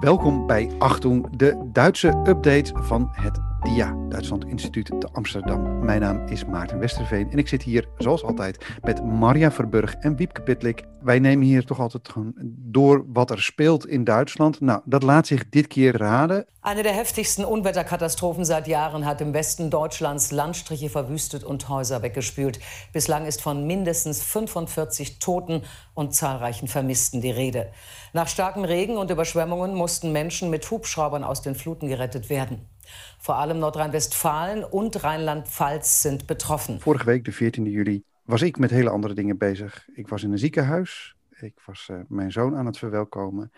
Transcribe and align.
Welkom 0.00 0.46
bij 0.46 0.70
Achtung, 0.78 1.36
de 1.36 1.68
Duitse 1.72 2.08
update 2.08 2.72
van 2.74 3.08
het 3.12 3.49
DIA, 3.62 3.94
Duitsland 4.08 4.44
Instituut 4.44 4.86
te 4.86 5.08
Amsterdam. 5.12 5.84
Mijn 5.84 6.00
naam 6.00 6.26
is 6.26 6.44
Maarten 6.44 6.78
Westerveen 6.78 7.30
en 7.30 7.38
ik 7.38 7.48
zit 7.48 7.62
hier, 7.62 7.88
zoals 7.98 8.24
altijd, 8.24 8.64
met 8.82 9.04
Maria 9.04 9.52
Verburg 9.52 9.94
en 9.94 10.16
Wiepke 10.16 10.42
Pitlik. 10.42 10.84
Wij 11.00 11.18
nemen 11.18 11.46
hier 11.46 11.64
toch 11.64 11.80
altijd 11.80 12.08
gewoon 12.08 12.32
door 12.46 13.04
wat 13.12 13.30
er 13.30 13.42
speelt 13.42 13.86
in 13.86 14.04
Duitsland. 14.04 14.60
Nou, 14.60 14.80
dat 14.84 15.02
laat 15.02 15.26
zich 15.26 15.48
dit 15.48 15.66
keer 15.66 15.96
raden. 15.96 16.46
Eine 16.60 16.82
der 16.82 16.94
heftigsten 16.94 17.44
Unwetterkatastrophen 17.44 18.44
seit 18.44 18.66
Jahren 18.66 19.04
hat 19.04 19.20
im 19.20 19.32
Westen 19.32 19.70
Deutschlands 19.70 20.30
Landstriche 20.30 20.88
verwüstet 20.88 21.44
und 21.44 21.68
Häuser 21.68 22.02
weggespült. 22.02 22.60
Bislang 22.92 23.26
ist 23.26 23.42
von 23.42 23.66
mindestens 23.66 24.22
45 24.22 25.18
Toten 25.18 25.62
und 25.94 26.14
zahlreichen 26.14 26.68
Vermissten 26.68 27.20
die 27.20 27.30
Rede. 27.30 27.72
Nach 28.12 28.28
starkem 28.28 28.64
Regen 28.64 28.96
und 28.96 29.10
Überschwemmungen 29.10 29.74
mussten 29.74 30.12
Menschen 30.12 30.50
mit 30.50 30.70
Hubschraubern 30.70 31.24
aus 31.24 31.42
den 31.42 31.54
Fluten 31.54 31.88
gerettet 31.88 32.30
werden. 32.30 32.69
Vor 33.18 33.34
allem 33.34 33.58
Nordrhein-Westfalen 33.58 34.64
und 34.64 34.96
Rheinland-Pfalz 34.96 36.02
sind 36.02 36.26
betroffen. 36.26 36.80
Vorige 36.80 37.04
week, 37.04 37.24
de 37.24 37.32
14 37.32 37.64
juli, 37.64 38.02
was 38.22 38.42
ik 38.42 38.58
met 38.58 38.70
hele 38.70 38.90
andere 38.90 39.14
dingen 39.14 39.38
bezig. 39.38 39.88
Ik 39.94 40.08
was 40.08 40.22
in 40.22 40.32
een 40.32 40.38
ziekenhuis. 40.38 41.16
Ik 41.40 41.54
was 41.66 41.88
uh, 41.90 41.96
mijn 42.08 42.32
zoon 42.32 42.56
aan 42.56 42.66
het 42.66 42.78
verwelkomen. 42.78 43.50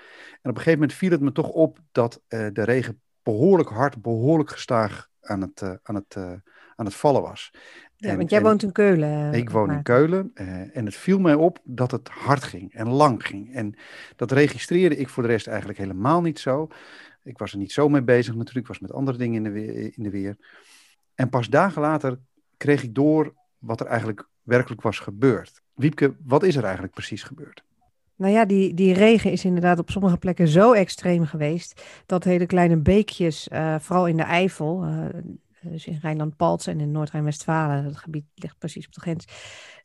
En 0.42 0.50
op 0.50 0.56
een 0.56 0.56
gegeven 0.56 0.78
moment 0.78 0.92
viel 0.92 1.10
het 1.10 1.20
me 1.20 1.32
toch 1.32 1.48
op 1.48 1.78
dat 1.92 2.20
uh, 2.28 2.46
de 2.52 2.64
regen 2.64 3.00
behoorlijk 3.22 3.68
hard, 3.68 4.02
behoorlijk 4.02 4.50
gestaag 4.50 5.08
aan 5.20 5.40
het, 5.40 5.60
uh, 5.60 5.72
aan 5.82 5.94
het, 5.94 6.16
aan 6.76 6.84
het 6.86 6.94
vallen 6.94 7.22
was. 7.22 7.50
Ja, 7.96 8.10
en, 8.10 8.16
want 8.16 8.30
jij 8.30 8.42
woont 8.42 8.62
in 8.62 8.72
Keulen. 8.72 9.32
Ik 9.32 9.50
woon 9.50 9.70
in 9.70 9.82
Keulen. 9.82 10.30
en 10.72 10.84
het 10.84 10.96
viel 10.96 11.18
mij 11.18 11.34
op 11.34 11.58
dat 11.64 11.90
het 11.90 12.08
hard 12.08 12.42
ging 12.42 12.74
en 12.74 12.88
lang 12.88 13.26
ging. 13.26 13.54
En 13.54 13.74
dat 14.16 14.32
registreerde 14.32 14.96
ik 14.96 15.08
voor 15.08 15.22
de 15.22 15.28
rest 15.28 15.46
eigenlijk 15.46 15.78
helemaal 15.78 16.20
niet 16.20 16.38
zo. 16.38 16.68
Ik 17.22 17.38
was 17.38 17.52
er 17.52 17.58
niet 17.58 17.72
zo 17.72 17.88
mee 17.88 18.02
bezig 18.02 18.34
natuurlijk, 18.34 18.66
ik 18.66 18.72
was 18.72 18.78
met 18.78 18.92
andere 18.92 19.18
dingen 19.18 19.36
in 19.36 19.42
de, 19.42 19.50
weer, 19.50 19.92
in 19.96 20.02
de 20.02 20.10
weer. 20.10 20.36
En 21.14 21.28
pas 21.28 21.48
dagen 21.48 21.82
later 21.82 22.18
kreeg 22.56 22.82
ik 22.82 22.94
door 22.94 23.34
wat 23.58 23.80
er 23.80 23.86
eigenlijk 23.86 24.28
werkelijk 24.42 24.82
was 24.82 24.98
gebeurd. 24.98 25.62
Wiepke, 25.74 26.16
wat 26.24 26.42
is 26.42 26.56
er 26.56 26.64
eigenlijk 26.64 26.94
precies 26.94 27.22
gebeurd? 27.22 27.64
Nou 28.16 28.32
ja, 28.32 28.44
die, 28.44 28.74
die 28.74 28.94
regen 28.94 29.32
is 29.32 29.44
inderdaad 29.44 29.78
op 29.78 29.90
sommige 29.90 30.16
plekken 30.16 30.48
zo 30.48 30.72
extreem 30.72 31.26
geweest 31.26 31.82
dat 32.06 32.24
hele 32.24 32.46
kleine 32.46 32.76
beekjes, 32.76 33.48
uh, 33.52 33.78
vooral 33.78 34.06
in 34.06 34.16
de 34.16 34.22
Eifel, 34.22 34.86
uh, 34.86 35.04
dus 35.62 35.86
in 35.86 35.98
Rijnland-Palts 36.02 36.66
en 36.66 36.80
in 36.80 36.90
Noord-Rijn-Westfalen, 36.90 37.84
dat 37.84 37.96
gebied 37.96 38.24
ligt 38.34 38.58
precies 38.58 38.86
op 38.86 38.92
de 38.92 39.00
grens, 39.00 39.24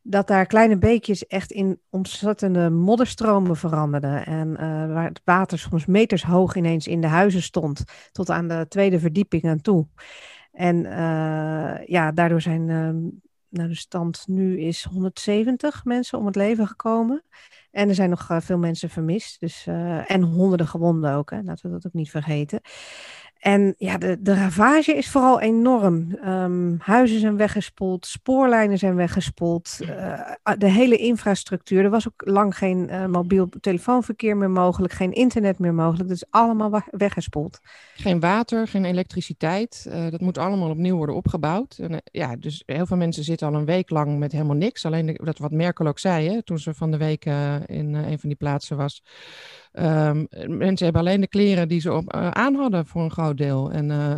dat 0.02 0.28
daar 0.28 0.46
kleine 0.46 0.78
beekjes 0.78 1.28
echt 1.28 1.52
in 1.52 1.80
ontzettende 1.90 2.70
modderstromen 2.70 3.56
veranderden. 3.56 4.26
En 4.26 4.50
uh, 4.50 4.58
waar 4.94 5.08
het 5.08 5.22
water 5.24 5.60
soms 5.60 5.86
meters 5.86 6.24
hoog 6.24 6.56
ineens 6.56 6.88
in 6.88 7.02
de 7.02 7.08
huizen 7.08 7.42
stond, 7.42 7.84
tot 8.12 8.30
aan 8.30 8.48
de 8.48 8.66
tweede 8.70 9.00
verdieping 9.00 9.46
aan 9.46 9.62
toe. 9.62 9.88
En 10.52 10.86
uh, 10.86 11.86
ja, 11.86 12.12
daardoor 12.12 12.42
zijn, 12.42 12.66
nou 13.50 13.70
de 13.70 13.76
stand 13.76 14.24
nu 14.28 14.60
is 14.60 14.84
170 14.84 15.86
mensen 15.86 16.20
om 16.20 16.26
het 16.26 16.36
leven 16.36 16.68
gekomen. 16.68 17.24
En 17.72 17.90
er 17.90 17.96
zijn 17.96 18.10
nog 18.10 18.28
veel 18.40 18.58
mensen 18.58 18.90
vermist. 18.90 19.40
Dus, 19.40 19.68
en 20.08 20.22
honderden 20.22 20.68
gewonden 20.68 21.14
ook, 21.14 21.30
hè. 21.30 21.42
laten 21.42 21.66
we 21.66 21.72
dat 21.72 21.86
ook 21.86 21.94
niet 21.94 22.10
vergeten. 22.10 22.62
En 23.48 23.76
ja, 23.78 23.98
de, 23.98 24.18
de 24.22 24.34
ravage 24.34 24.94
is 24.94 25.10
vooral 25.10 25.42
enorm. 25.42 26.18
Um, 26.26 26.78
huizen 26.80 27.20
zijn 27.20 27.38
weggespoeld, 27.38 28.06
spoorlijnen 28.06 28.78
zijn 28.78 28.96
weggespoeld, 28.96 29.78
uh, 29.82 30.22
de 30.58 30.70
hele 30.70 30.98
infrastructuur. 30.98 31.84
Er 31.84 31.90
was 31.90 32.08
ook 32.08 32.22
lang 32.26 32.58
geen 32.58 32.88
uh, 32.92 33.06
mobiel 33.06 33.50
telefoonverkeer 33.60 34.38
meer 34.38 34.50
mogelijk, 34.50 34.94
geen 34.94 35.14
internet 35.14 35.60
meer 35.60 35.74
mogelijk. 35.74 36.10
Dat 36.10 36.18
is 36.18 36.26
allemaal 36.30 36.82
weggespoeld. 36.92 37.60
Geen 37.96 38.20
water, 38.20 38.68
geen 38.68 38.86
elektriciteit. 38.86 39.86
Uh, 39.88 40.10
dat 40.10 40.22
moet 40.22 40.38
allemaal 40.38 40.70
opnieuw 40.70 40.98
worden 40.98 41.16
opgebouwd. 41.16 41.78
En, 41.78 42.02
ja, 42.12 42.36
dus 42.36 42.64
heel 42.66 42.86
veel 42.86 42.98
mensen 42.98 43.24
zitten 43.24 43.48
al 43.48 43.54
een 43.54 43.66
week 43.66 43.90
lang 43.90 44.20
met 44.20 44.32
helemaal 44.32 44.56
niks. 44.56 44.86
Alleen 44.86 45.20
dat 45.24 45.38
wat 45.38 45.52
Merkel 45.52 45.88
ook 45.88 46.00
zei, 46.00 46.30
hè, 46.30 46.44
toen 46.44 46.60
ze 46.60 46.74
van 46.74 46.92
de 46.92 46.98
week 46.98 47.26
in 47.66 47.94
een 47.94 48.20
van 48.20 48.30
die 48.30 48.38
plaatsen 48.38 48.78
was. 48.78 49.04
Um, 49.82 50.28
mensen 50.58 50.84
hebben 50.86 51.02
alleen 51.02 51.22
de 51.22 51.28
kleren 51.28 51.68
die 51.68 51.80
ze 51.80 51.94
op, 51.94 52.16
uh, 52.16 52.30
aan 52.30 52.56
hadden 52.56 52.86
voor 52.86 53.02
een 53.02 53.12
groot 53.12 53.38
deel. 53.38 53.72
En 53.72 53.90
uh, 53.90 54.16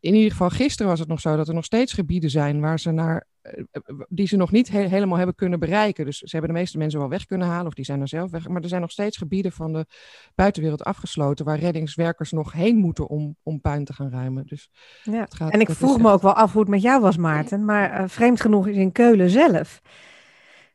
in 0.00 0.14
ieder 0.14 0.30
geval 0.30 0.50
gisteren 0.50 0.90
was 0.90 0.98
het 0.98 1.08
nog 1.08 1.20
zo 1.20 1.36
dat 1.36 1.48
er 1.48 1.54
nog 1.54 1.64
steeds 1.64 1.92
gebieden 1.92 2.30
zijn 2.30 2.60
waar 2.60 2.78
ze 2.80 2.90
naar, 2.90 3.26
uh, 3.42 3.64
die 4.08 4.26
ze 4.26 4.36
nog 4.36 4.50
niet 4.50 4.68
he 4.68 4.80
helemaal 4.80 5.16
hebben 5.16 5.34
kunnen 5.34 5.58
bereiken. 5.58 6.04
Dus 6.04 6.18
ze 6.18 6.28
hebben 6.30 6.54
de 6.54 6.58
meeste 6.58 6.78
mensen 6.78 6.98
wel 6.98 7.08
weg 7.08 7.26
kunnen 7.26 7.46
halen 7.46 7.66
of 7.66 7.74
die 7.74 7.84
zijn 7.84 8.00
er 8.00 8.08
zelf 8.08 8.30
weg. 8.30 8.48
Maar 8.48 8.62
er 8.62 8.68
zijn 8.68 8.80
nog 8.80 8.90
steeds 8.90 9.16
gebieden 9.16 9.52
van 9.52 9.72
de 9.72 9.86
buitenwereld 10.34 10.84
afgesloten 10.84 11.44
waar 11.44 11.58
reddingswerkers 11.58 12.30
nog 12.30 12.52
heen 12.52 12.76
moeten 12.76 13.08
om, 13.08 13.36
om 13.42 13.60
puin 13.60 13.84
te 13.84 13.92
gaan 13.92 14.10
ruimen. 14.10 14.46
Dus 14.46 14.70
ja. 15.02 15.20
het 15.20 15.34
gaat, 15.34 15.52
en 15.52 15.60
ik 15.60 15.70
vroeg 15.70 15.98
me 15.98 16.10
ook 16.10 16.22
wel 16.22 16.34
af 16.34 16.52
hoe 16.52 16.60
het 16.60 16.70
met 16.70 16.82
jou 16.82 17.00
was, 17.00 17.16
Maarten. 17.16 17.64
Maar 17.64 18.10
vreemd 18.10 18.40
genoeg 18.40 18.66
is 18.66 18.76
in 18.76 18.92
Keulen 18.92 19.30
zelf 19.30 19.80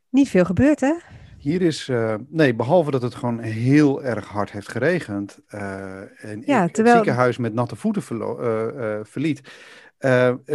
niet 0.09 0.29
veel 0.29 0.45
gebeurd, 0.45 0.79
hè? 0.79 0.93
Hier 1.39 1.61
is, 1.61 1.87
uh, 1.87 2.15
nee, 2.27 2.55
behalve 2.55 2.91
dat 2.91 3.01
het 3.01 3.15
gewoon 3.15 3.39
heel 3.39 4.03
erg 4.03 4.27
hard 4.27 4.51
heeft 4.51 4.71
geregend. 4.71 5.39
Uh, 5.51 6.23
en 6.23 6.43
ja, 6.45 6.63
ik 6.63 6.73
terwijl... 6.73 6.95
het 6.95 7.05
ziekenhuis 7.05 7.37
met 7.37 7.53
natte 7.53 7.75
voeten 7.75 8.01
verlo- 8.01 8.39
uh, 8.41 8.99
verliet. 9.03 9.41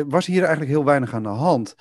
was 0.06 0.27
hier 0.27 0.41
eigenlijk 0.41 0.71
heel 0.71 0.84
weinig 0.84 1.15
aan 1.15 1.23
de 1.23 1.28
hand. 1.28 1.77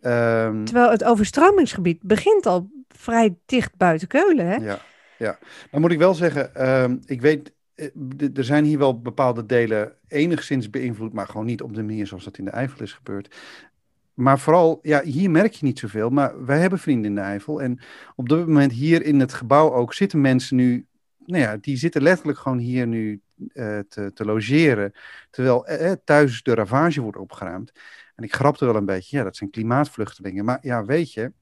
Um, 0.00 0.64
terwijl 0.64 0.90
het 0.90 1.04
overstromingsgebied 1.04 2.02
begint 2.02 2.46
al 2.46 2.70
vrij 2.88 3.36
dicht 3.46 3.76
buiten 3.76 4.08
Keulen, 4.08 4.46
hè? 4.46 4.54
Ja, 4.54 4.78
ja. 5.18 5.38
Dan 5.70 5.80
moet 5.80 5.92
ik 5.92 5.98
wel 5.98 6.14
zeggen, 6.14 6.68
um, 6.82 7.00
ik 7.06 7.20
weet, 7.20 7.52
er 8.34 8.44
zijn 8.44 8.64
hier 8.64 8.78
wel 8.78 9.00
bepaalde 9.00 9.46
delen 9.46 9.92
enigszins 10.08 10.70
beïnvloed, 10.70 11.12
maar 11.12 11.26
gewoon 11.26 11.46
niet 11.46 11.62
op 11.62 11.74
de 11.74 11.82
manier 11.82 12.06
zoals 12.06 12.24
dat 12.24 12.38
in 12.38 12.44
de 12.44 12.50
Eifel 12.50 12.82
is 12.82 12.92
gebeurd 12.92 13.36
maar 14.14 14.38
vooral, 14.38 14.78
ja, 14.82 15.02
hier 15.02 15.30
merk 15.30 15.52
je 15.52 15.64
niet 15.64 15.78
zoveel. 15.78 16.10
Maar 16.10 16.44
wij 16.44 16.58
hebben 16.58 16.78
vrienden 16.78 17.04
in 17.04 17.14
de 17.14 17.20
Eifel. 17.20 17.62
En 17.62 17.80
op 18.16 18.28
dit 18.28 18.38
moment 18.38 18.72
hier 18.72 19.02
in 19.02 19.20
het 19.20 19.32
gebouw 19.32 19.72
ook 19.72 19.94
zitten 19.94 20.20
mensen 20.20 20.56
nu. 20.56 20.86
Nou 21.26 21.42
ja, 21.42 21.56
die 21.60 21.76
zitten 21.76 22.02
letterlijk 22.02 22.38
gewoon 22.38 22.58
hier 22.58 22.86
nu 22.86 23.20
uh, 23.38 23.78
te, 23.88 24.10
te, 24.14 24.24
logeren. 24.24 24.92
Terwijl 25.30 25.70
uh, 25.70 25.92
thuis 26.04 26.42
de 26.42 26.54
ravage 26.54 27.00
wordt 27.00 27.18
opgeruimd. 27.18 27.72
En 28.14 28.24
ik 28.24 28.34
grapte 28.34 28.64
wel 28.64 28.76
een 28.76 28.84
beetje, 28.84 29.16
ja, 29.16 29.24
dat 29.24 29.36
zijn 29.36 29.50
klimaatvluchtelingen. 29.50 30.44
Maar 30.44 30.58
ja, 30.60 30.84
weet 30.84 31.12
je. 31.12 31.32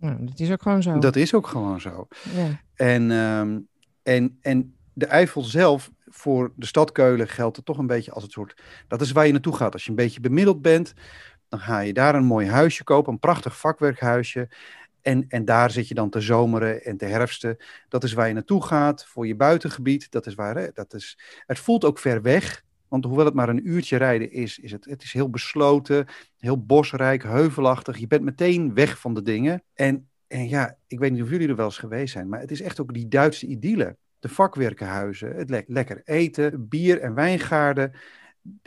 Ja, 0.00 0.16
dat 0.20 0.40
is 0.40 0.50
ook 0.50 0.62
gewoon 0.62 0.82
zo. 0.82 0.98
Dat 0.98 1.16
is 1.16 1.34
ook 1.34 1.46
gewoon 1.46 1.80
zo. 1.80 2.06
Ja. 2.34 2.60
En, 2.74 3.10
um, 3.10 3.68
en, 4.02 4.38
en 4.40 4.74
de 4.92 5.06
Eifel 5.06 5.42
zelf, 5.42 5.90
voor 6.06 6.52
de 6.56 6.66
stad 6.66 6.92
Keulen 6.92 7.28
geldt 7.28 7.56
het 7.56 7.64
toch 7.64 7.78
een 7.78 7.86
beetje 7.86 8.12
als 8.12 8.22
het 8.22 8.32
soort. 8.32 8.62
Dat 8.88 9.00
is 9.00 9.12
waar 9.12 9.26
je 9.26 9.32
naartoe 9.32 9.56
gaat. 9.56 9.72
Als 9.72 9.84
je 9.84 9.90
een 9.90 9.96
beetje 9.96 10.20
bemiddeld 10.20 10.62
bent, 10.62 10.94
dan 11.50 11.60
ga 11.60 11.80
je 11.80 11.92
daar 11.92 12.14
een 12.14 12.24
mooi 12.24 12.48
huisje 12.48 12.84
kopen, 12.84 13.12
een 13.12 13.18
prachtig 13.18 13.58
vakwerkhuisje. 13.58 14.48
En, 15.02 15.24
en 15.28 15.44
daar 15.44 15.70
zit 15.70 15.88
je 15.88 15.94
dan 15.94 16.10
te 16.10 16.20
zomeren 16.20 16.84
en 16.84 16.96
te 16.96 17.04
herfsten. 17.04 17.56
Dat 17.88 18.04
is 18.04 18.12
waar 18.12 18.28
je 18.28 18.34
naartoe 18.34 18.64
gaat, 18.64 19.06
voor 19.06 19.26
je 19.26 19.36
buitengebied. 19.36 20.10
Dat 20.10 20.26
is 20.26 20.34
waar, 20.34 20.56
hè, 20.56 20.68
dat 20.74 20.94
is, 20.94 21.18
het 21.46 21.58
voelt 21.58 21.84
ook 21.84 21.98
ver 21.98 22.22
weg. 22.22 22.64
Want 22.88 23.04
hoewel 23.04 23.24
het 23.24 23.34
maar 23.34 23.48
een 23.48 23.68
uurtje 23.68 23.96
rijden 23.96 24.32
is, 24.32 24.58
is 24.58 24.72
het, 24.72 24.84
het 24.84 25.02
is 25.02 25.12
heel 25.12 25.30
besloten, 25.30 26.06
heel 26.38 26.64
bosrijk, 26.64 27.22
heuvelachtig. 27.22 27.98
Je 27.98 28.06
bent 28.06 28.22
meteen 28.22 28.74
weg 28.74 28.98
van 28.98 29.14
de 29.14 29.22
dingen. 29.22 29.62
En, 29.74 30.08
en 30.26 30.48
ja, 30.48 30.76
ik 30.86 30.98
weet 30.98 31.12
niet 31.12 31.22
of 31.22 31.30
jullie 31.30 31.48
er 31.48 31.56
wel 31.56 31.64
eens 31.64 31.78
geweest 31.78 32.12
zijn, 32.12 32.28
maar 32.28 32.40
het 32.40 32.50
is 32.50 32.60
echt 32.60 32.80
ook 32.80 32.94
die 32.94 33.08
Duitse 33.08 33.46
idylle. 33.46 33.96
De 34.18 34.28
vakwerkenhuizen, 34.28 35.36
het 35.36 35.50
le 35.50 35.64
lekker 35.66 36.02
eten, 36.04 36.68
bier 36.68 37.00
en 37.00 37.14
wijngaarden. 37.14 37.92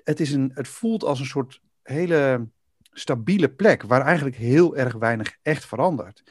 Het, 0.04 0.20
is 0.20 0.32
een, 0.32 0.52
het 0.54 0.68
voelt 0.68 1.04
als 1.04 1.20
een 1.20 1.26
soort 1.26 1.62
hele 1.84 2.48
stabiele 2.94 3.50
plek 3.50 3.84
waar 3.84 4.02
eigenlijk 4.02 4.36
heel 4.36 4.78
erg 4.78 4.94
weinig 4.94 5.38
echt 5.42 5.66
verandert. 5.66 6.24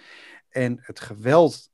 En 0.49 0.79
het 0.81 1.01
geweld 1.01 1.71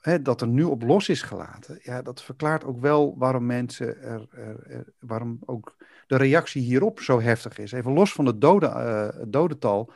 hè, 0.00 0.22
dat 0.22 0.40
er 0.40 0.48
nu 0.48 0.62
op 0.62 0.82
los 0.82 1.08
is 1.08 1.22
gelaten, 1.22 1.78
ja, 1.82 2.02
dat 2.02 2.22
verklaart 2.22 2.64
ook 2.64 2.80
wel 2.80 3.14
waarom 3.18 3.46
mensen 3.46 4.02
er, 4.02 4.26
er, 4.30 4.84
waarom 4.98 5.38
ook 5.44 5.76
de 6.06 6.16
reactie 6.16 6.62
hierop 6.62 7.00
zo 7.00 7.20
heftig 7.20 7.58
is. 7.58 7.72
Even 7.72 7.92
los 7.92 8.12
van 8.12 8.26
het 8.26 8.40
dode, 8.40 8.66
uh, 8.66 9.24
dodental, 9.28 9.92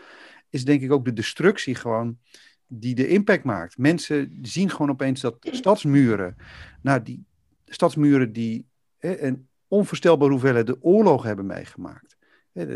is 0.50 0.64
denk 0.64 0.82
ik 0.82 0.92
ook 0.92 1.04
de 1.04 1.12
destructie 1.12 1.74
gewoon 1.74 2.18
die 2.66 2.94
de 2.94 3.08
impact 3.08 3.44
maakt. 3.44 3.78
Mensen 3.78 4.38
zien 4.42 4.70
gewoon 4.70 4.90
opeens 4.90 5.20
dat 5.20 5.36
stadsmuren, 5.40 6.36
nou 6.82 7.02
die 7.02 7.24
stadsmuren 7.66 8.32
die 8.32 8.66
hè, 8.98 9.20
een 9.20 9.48
onvoorstelbare 9.68 10.30
hoeveelheid 10.30 10.66
de 10.66 10.82
oorlog 10.82 11.22
hebben 11.22 11.46
meegemaakt. 11.46 12.13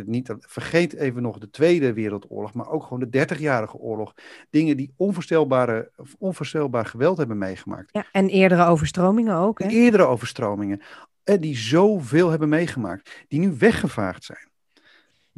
Niet, 0.05 0.35
vergeet 0.39 0.95
even 0.95 1.23
nog 1.23 1.39
de 1.39 1.51
Tweede 1.51 1.93
Wereldoorlog, 1.93 2.55
maar 2.55 2.69
ook 2.69 2.83
gewoon 2.83 3.09
de 3.11 3.27
30-jarige 3.27 3.77
oorlog. 3.77 4.15
Dingen 4.51 4.77
die 4.77 4.93
onvoorstelbare, 4.97 5.91
onvoorstelbaar 6.19 6.87
geweld 6.87 7.19
hebben 7.19 7.39
meegemaakt. 7.39 7.89
Ja, 7.93 8.07
en 8.13 8.29
eerdere 8.29 8.65
overstromingen 8.65 9.37
ook. 9.37 9.59
Hè? 9.59 9.69
Eerdere 9.69 10.05
overstromingen. 10.05 10.81
Die 11.25 11.57
zoveel 11.57 12.31
hebben 12.31 12.49
meegemaakt. 12.49 13.25
Die 13.29 13.41
nu 13.41 13.55
weggevaagd 13.59 14.25
zijn. 14.25 14.48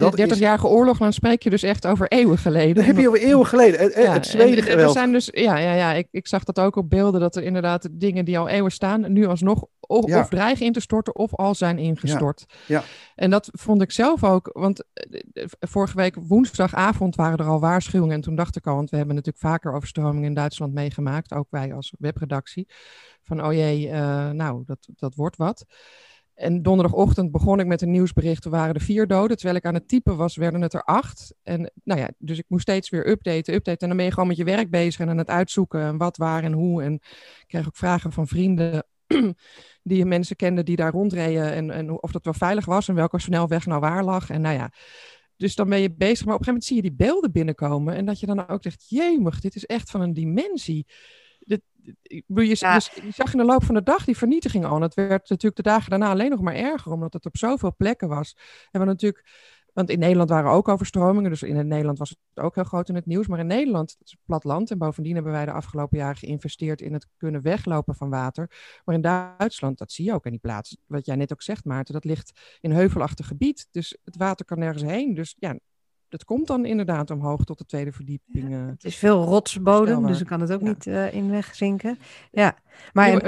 Dat 0.01 0.17
de 0.17 0.35
30-jarige 0.35 0.67
is... 0.67 0.73
oorlog, 0.73 0.99
dan 0.99 1.13
spreek 1.13 1.43
je 1.43 1.51
dus 1.51 1.63
echt 1.63 1.87
over 1.87 2.09
eeuwen 2.09 2.39
geleden. 2.39 2.75
Dan 2.75 2.85
heb 2.85 2.97
je 2.97 3.09
over 3.09 3.21
eeuwen 3.21 3.47
geleden. 3.47 3.81
Het, 3.81 3.95
ja, 3.95 4.13
het 4.13 4.27
Zweden 4.27 4.79
Er 4.79 4.91
zijn 4.91 5.13
dus, 5.13 5.29
ja, 5.33 5.57
ja, 5.57 5.75
ja 5.75 5.93
ik, 5.93 6.09
ik 6.11 6.29
zag 6.29 6.45
dat 6.45 6.61
ook 6.61 6.77
op 6.77 6.91
beelden, 6.91 7.21
dat 7.21 7.37
er 7.37 7.43
inderdaad 7.43 7.89
dingen 7.91 8.25
die 8.25 8.39
al 8.39 8.49
eeuwen 8.49 8.73
staan, 8.73 9.13
nu 9.13 9.27
alsnog 9.27 9.65
of, 9.81 10.05
of 10.05 10.29
dreigen 10.29 10.67
in 10.67 10.73
te 10.73 10.81
storten 10.81 11.17
of 11.17 11.35
al 11.35 11.55
zijn 11.55 11.79
ingestort. 11.79 12.45
Ja. 12.67 12.83
En 13.15 13.31
dat 13.31 13.49
vond 13.53 13.83
ik 13.83 13.91
zelf 13.91 14.25
ook, 14.25 14.51
want 14.53 14.85
vorige 15.61 15.97
week 15.97 16.17
woensdagavond 16.21 17.17
waren 17.17 17.39
er 17.39 17.47
al 17.47 17.61
waarschuwingen. 17.61 18.15
En 18.15 18.21
toen 18.21 18.35
dacht 18.35 18.57
ik 18.57 18.67
al, 18.67 18.75
want 18.75 18.91
we 18.91 18.97
hebben 18.97 19.15
natuurlijk 19.15 19.45
vaker 19.45 19.73
overstromingen 19.73 20.29
in 20.29 20.35
Duitsland 20.35 20.73
meegemaakt, 20.73 21.33
ook 21.33 21.47
wij 21.51 21.75
als 21.75 21.95
webredactie. 21.99 22.69
Van 23.23 23.45
oh 23.45 23.53
jee, 23.53 23.91
nou, 24.33 24.63
dat, 24.67 24.89
dat 24.97 25.15
wordt 25.15 25.37
wat. 25.37 25.65
En 26.41 26.63
donderdagochtend 26.63 27.31
begon 27.31 27.61
ik 27.61 27.67
met 27.67 27.83
een 27.83 27.91
nieuwsbericht. 27.91 28.45
Er 28.45 28.51
waren 28.51 28.75
er 28.75 28.81
vier 28.81 29.07
doden. 29.07 29.37
Terwijl 29.37 29.57
ik 29.57 29.65
aan 29.65 29.75
het 29.75 29.89
typen 29.89 30.17
was, 30.17 30.37
werden 30.37 30.61
het 30.61 30.75
er 30.75 30.83
acht. 30.83 31.35
En 31.43 31.73
nou 31.85 32.01
ja, 32.01 32.11
dus 32.19 32.39
ik 32.39 32.45
moest 32.49 32.63
steeds 32.63 32.91
weer 32.91 33.09
updaten, 33.09 33.55
updaten. 33.55 33.81
En 33.81 33.89
dan 33.89 33.97
ben 33.97 34.07
je 34.07 34.13
gewoon 34.13 34.29
met 34.29 34.37
je 34.37 34.45
werk 34.45 34.71
bezig 34.71 35.01
en 35.01 35.09
aan 35.09 35.19
het 35.19 35.29
uitzoeken. 35.29 35.81
En 35.81 35.97
wat, 35.97 36.17
waar 36.17 36.43
en 36.43 36.53
hoe. 36.53 36.83
En 36.83 36.95
ik 36.95 37.45
kreeg 37.47 37.67
ook 37.67 37.77
vragen 37.77 38.13
van 38.13 38.27
vrienden 38.27 38.87
die 39.83 40.05
mensen 40.05 40.37
kenden 40.37 40.65
die 40.65 40.77
daar 40.77 40.93
rondreden. 40.93 41.53
En, 41.53 41.71
en 41.71 42.03
of 42.03 42.13
dat 42.13 42.25
wel 42.25 42.35
veilig 42.35 42.65
was 42.65 42.89
en 42.89 42.95
welke 42.95 43.19
snelweg 43.19 43.67
nou 43.67 43.81
waar 43.81 44.05
lag. 44.05 44.31
En 44.31 44.41
nou 44.41 44.55
ja, 44.55 44.73
dus 45.37 45.55
dan 45.55 45.69
ben 45.69 45.81
je 45.81 45.95
bezig. 45.95 46.27
Maar 46.27 46.35
op 46.35 46.41
een 46.41 46.47
gegeven 46.47 46.53
moment 46.53 46.65
zie 46.65 46.77
je 46.77 46.83
die 46.83 46.93
beelden 46.93 47.33
binnenkomen. 47.33 47.95
En 47.95 48.05
dat 48.05 48.21
je 48.21 48.27
dan 48.27 48.49
ook 48.49 48.63
zegt, 48.63 48.85
jemig, 48.89 49.41
dit 49.41 49.55
is 49.55 49.67
echt 49.67 49.91
van 49.91 50.01
een 50.01 50.15
dimensie 50.15 50.87
je, 52.03 52.23
je, 52.27 52.55
zag 53.11 53.33
in 53.33 53.39
de 53.39 53.45
loop 53.45 53.65
van 53.65 53.75
de 53.75 53.83
dag 53.83 54.05
die 54.05 54.17
vernietiging 54.17 54.65
al. 54.65 54.77
En 54.77 54.83
het 54.83 54.95
werd 54.95 55.29
natuurlijk 55.29 55.57
de 55.57 55.63
dagen 55.63 55.91
daarna 55.91 56.11
alleen 56.11 56.31
nog 56.31 56.41
maar 56.41 56.55
erger, 56.55 56.93
omdat 56.93 57.13
het 57.13 57.27
op 57.27 57.37
zoveel 57.37 57.75
plekken 57.77 58.09
was. 58.09 58.37
En 58.71 58.81
we 58.81 58.87
natuurlijk, 58.87 59.25
want 59.73 59.91
in 59.91 59.99
Nederland 59.99 60.31
waren 60.31 60.51
ook 60.51 60.69
overstromingen, 60.69 61.31
dus 61.31 61.43
in 61.43 61.69
Nederland 61.69 61.99
was 61.99 62.09
het 62.09 62.45
ook 62.45 62.55
heel 62.55 62.65
groot 62.65 62.89
in 62.89 62.95
het 62.95 63.07
nieuws. 63.07 63.27
Maar 63.27 63.39
in 63.39 63.47
Nederland, 63.47 63.97
het 63.99 64.09
is 64.09 64.17
plat 64.25 64.45
land, 64.45 64.71
en 64.71 64.79
bovendien 64.79 65.15
hebben 65.15 65.33
wij 65.33 65.45
de 65.45 65.53
afgelopen 65.53 65.99
jaren 65.99 66.17
geïnvesteerd 66.17 66.81
in 66.81 66.93
het 66.93 67.07
kunnen 67.17 67.43
weglopen 67.43 67.95
van 67.95 68.11
water. 68.11 68.51
Maar 68.85 68.95
in 68.95 69.01
Duitsland, 69.01 69.79
dat 69.79 69.93
zie 69.93 70.05
je 70.05 70.15
ook 70.15 70.25
in 70.25 70.31
die 70.31 70.41
plaats, 70.41 70.77
wat 70.87 71.07
jij 71.07 71.17
net 71.17 71.33
ook 71.33 71.43
zegt, 71.43 71.65
Maarten, 71.65 71.95
dat 71.95 72.05
ligt 72.05 72.59
in 72.61 72.71
heuvelachtig 72.71 73.27
gebied. 73.27 73.69
Dus 73.71 73.99
het 74.05 74.17
water 74.17 74.45
kan 74.45 74.59
nergens 74.59 74.83
heen. 74.83 75.15
Dus 75.15 75.37
ja, 75.39 75.59
dat 76.11 76.25
komt 76.25 76.47
dan 76.47 76.65
inderdaad 76.65 77.11
omhoog 77.11 77.45
tot 77.45 77.59
de 77.59 77.65
tweede 77.65 77.93
verdieping. 77.93 78.51
Uh, 78.51 78.67
het 78.67 78.85
is 78.85 78.97
veel 78.97 79.25
rotsbodem, 79.25 80.07
dus 80.07 80.19
dan 80.19 80.27
kan 80.27 80.41
het 80.41 80.53
ook 80.53 80.61
niet 80.61 80.87
uh, 80.87 81.15
in 81.15 81.31
wegzinken. 81.31 81.99
Ja, 82.31 82.57
maar 82.93 83.23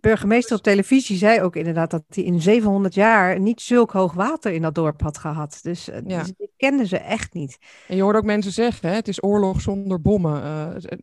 burgemeester 0.00 0.56
op 0.56 0.62
televisie 0.62 1.16
zei 1.16 1.40
ook 1.40 1.56
inderdaad 1.56 1.90
dat 1.90 2.02
hij 2.08 2.24
in 2.24 2.40
700 2.40 2.94
jaar 2.94 3.40
niet 3.40 3.60
zulk 3.60 3.90
hoog 3.90 4.12
water 4.12 4.52
in 4.52 4.62
dat 4.62 4.74
dorp 4.74 5.00
had 5.00 5.18
gehad. 5.18 5.58
Dus, 5.62 5.88
uh, 5.88 5.96
ja. 6.06 6.18
dus 6.18 6.32
dit 6.36 6.50
kenden 6.56 6.86
ze 6.86 6.98
echt 6.98 7.34
niet. 7.34 7.58
En 7.88 7.96
je 7.96 8.02
hoort 8.02 8.16
ook 8.16 8.24
mensen 8.24 8.52
zeggen, 8.52 8.88
hè, 8.88 8.94
het 8.94 9.08
is 9.08 9.22
oorlog 9.22 9.60
zonder 9.60 10.00
bommen. 10.00 10.42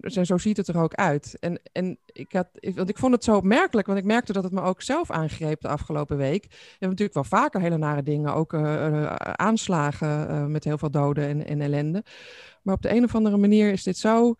Uh, 0.01 0.23
zo 0.23 0.37
ziet 0.37 0.57
het 0.57 0.67
er 0.67 0.77
ook 0.77 0.93
uit. 0.93 1.37
En, 1.39 1.59
en 1.71 1.97
ik, 2.05 2.31
had, 2.31 2.47
want 2.75 2.89
ik 2.89 2.97
vond 2.97 3.13
het 3.13 3.23
zo 3.23 3.35
opmerkelijk, 3.35 3.87
want 3.87 3.99
ik 3.99 4.05
merkte 4.05 4.33
dat 4.33 4.43
het 4.43 4.53
me 4.53 4.61
ook 4.61 4.81
zelf 4.81 5.11
aangreep 5.11 5.61
de 5.61 5.67
afgelopen 5.67 6.17
week. 6.17 6.45
We 6.49 6.57
hebben 6.69 6.89
natuurlijk 6.89 7.13
wel 7.13 7.39
vaker 7.39 7.61
hele 7.61 7.77
nare 7.77 8.03
dingen, 8.03 8.33
ook 8.33 8.53
uh, 8.53 9.15
aanslagen 9.15 10.51
met 10.51 10.63
heel 10.63 10.77
veel 10.77 10.91
doden 10.91 11.27
en, 11.27 11.45
en 11.45 11.61
ellende. 11.61 12.03
Maar 12.61 12.75
op 12.75 12.81
de 12.81 12.95
een 12.95 13.03
of 13.03 13.15
andere 13.15 13.37
manier 13.37 13.71
is 13.71 13.83
dit 13.83 13.97
zo 13.97 14.35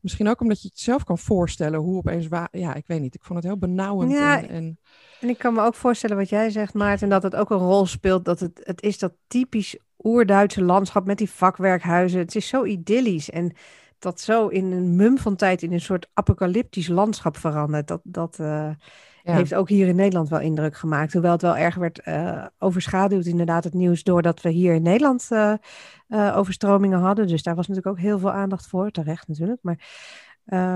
Misschien 0.00 0.28
ook 0.28 0.40
omdat 0.40 0.62
je 0.62 0.68
het 0.68 0.78
zelf 0.78 1.04
kan 1.04 1.18
voorstellen 1.18 1.80
hoe 1.80 1.96
opeens... 1.96 2.26
Ja, 2.50 2.74
ik 2.74 2.86
weet 2.86 3.00
niet. 3.00 3.14
Ik 3.14 3.24
vond 3.24 3.38
het 3.38 3.48
heel 3.48 3.58
benauwend. 3.58 4.12
Ja, 4.12 4.38
en, 4.42 4.48
en... 4.48 4.78
en 5.20 5.28
ik 5.28 5.38
kan 5.38 5.54
me 5.54 5.62
ook 5.62 5.74
voorstellen 5.74 6.16
wat 6.16 6.28
jij 6.28 6.50
zegt, 6.50 6.74
Maarten, 6.74 7.08
dat 7.08 7.22
het 7.22 7.36
ook 7.36 7.50
een 7.50 7.58
rol 7.58 7.86
speelt. 7.86 8.24
Dat 8.24 8.40
het, 8.40 8.60
het 8.62 8.82
is 8.82 8.98
dat 8.98 9.12
typisch 9.26 9.76
oer-Duitse 10.02 10.62
landschap 10.62 11.06
met 11.06 11.18
die 11.18 11.30
vakwerkhuizen. 11.30 12.20
Het 12.20 12.34
is 12.34 12.48
zo 12.48 12.64
idyllisch 12.64 13.30
en 13.30 13.52
dat 13.98 14.20
zo 14.20 14.46
in 14.46 14.72
een 14.72 14.96
mum 14.96 15.18
van 15.18 15.36
tijd 15.36 15.62
in 15.62 15.72
een 15.72 15.80
soort 15.80 16.08
apocalyptisch 16.14 16.88
landschap 16.88 17.36
verandert. 17.36 17.88
Dat, 17.88 18.00
dat 18.04 18.38
uh, 18.40 18.70
heeft 19.22 19.54
ook 19.54 19.68
hier 19.68 19.86
in 19.88 19.96
Nederland 19.96 20.28
wel 20.28 20.40
indruk 20.40 20.76
gemaakt. 20.76 21.12
Hoewel 21.12 21.32
het 21.32 21.42
wel 21.42 21.56
erg 21.56 21.74
werd 21.74 22.00
uh, 22.04 22.46
overschaduwd, 22.58 23.26
inderdaad, 23.26 23.64
het 23.64 23.74
nieuws, 23.74 24.02
doordat 24.02 24.40
we 24.40 24.50
hier 24.50 24.74
in 24.74 24.82
Nederland 24.82 25.28
uh, 25.30 26.36
overstromingen 26.36 26.98
hadden. 26.98 27.26
Dus 27.26 27.42
daar 27.42 27.54
was 27.54 27.68
natuurlijk 27.68 27.96
ook 27.96 28.02
heel 28.02 28.18
veel 28.18 28.32
aandacht 28.32 28.66
voor, 28.66 28.90
terecht 28.90 29.28
natuurlijk. 29.28 29.58
Maar 29.62 29.78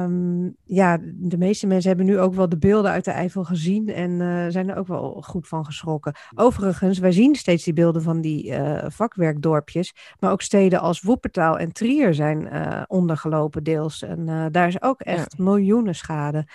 um, 0.04 0.56
ja, 0.64 0.98
de 1.14 1.38
meeste 1.38 1.66
mensen 1.66 1.88
hebben 1.88 2.06
nu 2.06 2.18
ook 2.18 2.34
wel 2.34 2.48
de 2.48 2.58
beelden 2.58 2.90
uit 2.90 3.04
de 3.04 3.10
Eifel 3.10 3.44
gezien 3.44 3.88
en 3.88 4.18
zijn 4.52 4.70
er 4.70 4.76
ook 4.76 4.86
wel 4.86 5.22
goed 5.26 5.48
van 5.48 5.64
geschrokken. 5.64 6.14
Overigens, 6.34 6.98
wij 6.98 7.12
zien 7.12 7.34
steeds 7.34 7.64
die 7.64 7.72
beelden 7.72 8.02
van 8.02 8.20
die 8.20 8.54
vakwerkdorpjes, 8.86 9.94
maar 10.18 10.32
ook 10.32 10.42
steden 10.42 10.80
als 10.80 11.00
Woepertaal 11.00 11.58
en 11.58 11.72
Trier 11.72 12.14
zijn 12.14 12.48
ondergelopen 12.86 13.64
deels. 13.64 14.02
En 14.02 14.48
daar 14.50 14.68
is 14.68 14.82
ook 14.82 15.00
echt 15.00 15.38
miljoenen 15.38 15.94
schade. 15.94 16.46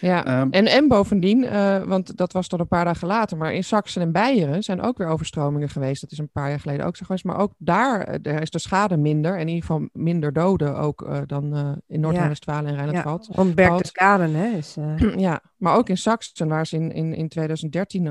Ja, 0.00 0.24
ehm, 0.24 0.48
en, 0.50 0.66
en 0.66 0.88
bovendien, 0.88 1.42
uh, 1.42 1.82
want 1.82 2.16
dat 2.16 2.32
was 2.32 2.48
dan 2.48 2.60
een 2.60 2.68
paar 2.68 2.84
dagen 2.84 3.06
later, 3.06 3.36
maar 3.36 3.54
in 3.54 3.64
Saxen 3.64 4.02
en 4.02 4.12
Beieren 4.12 4.62
zijn 4.62 4.80
ook 4.80 4.98
weer 4.98 5.06
overstromingen 5.06 5.68
geweest. 5.68 6.00
Dat 6.00 6.10
is 6.10 6.18
een 6.18 6.30
paar 6.30 6.48
jaar 6.48 6.60
geleden 6.60 6.86
ook 6.86 6.96
zo 6.96 7.04
geweest. 7.06 7.24
Maar 7.24 7.38
ook 7.38 7.52
daar, 7.58 8.18
uh, 8.22 8.40
is 8.40 8.50
de 8.50 8.58
schade 8.58 8.96
minder. 8.96 9.34
En 9.34 9.40
in 9.40 9.48
ieder 9.48 9.62
geval 9.62 9.88
minder 9.92 10.32
doden 10.32 10.76
ook 10.76 11.02
uh, 11.02 11.18
dan 11.26 11.82
in 11.86 12.00
Noord-Rijn-Westfalen 12.00 12.70
en 12.70 12.76
Rijnland-Palt. 12.76 13.26
Ja, 13.26 13.34
want 13.34 13.54
Berchtesgaden, 13.54 14.34
hè. 14.34 14.56
Is, 14.56 14.76
ja, 15.16 15.40
maar 15.56 15.76
ook 15.76 15.88
in 15.88 15.98
Saxen, 15.98 16.48
waar 16.48 16.66
ze 16.66 16.76
in, 16.76 16.92
in, 16.92 17.14
in 17.14 17.28
2013 17.28 18.06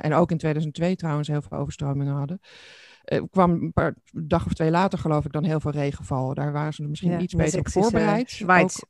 en 0.00 0.14
ook 0.14 0.30
in 0.30 0.38
2002 0.38 0.96
trouwens 0.96 1.28
heel 1.28 1.42
veel 1.42 1.58
overstromingen 1.58 2.14
hadden. 2.14 2.40
Uh, 3.12 3.22
kwam 3.30 3.50
een 3.50 3.72
paar, 3.72 3.94
dag 4.12 4.46
of 4.46 4.52
twee 4.52 4.70
later, 4.70 4.98
geloof 4.98 5.24
ik, 5.24 5.32
dan 5.32 5.44
heel 5.44 5.60
veel 5.60 5.70
regenval. 5.70 6.34
Daar 6.34 6.52
waren 6.52 6.72
ze 6.72 6.82
misschien 6.82 7.20
iets 7.20 7.34
beter 7.34 7.58
op 7.58 7.68
voorbereid. 7.68 8.30
Schweiz. 8.30 8.76
Ook 8.76 8.88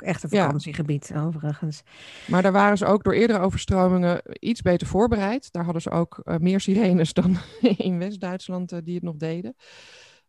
echt 0.00 0.22
een 0.22 0.28
vakantiegebied, 0.28 1.10
ja. 1.14 1.22
overigens. 1.22 1.82
Maar 2.26 2.42
daar 2.42 2.52
waren 2.52 2.78
ze 2.78 2.86
ook 2.86 3.04
door 3.04 3.12
eerdere 3.12 3.38
overstromingen 3.38 4.22
iets 4.40 4.62
beter 4.62 4.86
voorbereid. 4.86 5.52
Daar 5.52 5.64
hadden 5.64 5.82
ze 5.82 5.90
ook 5.90 6.20
uh, 6.24 6.36
meer 6.36 6.60
sirenes 6.60 7.12
dan 7.22 7.36
in 7.60 7.98
West-Duitsland 7.98 8.72
uh, 8.72 8.78
die 8.84 8.94
het 8.94 9.02
nog 9.02 9.16
deden. 9.16 9.56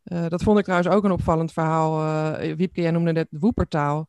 Uh, 0.04 0.28
dat 0.28 0.42
vond 0.42 0.58
ik 0.58 0.64
trouwens 0.64 0.94
ook 0.94 1.04
een 1.04 1.12
opvallend 1.12 1.52
verhaal. 1.52 2.36
Wiepke, 2.56 2.80
jij 2.80 2.90
noemde 2.90 3.12
net 3.12 3.28
Woepertaal. 3.30 4.08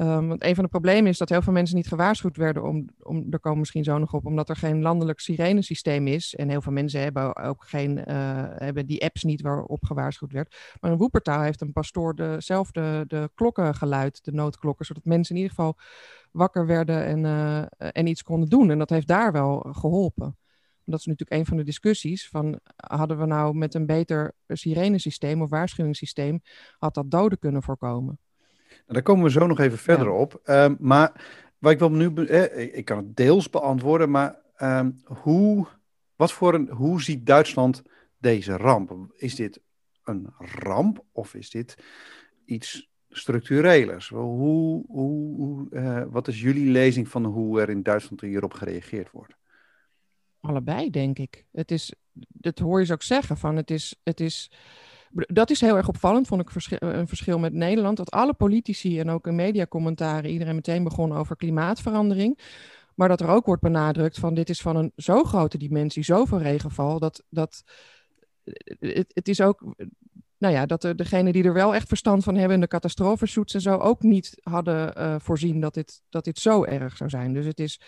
Um, 0.00 0.28
want 0.28 0.44
een 0.44 0.54
van 0.54 0.64
de 0.64 0.70
problemen 0.70 1.10
is 1.10 1.18
dat 1.18 1.28
heel 1.28 1.42
veel 1.42 1.52
mensen 1.52 1.76
niet 1.76 1.88
gewaarschuwd 1.88 2.36
werden 2.36 2.62
om, 2.62 2.88
om 3.02 3.26
er 3.30 3.40
komen 3.40 3.58
misschien 3.58 3.84
zo 3.84 3.98
nog 3.98 4.12
op, 4.12 4.26
omdat 4.26 4.48
er 4.48 4.56
geen 4.56 4.82
landelijk 4.82 5.20
sirenesysteem 5.20 6.06
is. 6.06 6.34
En 6.34 6.48
heel 6.48 6.62
veel 6.62 6.72
mensen 6.72 7.00
hebben 7.00 7.36
ook 7.36 7.64
geen, 7.64 7.98
uh, 7.98 8.04
hebben 8.54 8.86
die 8.86 9.04
apps 9.04 9.22
niet 9.22 9.42
waarop 9.42 9.84
gewaarschuwd 9.84 10.32
werd. 10.32 10.56
Maar 10.80 10.90
een 10.90 10.98
Woepertaal 10.98 11.42
heeft 11.42 11.60
een 11.60 11.72
pastoor 11.72 12.14
dezelfde 12.14 13.04
de 13.06 13.30
klokken 13.34 13.74
geluid, 13.74 14.24
de 14.24 14.32
noodklokken, 14.32 14.86
zodat 14.86 15.04
mensen 15.04 15.34
in 15.34 15.40
ieder 15.40 15.56
geval 15.56 15.78
wakker 16.30 16.66
werden 16.66 17.04
en, 17.04 17.24
uh, 17.24 17.64
en 17.92 18.06
iets 18.06 18.22
konden 18.22 18.48
doen. 18.48 18.70
En 18.70 18.78
dat 18.78 18.90
heeft 18.90 19.06
daar 19.06 19.32
wel 19.32 19.58
geholpen. 19.58 20.36
Dat 20.84 20.98
is 20.98 21.06
natuurlijk 21.06 21.40
een 21.40 21.46
van 21.46 21.56
de 21.56 21.64
discussies 21.64 22.28
van 22.28 22.60
hadden 22.76 23.18
we 23.18 23.26
nou 23.26 23.54
met 23.54 23.74
een 23.74 23.86
beter 23.86 24.32
sirenesysteem 24.46 25.42
of 25.42 25.50
waarschuwingssysteem, 25.50 26.42
had 26.78 26.94
dat 26.94 27.10
doden 27.10 27.38
kunnen 27.38 27.62
voorkomen. 27.62 28.18
Nou, 28.74 28.92
daar 28.92 29.02
komen 29.02 29.24
we 29.24 29.30
zo 29.30 29.46
nog 29.46 29.60
even 29.60 29.78
verder 29.78 30.10
op. 30.10 30.40
Um, 30.44 30.76
maar 30.80 31.24
wat 31.58 31.72
ik 31.72 31.78
wil 31.78 31.90
nu, 31.90 32.14
eh, 32.14 32.76
ik 32.76 32.84
kan 32.84 32.96
het 32.96 33.16
deels 33.16 33.50
beantwoorden, 33.50 34.10
maar 34.10 34.40
um, 34.58 35.02
hoe, 35.04 35.66
wat 36.16 36.32
voor 36.32 36.54
een, 36.54 36.68
hoe 36.68 37.02
ziet 37.02 37.26
Duitsland 37.26 37.82
deze 38.18 38.56
ramp? 38.56 39.12
Is 39.16 39.34
dit 39.34 39.60
een 40.04 40.26
ramp 40.38 41.04
of 41.12 41.34
is 41.34 41.50
dit 41.50 41.76
iets 42.44 42.90
structurelers? 43.08 44.08
Hoe, 44.08 44.84
hoe, 44.86 45.36
hoe 45.36 45.66
uh, 45.70 46.02
wat 46.08 46.28
is 46.28 46.40
jullie 46.40 46.70
lezing 46.70 47.08
van 47.08 47.24
hoe 47.24 47.60
er 47.60 47.70
in 47.70 47.82
Duitsland 47.82 48.20
hierop 48.20 48.52
gereageerd 48.52 49.10
wordt? 49.10 49.34
Allebei, 50.40 50.90
denk 50.90 51.18
ik. 51.18 51.44
Het 51.52 51.70
is, 51.70 51.94
dat 52.12 52.58
hoor 52.58 52.80
je 52.80 52.86
ze 52.86 52.92
ook 52.92 53.02
zeggen, 53.02 53.36
van 53.36 53.56
het 53.56 53.70
is, 53.70 54.00
het 54.02 54.20
is 54.20 54.50
dat 55.14 55.50
is 55.50 55.60
heel 55.60 55.76
erg 55.76 55.88
opvallend, 55.88 56.26
vond 56.26 56.40
ik 56.40 56.50
een 56.78 57.08
verschil 57.08 57.38
met 57.38 57.52
Nederland. 57.52 57.96
Dat 57.96 58.10
alle 58.10 58.34
politici 58.34 59.00
en 59.00 59.10
ook 59.10 59.26
in 59.26 59.34
mediacommentaren 59.34 60.30
iedereen 60.30 60.54
meteen 60.54 60.84
begon 60.84 61.12
over 61.12 61.36
klimaatverandering. 61.36 62.38
Maar 62.94 63.08
dat 63.08 63.20
er 63.20 63.28
ook 63.28 63.46
wordt 63.46 63.62
benadrukt 63.62 64.18
van 64.18 64.34
dit 64.34 64.48
is 64.48 64.60
van 64.60 64.76
een 64.76 64.92
zo 64.96 65.24
grote 65.24 65.58
dimensie, 65.58 66.04
zoveel 66.04 66.38
regenval, 66.38 66.98
dat, 66.98 67.24
dat 67.28 67.62
het, 68.78 69.10
het 69.14 69.28
is 69.28 69.40
ook 69.40 69.74
nou 70.38 70.54
ja, 70.54 70.66
dat 70.66 70.82
de, 70.82 70.94
degenen 70.94 71.32
die 71.32 71.44
er 71.44 71.52
wel 71.52 71.74
echt 71.74 71.88
verstand 71.88 72.24
van 72.24 72.34
hebben 72.36 72.60
de 72.60 72.66
catastrofezoets 72.66 73.54
en 73.54 73.60
zo 73.60 73.76
ook 73.76 74.02
niet 74.02 74.40
hadden 74.42 75.20
voorzien 75.20 75.60
dat 75.60 75.74
dit, 75.74 76.02
dat 76.08 76.24
dit 76.24 76.38
zo 76.38 76.64
erg 76.64 76.96
zou 76.96 77.10
zijn. 77.10 77.32
Dus 77.32 77.46
het 77.46 77.60
is 77.60 77.80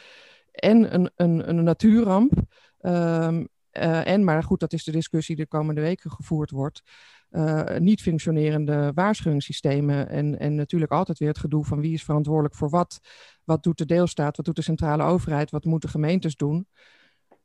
en 0.52 0.95
een, 0.95 1.11
een, 1.16 1.49
een 1.49 1.64
natuurramp. 1.64 2.33
Uh, 2.80 4.09
en, 4.09 4.25
maar 4.25 4.42
goed, 4.42 4.61
dat 4.61 4.73
is 4.73 4.85
de 4.85 4.92
discussie 4.92 5.37
die 5.37 5.45
de 5.45 5.50
komende 5.50 5.80
weken 5.80 6.11
gevoerd 6.11 6.50
wordt 6.50 6.83
uh, 7.30 7.76
niet 7.76 8.02
functionerende 8.02 8.92
waarschuwingssystemen. 8.95 10.09
En, 10.09 10.38
en 10.38 10.54
natuurlijk 10.54 10.92
altijd 10.92 11.18
weer 11.18 11.28
het 11.28 11.38
gedoe 11.38 11.64
van 11.64 11.80
wie 11.80 11.92
is 11.92 12.04
verantwoordelijk 12.04 12.54
voor 12.54 12.71
wat. 12.71 13.00
Wat 13.45 13.62
doet 13.62 13.78
de 13.78 13.87
deelstaat, 13.87 14.37
wat 14.37 14.47
doet 14.47 14.56
de 14.56 14.62
centrale 14.62 15.02
overheid, 15.02 15.50
wat 15.50 15.64
moeten 15.64 15.88
gemeentes 15.88 16.37
doen. 16.37 16.68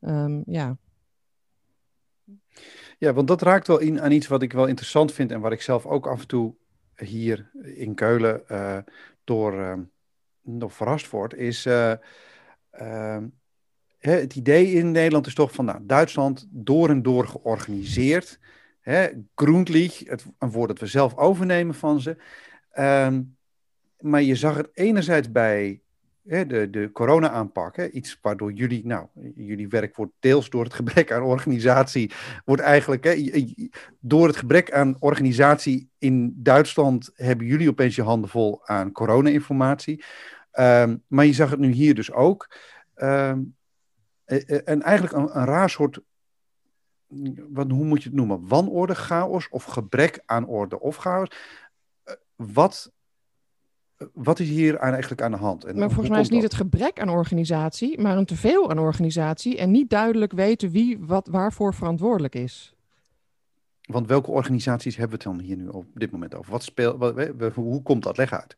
Um, 0.00 0.42
ja. 0.46 0.76
Ja, 2.98 3.12
want 3.12 3.28
dat 3.28 3.42
raakt 3.42 3.66
wel 3.66 3.78
in 3.78 4.00
aan 4.00 4.12
iets 4.12 4.28
wat 4.28 4.42
ik 4.42 4.52
wel 4.52 4.66
interessant 4.66 5.12
vind 5.12 5.30
en 5.32 5.40
waar 5.40 5.52
ik 5.52 5.62
zelf 5.62 5.86
ook 5.86 6.06
af 6.06 6.20
en 6.20 6.26
toe 6.26 6.54
hier 6.96 7.50
in 7.62 7.94
Keulen 7.94 8.42
uh, 8.48 8.78
door, 9.24 9.54
uh, 9.54 9.78
door 10.42 10.70
verrast 10.70 11.10
word, 11.10 11.34
is 11.34 11.66
Ehm, 12.72 13.28
hè, 13.98 14.12
het 14.12 14.36
idee 14.36 14.72
in 14.72 14.90
Nederland 14.90 15.26
is 15.26 15.34
toch 15.34 15.52
van, 15.52 15.64
nou, 15.64 15.78
Duitsland 15.82 16.46
door 16.50 16.88
en 16.88 17.02
door 17.02 17.26
georganiseerd. 17.26 18.38
Hè, 18.82 19.08
het, 19.34 20.24
een 20.38 20.50
woord 20.50 20.68
dat 20.68 20.78
we 20.78 20.86
zelf 20.86 21.16
overnemen 21.16 21.74
van 21.74 22.00
ze. 22.00 22.16
Ehm, 22.70 23.22
maar 23.98 24.22
je 24.22 24.34
zag 24.34 24.56
het 24.56 24.68
enerzijds 24.72 25.32
bij 25.32 25.80
hè, 26.26 26.46
de, 26.46 26.70
de 26.70 26.90
corona-aanpak, 26.92 27.78
iets 27.78 28.18
waardoor 28.22 28.52
jullie, 28.52 28.86
nou, 28.86 29.06
jullie 29.34 29.68
werk 29.68 29.96
wordt 29.96 30.12
deels 30.18 30.50
door 30.50 30.64
het 30.64 30.74
gebrek 30.74 31.12
aan 31.12 31.22
organisatie, 31.22 32.12
wordt 32.44 32.62
eigenlijk, 32.62 33.04
hè, 33.04 33.44
door 34.00 34.26
het 34.26 34.36
gebrek 34.36 34.72
aan 34.72 34.96
organisatie 34.98 35.90
in 35.98 36.34
Duitsland 36.36 37.10
hebben 37.14 37.46
jullie 37.46 37.68
opeens 37.68 37.94
je 37.96 38.02
handen 38.02 38.30
vol 38.30 38.66
aan 38.66 38.92
corona-informatie. 38.92 40.04
Ehm, 40.50 40.96
maar 41.06 41.24
je 41.24 41.32
zag 41.32 41.50
het 41.50 41.58
nu 41.58 41.70
hier 41.70 41.94
dus 41.94 42.12
ook. 42.12 42.54
Ehm, 42.94 43.40
eh, 44.24 44.50
eh, 44.50 44.60
en 44.64 44.82
eigenlijk 44.82 45.16
een, 45.16 45.38
een 45.38 45.44
raar 45.44 45.70
soort 45.70 46.00
wat, 47.48 47.70
hoe 47.70 47.84
moet 47.84 48.02
je 48.02 48.08
het 48.08 48.18
noemen? 48.18 48.48
Wanorde, 48.48 48.94
chaos 48.94 49.48
of 49.48 49.64
gebrek 49.64 50.22
aan 50.26 50.46
orde 50.46 50.80
of 50.80 50.96
chaos? 50.96 51.28
Eh, 52.04 52.14
wat, 52.36 52.92
wat 54.12 54.38
is 54.38 54.48
hier 54.48 54.76
eigenlijk 54.76 55.22
aan 55.22 55.30
de 55.30 55.36
hand? 55.36 55.64
En 55.64 55.78
maar 55.78 55.88
volgens 55.88 56.08
mij 56.08 56.20
is 56.20 56.28
niet 56.28 56.42
het 56.42 56.54
gebrek 56.54 57.00
aan 57.00 57.08
organisatie, 57.08 58.00
maar 58.00 58.16
een 58.16 58.26
teveel 58.26 58.70
aan 58.70 58.78
organisatie 58.78 59.58
en 59.58 59.70
niet 59.70 59.90
duidelijk 59.90 60.32
weten 60.32 60.70
wie 60.70 60.98
wat 60.98 61.28
waarvoor 61.30 61.74
verantwoordelijk 61.74 62.34
is. 62.34 62.74
Want 63.82 64.06
welke 64.06 64.30
organisaties 64.30 64.96
hebben 64.96 65.18
we 65.18 65.24
het 65.24 65.36
dan 65.36 65.46
hier 65.46 65.56
nu 65.56 65.68
op 65.68 65.86
dit 65.94 66.10
moment 66.10 66.34
over? 66.34 66.52
Wat 66.52 66.62
speelt, 66.62 67.54
hoe 67.54 67.82
komt 67.82 68.02
dat? 68.02 68.16
Leg 68.16 68.32
uit. 68.32 68.56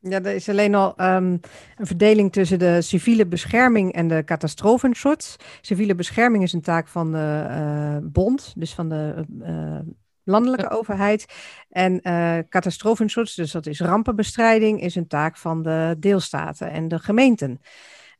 Ja, 0.00 0.22
er 0.22 0.34
is 0.34 0.48
alleen 0.48 0.74
al 0.74 0.94
um, 1.00 1.40
een 1.76 1.86
verdeling 1.86 2.32
tussen 2.32 2.58
de 2.58 2.82
civiele 2.82 3.26
bescherming 3.26 3.92
en 3.92 4.08
de 4.08 4.24
catastrofenschutz. 4.24 5.36
Civiele 5.60 5.94
bescherming 5.94 6.42
is 6.42 6.52
een 6.52 6.60
taak 6.60 6.88
van 6.88 7.12
de 7.12 7.46
uh, 7.48 8.10
bond, 8.12 8.52
dus 8.56 8.74
van 8.74 8.88
de 8.88 9.24
uh, 9.42 9.78
landelijke 10.24 10.70
overheid. 10.70 11.26
En 11.68 12.00
uh, 12.02 12.38
catastrofenschutz, 12.48 13.34
dus 13.34 13.52
dat 13.52 13.66
is 13.66 13.80
rampenbestrijding, 13.80 14.80
is 14.80 14.94
een 14.94 15.06
taak 15.06 15.36
van 15.36 15.62
de 15.62 15.96
deelstaten 15.98 16.70
en 16.70 16.88
de 16.88 16.98
gemeenten. 16.98 17.60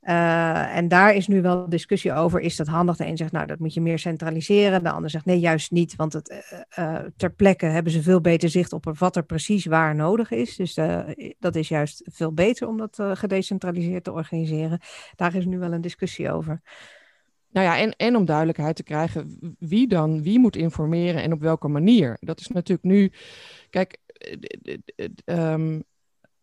Uh, 0.08 0.76
en 0.76 0.88
daar 0.88 1.14
is 1.14 1.26
nu 1.26 1.42
wel 1.42 1.68
discussie 1.68 2.12
over, 2.12 2.40
is 2.40 2.56
dat 2.56 2.66
handig? 2.66 2.96
De 2.96 3.06
een 3.06 3.16
zegt, 3.16 3.32
nou, 3.32 3.46
dat 3.46 3.58
moet 3.58 3.74
je 3.74 3.80
meer 3.80 3.98
centraliseren. 3.98 4.82
De 4.82 4.90
ander 4.90 5.10
zegt, 5.10 5.24
nee, 5.24 5.38
juist 5.38 5.70
niet, 5.70 5.96
want 5.96 6.12
het, 6.12 6.54
uh, 6.78 6.98
ter 7.16 7.32
plekke 7.32 7.66
hebben 7.66 7.92
ze 7.92 8.02
veel 8.02 8.20
beter 8.20 8.48
zicht 8.48 8.72
op 8.72 8.92
wat 8.98 9.16
er 9.16 9.24
precies 9.24 9.64
waar 9.64 9.94
nodig 9.94 10.30
is. 10.30 10.56
Dus 10.56 10.74
dat 11.38 11.54
is 11.54 11.68
juist 11.68 12.02
veel 12.12 12.32
beter 12.32 12.68
om 12.68 12.76
dat 12.76 12.98
gedecentraliseerd 13.12 14.04
te 14.04 14.12
organiseren. 14.12 14.80
Daar 15.14 15.34
is 15.34 15.44
nu 15.44 15.58
wel 15.58 15.72
een 15.72 15.80
discussie 15.80 16.32
over. 16.32 16.60
Nou 17.50 17.66
ja, 17.66 17.78
en, 17.78 17.96
en 17.96 18.16
om 18.16 18.24
duidelijkheid 18.24 18.76
te 18.76 18.82
krijgen 18.82 19.38
wie 19.58 19.88
dan 19.88 20.22
wie 20.22 20.38
moet 20.38 20.56
informeren 20.56 21.22
en 21.22 21.32
op 21.32 21.40
welke 21.40 21.68
manier. 21.68 22.16
Dat 22.20 22.40
is 22.40 22.48
natuurlijk 22.48 22.88
nu, 22.88 23.12
kijk, 23.70 23.98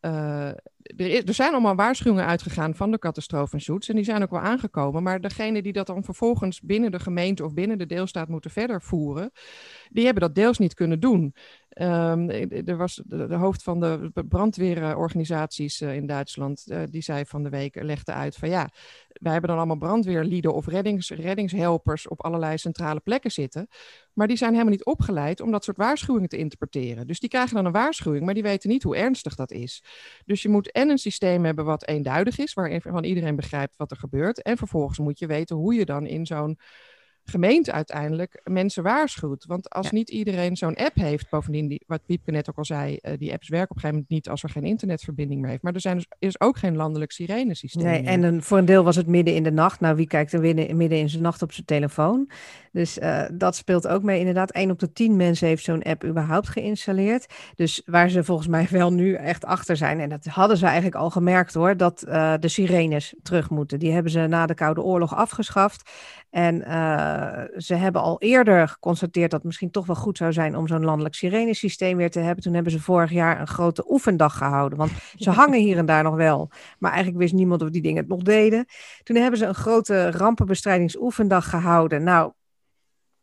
uh, 0.02 0.52
er, 0.84 1.28
er, 1.28 1.34
zijn 1.34 1.52
allemaal 1.52 1.76
waarschuwingen 1.76 2.26
uitgegaan 2.26 2.76
van 2.76 2.92
de 2.92 3.00
catastrofenzoets 3.00 3.90
en 3.90 3.96
die 3.96 4.04
zijn 4.04 4.24
ook 4.24 4.30
wel 4.30 4.40
aangekomen. 4.40 5.04
Maar 5.04 5.22
degene 5.22 5.62
die 5.62 5.74
dat 5.74 5.88
dan 5.88 6.04
vervolgens 6.04 6.62
binnen 6.62 6.92
de 6.92 7.00
gemeente 7.00 7.46
of 7.46 7.54
binnen 7.54 7.78
de 7.78 7.86
deelstaat 7.86 8.28
moeten 8.28 8.52
verder 8.52 8.82
voeren, 8.82 9.32
die 9.90 10.06
hebben 10.06 10.24
dat 10.24 10.36
deels 10.36 10.58
niet 10.58 10.74
kunnen 10.74 11.00
doen. 11.00 11.36
Um, 11.78 12.30
er 12.30 12.78
was 12.78 13.02
de, 13.06 13.36
hoofd 13.36 13.64
van 13.64 13.80
de 13.80 14.12
brandweerorganisaties 14.28 15.82
uh, 15.82 15.96
in 15.96 16.06
Duitsland, 16.06 16.66
uh, 16.68 16.82
die 16.90 17.02
zei 17.02 17.26
van 17.26 17.44
de 17.44 17.50
week, 17.50 17.84
legde 17.84 18.12
uit 18.12 18.36
van 18.36 18.50
ja, 18.50 18.70
wij 19.08 19.32
hebben 19.32 19.50
dan 19.50 19.58
allemaal 19.58 19.78
brandweerlieden 19.78 20.54
of 20.54 20.68
reddings, 20.68 21.10
reddingshelpers 21.10 22.08
op 22.08 22.24
allerlei 22.24 22.58
centrale 22.58 23.00
plekken 23.00 23.32
zitten. 23.32 23.68
Maar 24.14 24.28
die 24.28 24.38
zijn 24.38 24.52
helemaal 24.52 24.72
niet 24.72 24.86
opgeleid 24.86 25.42
om 25.42 25.52
dat 25.52 25.64
soort 25.64 25.78
waarschuwingen 25.78 26.30
te 26.30 26.38
interpreteren. 26.38 27.08
Dus 27.08 27.20
die 27.20 27.30
krijgen 27.30 27.56
dan 27.56 27.66
een 27.66 27.72
waarschuwing, 27.72 28.26
maar 28.26 28.34
die 28.34 28.44
weten 28.44 28.70
niet 28.70 28.84
hoe 28.84 28.96
ernstig 28.96 29.36
dat 29.36 29.52
is. 29.52 29.84
Dus 30.26 30.42
je 30.42 30.50
moet 30.50 30.73
en 30.74 30.90
een 30.90 30.98
systeem 30.98 31.46
hebben 31.46 31.66
wat 31.66 31.88
eenduidig 31.88 32.38
is, 32.38 32.54
waarvan 32.54 33.04
iedereen 33.04 33.36
begrijpt 33.36 33.78
wat 33.78 33.92
er 33.92 33.98
gebeurt. 33.98 34.42
En 34.42 34.58
vervolgens 34.58 35.00
moet 35.00 35.20
je 35.20 35.28
weten 35.28 35.56
hoe 35.56 35.74
je 35.74 35.86
dan 35.86 36.06
in 36.06 36.26
zo'n 36.26 36.58
gemeente 37.26 37.72
uiteindelijk 37.72 38.42
mensen 38.44 38.84
waarschuwt. 38.84 39.46
Want 39.46 39.70
als 39.70 39.92
niet 39.92 40.10
iedereen 40.10 40.56
zo'n 40.56 40.76
app 40.76 40.96
heeft, 40.96 41.30
bovendien, 41.30 41.68
die, 41.68 41.84
wat 41.88 42.06
Piepke 42.06 42.32
net 42.32 42.50
ook 42.50 42.58
al 42.58 42.66
zei, 42.66 43.00
uh, 43.02 43.14
die 43.18 43.34
apps 43.34 43.50
werken 43.50 43.70
op 43.70 43.76
een 43.76 43.82
gegeven 43.82 43.96
moment 43.96 44.10
niet 44.10 44.30
als 44.30 44.44
er 44.44 44.50
geen 44.50 44.64
internetverbinding 44.64 45.42
meer 45.42 45.50
heeft. 45.50 45.64
Maar 45.64 45.74
er 45.74 45.82
zijn 45.82 45.96
dus, 45.96 46.08
is 46.20 46.40
ook 46.40 46.58
geen 46.58 46.76
landelijk 46.76 47.12
sirenesysteem. 47.12 47.84
Nee, 47.84 48.04
en 48.04 48.24
een, 48.24 48.44
voor 48.44 48.58
een 48.58 48.66
deel 48.66 48.84
was 48.84 48.96
het 48.96 49.08
midden 49.08 49.36
in 49.36 49.44
de 49.44 49.52
nacht. 49.52 49.80
Nou, 49.80 49.96
wie 49.96 50.08
kijkt 50.08 50.34
er 50.34 50.40
midden, 50.40 50.78
midden 50.78 51.00
in 51.00 51.10
zijn 51.10 51.24
nacht 51.24 51.42
op 51.42 51.52
zijn 51.52 51.66
telefoon? 51.66 52.30
Dus 52.72 52.98
uh, 52.98 53.24
dat 53.34 53.56
speelt 53.56 53.88
ook 53.88 54.04
mee. 54.04 54.20
Inderdaad, 54.20 54.52
1 54.52 54.72
op 54.72 54.80
de 54.80 54.92
10 54.92 55.16
mensen 55.16 55.48
heeft 55.48 55.64
zo'n 55.64 55.84
app 55.84 56.04
überhaupt 56.04 56.50
geïnstalleerd. 56.50 57.34
Dus 57.56 57.82
waar 57.86 58.10
ze 58.10 58.24
volgens 58.24 58.48
mij 58.48 58.68
wel 58.70 58.94
nu 58.94 59.14
echt 59.14 59.46
achter 59.46 59.78
zijn, 59.78 60.00
en 60.00 60.10
dat 60.10 60.26
hadden 60.26 60.58
ze 60.58 60.66
eigenlijk 60.66 60.96
al 60.96 61.10
gemerkt 61.10 61.54
hoor, 61.54 61.78
dat 61.78 62.06
uh, 62.08 62.34
de 62.40 62.48
sirenes 62.48 63.16
terug 63.24 63.50
moeten. 63.50 63.80
Die 63.80 63.92
hebben 63.92 64.12
ze 64.12 64.20
na 64.20 64.46
de 64.46 64.54
Koude 64.54 64.82
Oorlog 64.82 65.16
afgeschaft. 65.16 65.92
En 66.30 66.56
uh, 66.56 67.13
ze 67.58 67.76
hebben 67.76 68.02
al 68.02 68.20
eerder 68.20 68.68
geconstateerd 68.68 69.32
dat 69.32 69.40
het 69.40 69.48
misschien 69.48 69.72
toch 69.72 69.86
wel 69.86 69.96
goed 69.96 70.18
zou 70.18 70.34
zijn 70.34 70.56
om 70.56 70.68
zo'n 70.68 70.84
landelijk 70.84 71.16
sirenesysteem 71.16 71.98
weer 71.98 72.12
te 72.12 72.20
hebben. 72.20 72.44
Toen 72.44 72.54
hebben 72.54 72.72
ze 72.72 72.80
vorig 72.80 73.12
jaar 73.12 73.40
een 73.40 73.48
grote 73.48 73.92
oefendag 73.92 74.38
gehouden. 74.38 74.78
Want 74.78 74.92
ze 75.16 75.30
hangen 75.42 75.60
hier 75.60 75.78
en 75.78 75.86
daar 75.86 76.04
nog 76.04 76.16
wel. 76.16 76.50
Maar 76.80 76.92
eigenlijk 76.92 77.22
wist 77.22 77.34
niemand 77.34 77.62
of 77.62 77.70
die 77.70 77.82
dingen 77.82 78.02
het 78.02 78.08
nog 78.08 78.22
deden. 78.22 78.66
Toen 79.04 79.16
hebben 79.16 79.40
ze 79.40 79.46
een 79.46 79.56
grote 79.56 80.12
rampenbestrijdingsoefendag 80.12 81.50
gehouden. 81.50 82.04
Nou, 82.04 82.32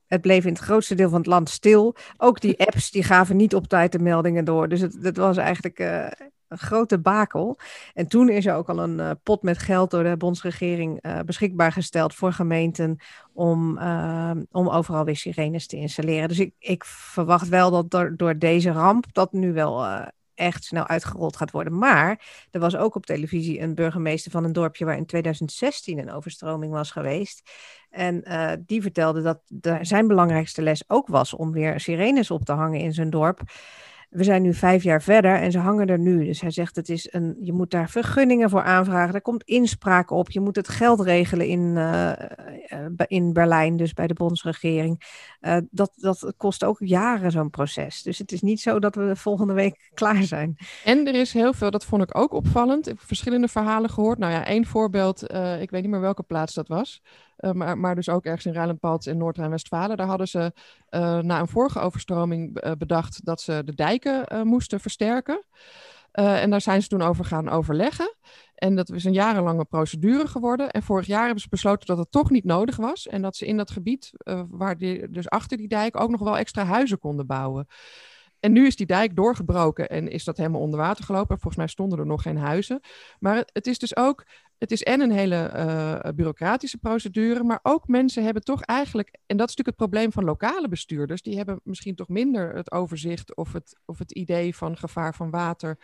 het 0.06 0.20
bleef 0.20 0.44
in 0.44 0.52
het 0.52 0.62
grootste 0.62 0.94
deel 0.94 1.08
van 1.08 1.18
het 1.18 1.26
land 1.26 1.48
stil. 1.48 1.96
Ook 2.16 2.40
die 2.40 2.58
apps 2.66 2.90
die 2.90 3.02
gaven 3.02 3.36
niet 3.36 3.54
op 3.54 3.66
tijd 3.66 3.92
de 3.92 3.98
meldingen 3.98 4.44
door. 4.44 4.68
Dus 4.68 4.80
het, 4.80 5.02
dat 5.02 5.16
was 5.16 5.36
eigenlijk 5.36 5.78
uh, 5.78 6.06
een 6.50 6.58
grote 6.58 6.98
bakel. 6.98 7.58
En 7.94 8.08
toen 8.08 8.28
is 8.28 8.46
er 8.46 8.54
ook 8.54 8.68
al 8.68 8.78
een 8.78 8.98
uh, 8.98 9.10
pot 9.22 9.42
met 9.42 9.58
geld 9.58 9.90
door 9.90 10.02
de 10.02 10.16
bondsregering 10.16 10.98
uh, 11.06 11.18
beschikbaar 11.20 11.72
gesteld 11.72 12.14
voor 12.14 12.32
gemeenten 12.32 12.96
om, 13.32 13.78
om 14.50 14.68
overal 14.68 15.04
weer 15.04 15.16
sirenes 15.16 15.66
te 15.66 15.76
installeren. 15.76 16.28
Dus 16.28 16.38
ik, 16.38 16.54
ik 16.58 16.84
verwacht 16.84 17.48
wel 17.48 17.70
dat 17.70 17.90
door, 17.90 18.16
door 18.16 18.38
deze 18.38 18.70
ramp 18.70 19.04
dat 19.12 19.32
nu 19.32 19.52
wel 19.52 19.86
echt 20.34 20.64
snel 20.64 20.86
uitgerold 20.86 21.36
gaat 21.36 21.50
worden. 21.50 21.78
Maar 21.78 22.26
er 22.50 22.60
was 22.60 22.76
ook 22.76 22.94
op 22.94 23.06
televisie 23.06 23.60
een 23.60 23.74
burgemeester 23.74 24.30
van 24.30 24.44
een 24.44 24.52
dorpje 24.52 24.84
waar 24.84 24.96
in 24.96 25.06
2016 25.06 25.98
een 25.98 26.12
overstroming 26.12 26.72
was 26.72 26.90
geweest. 26.90 27.50
En 27.90 28.24
die 28.66 28.82
vertelde 28.82 29.22
dat 29.22 29.40
de, 29.46 29.78
zijn 29.80 30.06
belangrijkste 30.06 30.62
les 30.62 30.84
ook 30.86 31.08
was 31.08 31.34
om 31.34 31.52
weer 31.52 31.80
sirenes 31.80 32.30
op 32.30 32.44
te 32.44 32.52
hangen 32.52 32.80
in 32.80 32.92
zijn 32.92 33.10
dorp. 33.10 33.40
We 34.10 34.24
zijn 34.24 34.42
nu 34.42 34.54
vijf 34.54 34.82
jaar 34.82 35.02
verder 35.02 35.34
en 35.34 35.52
ze 35.52 35.58
hangen 35.58 35.86
er 35.86 35.98
nu. 35.98 36.24
Dus 36.24 36.40
hij 36.40 36.50
zegt, 36.50 36.76
het 36.76 36.88
is 36.88 37.12
een, 37.12 37.36
je 37.40 37.52
moet 37.52 37.70
daar 37.70 37.90
vergunningen 37.90 38.50
voor 38.50 38.62
aanvragen. 38.62 39.14
Er 39.14 39.22
komt 39.22 39.42
inspraak 39.42 40.10
op. 40.10 40.30
Je 40.30 40.40
moet 40.40 40.56
het 40.56 40.68
geld 40.68 41.00
regelen 41.00 41.46
in, 41.46 41.60
uh, 41.76 42.12
in 43.06 43.32
Berlijn, 43.32 43.76
dus 43.76 43.92
bij 43.92 44.06
de 44.06 44.14
bondsregering. 44.14 45.02
Uh, 45.40 45.56
dat, 45.70 45.92
dat 45.96 46.32
kost 46.36 46.64
ook 46.64 46.76
jaren, 46.80 47.30
zo'n 47.30 47.50
proces. 47.50 48.02
Dus 48.02 48.18
het 48.18 48.32
is 48.32 48.40
niet 48.40 48.60
zo 48.60 48.78
dat 48.78 48.94
we 48.94 49.16
volgende 49.16 49.52
week 49.52 49.90
klaar 49.94 50.22
zijn. 50.22 50.56
En 50.84 51.06
er 51.06 51.14
is 51.14 51.32
heel 51.32 51.52
veel, 51.52 51.70
dat 51.70 51.84
vond 51.84 52.02
ik 52.02 52.18
ook 52.18 52.32
opvallend. 52.32 52.88
Ik 52.88 52.98
heb 52.98 53.06
verschillende 53.06 53.48
verhalen 53.48 53.90
gehoord. 53.90 54.18
Nou 54.18 54.32
ja, 54.32 54.46
één 54.46 54.66
voorbeeld, 54.66 55.22
ik 55.60 55.70
weet 55.70 55.82
niet 55.82 55.90
meer 55.90 56.00
welke 56.00 56.22
plaats 56.22 56.54
dat 56.54 56.68
was. 56.68 57.02
Uh, 57.40 57.52
maar, 57.52 57.78
maar 57.78 57.94
dus 57.94 58.08
ook 58.08 58.24
ergens 58.24 58.46
in 58.46 58.52
Rijnland-Palts 58.52 59.06
in 59.06 59.16
Noord-Rijn-Westfalen. 59.16 59.96
Daar 59.96 60.06
hadden 60.06 60.28
ze 60.28 60.52
uh, 60.90 61.18
na 61.18 61.40
een 61.40 61.48
vorige 61.48 61.80
overstroming 61.80 62.64
uh, 62.64 62.72
bedacht 62.78 63.24
dat 63.24 63.40
ze 63.40 63.62
de 63.64 63.74
dijken 63.74 64.46
moesten 64.46 64.80
versterken. 64.80 65.44
en 66.12 66.50
daar 66.50 66.60
zijn 66.60 66.82
ze 66.82 66.88
toen 66.88 67.02
over 67.02 67.24
gaan 67.24 67.48
overleggen. 67.48 68.16
En 68.54 68.76
dat 68.76 68.90
is 68.90 69.04
een 69.04 69.12
jarenlange 69.12 69.64
procedure 69.64 70.26
geworden. 70.26 70.70
En 70.70 70.82
vorig 70.82 71.06
jaar 71.06 71.24
hebben 71.24 71.42
ze 71.42 71.48
besloten 71.48 71.86
dat 71.86 71.98
het 71.98 72.10
toch 72.10 72.30
niet 72.30 72.44
nodig 72.44 72.76
was. 72.76 73.06
En 73.06 73.22
dat 73.22 73.36
ze 73.36 73.46
in 73.46 73.56
dat 73.56 73.70
gebied, 73.70 74.12
waar 74.48 74.78
die, 74.78 75.10
dus 75.10 75.28
achter 75.28 75.56
die 75.56 75.68
dijk, 75.68 76.00
ook 76.00 76.10
nog 76.10 76.20
wel 76.20 76.38
extra 76.38 76.64
huizen 76.64 76.98
konden 76.98 77.26
bouwen. 77.26 77.66
En 78.40 78.52
nu 78.52 78.66
is 78.66 78.76
die 78.76 78.86
dijk 78.86 79.16
doorgebroken 79.16 79.88
en 79.88 80.08
is 80.08 80.24
dat 80.24 80.36
helemaal 80.36 80.60
onder 80.60 80.78
water 80.78 81.04
gelopen. 81.04 81.38
Volgens 81.38 81.56
mij 81.56 81.66
stonden 81.66 81.98
er 81.98 82.06
nog 82.06 82.22
geen 82.22 82.38
huizen. 82.38 82.80
Maar 83.18 83.48
het 83.52 83.66
is 83.66 83.78
dus 83.78 83.96
ook 83.96 84.24
het 84.60 84.70
is 84.70 84.82
en 84.82 85.00
een 85.00 85.10
hele 85.10 85.50
uh, 85.54 86.12
bureaucratische 86.14 86.78
procedure, 86.78 87.42
maar 87.42 87.60
ook 87.62 87.88
mensen 87.88 88.24
hebben 88.24 88.42
toch 88.42 88.62
eigenlijk, 88.62 89.08
en 89.08 89.36
dat 89.36 89.48
is 89.48 89.56
natuurlijk 89.56 89.66
het 89.66 89.90
probleem 89.90 90.12
van 90.12 90.24
lokale 90.24 90.68
bestuurders, 90.68 91.22
die 91.22 91.36
hebben 91.36 91.60
misschien 91.64 91.94
toch 91.94 92.08
minder 92.08 92.54
het 92.54 92.72
overzicht 92.72 93.36
of 93.36 93.52
het, 93.52 93.78
of 93.84 93.98
het 93.98 94.12
idee 94.12 94.56
van 94.56 94.76
gevaar 94.76 95.14
van 95.14 95.30
water. 95.30 95.78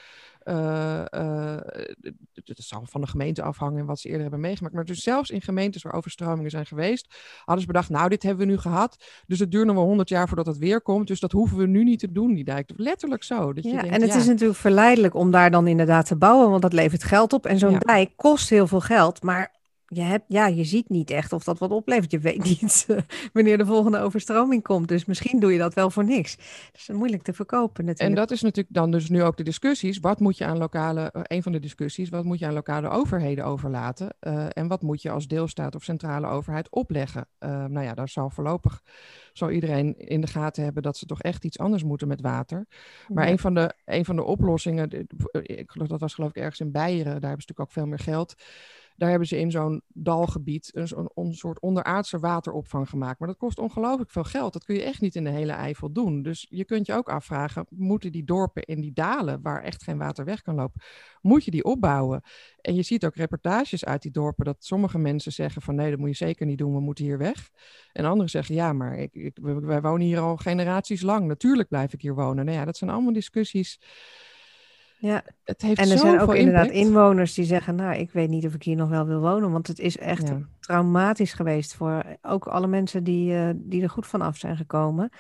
Uh, 0.45 1.05
uh, 1.15 1.57
het 2.35 2.59
zal 2.59 2.83
van 2.85 3.01
de 3.01 3.07
gemeente 3.07 3.43
afhangen 3.43 3.87
wat 3.87 4.01
ze 4.01 4.07
eerder 4.07 4.23
hebben 4.23 4.41
meegemaakt. 4.41 4.75
Maar 4.75 4.85
dus 4.85 5.03
zelfs 5.03 5.31
in 5.31 5.43
gemeentes 5.43 5.83
waar 5.83 5.93
overstromingen 5.93 6.51
zijn 6.51 6.67
geweest, 6.67 7.15
hadden 7.45 7.61
ze 7.61 7.67
bedacht, 7.67 7.91
nou, 7.91 8.09
dit 8.09 8.23
hebben 8.23 8.47
we 8.47 8.53
nu 8.53 8.59
gehad. 8.59 9.05
Dus 9.27 9.39
het 9.39 9.51
duurt 9.51 9.67
nog 9.67 9.75
wel 9.75 9.85
honderd 9.85 10.09
jaar 10.09 10.27
voordat 10.27 10.47
het 10.47 10.59
weer 10.59 10.81
komt. 10.81 11.07
Dus 11.07 11.21
dat 11.21 11.33
hoeven 11.33 11.59
we 11.59 11.67
nu 11.67 11.85
niet 11.85 11.99
te 11.99 12.13
doen, 12.13 12.35
die 12.35 12.45
dijk. 12.45 12.71
Letterlijk 12.77 13.23
zo. 13.23 13.53
Dat 13.53 13.65
je 13.65 13.71
ja, 13.71 13.81
denkt, 13.81 13.97
en 13.97 14.03
het 14.03 14.15
is 14.15 14.27
natuurlijk 14.27 14.59
verleidelijk 14.59 15.15
om 15.15 15.31
daar 15.31 15.51
dan 15.51 15.67
inderdaad 15.67 16.07
te 16.07 16.17
bouwen, 16.17 16.51
want 16.51 16.63
dat 16.63 16.73
levert 16.73 17.05
geld 17.05 17.33
op. 17.33 17.47
En 17.47 17.59
zo'n 17.59 17.71
ja. 17.71 17.79
dijk 17.79 18.11
kost 18.17 18.51
heel 18.51 18.66
heel 18.71 18.81
veel 18.81 18.97
geld, 18.97 19.23
maar 19.23 19.56
je, 19.87 20.01
hebt, 20.01 20.25
ja, 20.29 20.47
je 20.47 20.65
ziet 20.65 20.89
niet 20.89 21.11
echt 21.11 21.33
of 21.33 21.45
dat 21.45 21.59
wat 21.59 21.71
oplevert. 21.71 22.11
Je 22.11 22.19
weet 22.19 22.45
niet 22.51 22.87
uh, 22.91 22.99
wanneer 23.33 23.59
de 23.59 23.67
volgende 23.67 23.99
overstroming 23.99 24.63
komt. 24.63 24.89
Dus 24.89 25.05
misschien 25.05 25.41
doe 25.41 25.53
je 25.53 25.59
dat 25.59 25.75
wel 25.75 25.91
voor 25.91 26.05
niks. 26.05 26.37
Dus 26.73 26.89
moeilijk 26.89 27.23
te 27.23 27.33
verkopen 27.33 27.85
natuurlijk. 27.85 28.17
En 28.17 28.23
dat 28.23 28.31
is 28.31 28.43
natuurlijk 28.43 28.75
dan 28.75 28.91
dus 28.91 29.09
nu 29.09 29.23
ook 29.23 29.37
de 29.37 29.43
discussies. 29.43 29.99
Wat 29.99 30.21
moet 30.21 30.39
je 30.39 30.45
aan 30.45 30.59
lokale, 30.59 31.13
uh, 31.17 31.23
een 31.25 31.43
van 31.43 31.53
de 31.53 31.61
discussies, 31.61 32.09
wat 32.09 32.25
moet 32.25 32.39
je 32.39 32.47
aan 32.47 32.53
lokale 32.53 32.89
overheden 32.89 33.45
overlaten? 33.45 34.15
Uh, 34.21 34.47
en 34.49 34.69
wat 34.69 34.83
moet 34.83 35.03
je 35.03 35.11
als 35.11 35.27
deelstaat 35.27 35.75
of 35.75 35.83
centrale 35.83 36.27
overheid 36.27 36.71
opleggen? 36.71 37.29
nou 37.39 37.83
ja, 37.83 37.95
daar 37.95 38.09
zal 38.09 38.31
voorlopig 38.31 38.83
zal 39.33 39.51
iedereen 39.51 39.99
in 39.99 40.21
de 40.21 40.27
gaten 40.27 40.65
hebben 40.65 40.83
dat 40.83 40.97
ze 40.97 41.07
toch 41.07 41.23
echt 41.23 41.45
iets 41.45 41.59
anders 41.59 41.85
moeten 41.85 42.09
met 42.09 42.21
water. 42.21 42.67
Maar 43.09 43.25
ja. 43.25 43.31
een, 43.31 43.39
van 43.39 43.55
de, 43.55 43.75
een 43.85 44.05
van 44.05 44.17
de 44.17 44.23
oplossingen, 44.23 45.07
ik 45.31 45.73
dat 45.89 46.01
was 46.01 46.15
geloof 46.15 46.31
ik 46.31 46.37
ergens 46.37 46.61
in 46.61 46.73
Beieren, 46.73 47.05
daar 47.05 47.13
hebben 47.13 47.43
ze 47.43 47.49
natuurlijk 47.49 47.61
ook 47.61 47.73
veel 47.73 47.87
meer 47.87 47.99
geld. 47.99 48.35
Daar 48.97 49.11
hebben 49.11 49.29
ze 49.29 49.39
in 49.39 49.51
zo'n 49.51 49.83
dalgebied 49.89 50.71
een, 51.15 51.35
soort 51.35 51.61
onderaardse 51.61 52.19
wateropvang 52.19 52.89
gemaakt. 52.89 53.19
Maar 53.19 53.29
dat 53.29 53.37
kost 53.37 53.59
ongelooflijk 53.59 54.11
veel 54.11 54.25
geld. 54.25 54.53
Dat 54.53 54.65
kun 54.65 54.75
je 54.75 54.83
echt 54.83 55.01
niet 55.01 55.15
in 55.15 55.25
de 55.25 55.31
hele 55.31 55.53
Eifel 55.53 55.93
doen. 55.93 56.23
Dus 56.23 56.47
je 56.51 56.65
kunt 56.65 56.87
je 56.87 56.95
ook 56.95 57.09
afvragen, 57.09 57.67
moeten 57.69 58.13
die 58.13 58.25
dorpen 58.25 58.63
in 58.63 58.81
die 58.81 58.93
dalen, 58.93 59.43
waar 59.43 59.63
echt 59.63 59.83
geen 59.83 59.99
water 59.99 60.25
weg 60.25 60.43
kan 60.43 60.55
lopen, 60.55 60.83
moet 61.21 61.45
je 61.45 61.51
die 61.51 61.65
opbouwen? 61.65 62.23
En 62.61 62.75
je 62.75 62.83
ziet 62.83 63.07
ook 63.07 63.15
reportages 63.15 63.85
uit 63.85 64.03
die 64.03 64.11
dorpen 64.11 64.45
dat 64.45 64.65
sommige 64.65 64.99
mensen 64.99 65.33
zeggen 65.33 65.63
van 65.63 65.75
nee, 65.75 65.91
dat 65.91 65.99
moet 65.99 66.09
je 66.09 66.25
zeker 66.25 66.47
niet 66.47 66.59
doen, 66.59 66.75
we 66.75 66.81
moeten 66.81 67.05
hier 67.05 67.19
weg. 67.19 67.51
En 67.93 68.05
anderen 68.05 68.31
zeggen 68.31 68.55
ja, 68.55 68.73
maar 68.73 68.99
ik, 68.99 69.15
ik, 69.15 69.39
wij 69.43 69.81
wonen 69.81 70.07
hier 70.07 70.19
al 70.19 70.37
generaties 70.37 71.03
lang. 71.03 71.27
Natuurlijk 71.27 71.69
blijf 71.69 71.93
ik 71.93 72.01
hier 72.01 72.15
wonen. 72.15 72.45
Nou 72.45 72.57
ja, 72.59 72.65
dat 72.65 72.77
zijn 72.77 72.91
allemaal 72.91 73.13
discussies 73.13 73.81
ja, 74.99 75.23
het 75.45 75.63
heeft 75.63 75.81
en 75.81 75.91
er 75.91 75.99
zijn 75.99 76.21
ook 76.21 76.35
inderdaad 76.35 76.71
inwoners 76.71 77.35
die 77.35 77.45
zeggen, 77.45 77.75
nou, 77.75 77.97
ik 77.97 78.11
weet 78.11 78.29
niet 78.29 78.47
of 78.47 78.55
ik 78.55 78.63
hier 78.63 78.77
nog 78.77 78.89
wel 78.89 79.07
wil 79.07 79.21
wonen, 79.21 79.53
want 79.53 79.67
het 79.67 79.79
is 79.79 79.99
echt 79.99 80.33
traumatisch 80.61 81.33
geweest 81.33 81.75
voor 81.75 82.05
ook 82.23 82.47
alle 82.47 82.67
mensen 82.67 83.05
die, 83.05 83.33
uh, 83.33 83.51
die 83.55 83.83
er 83.83 83.91
goed 83.91 84.07
van 84.07 84.21
af 84.21 84.37
zijn 84.37 84.57
gekomen. 84.57 85.11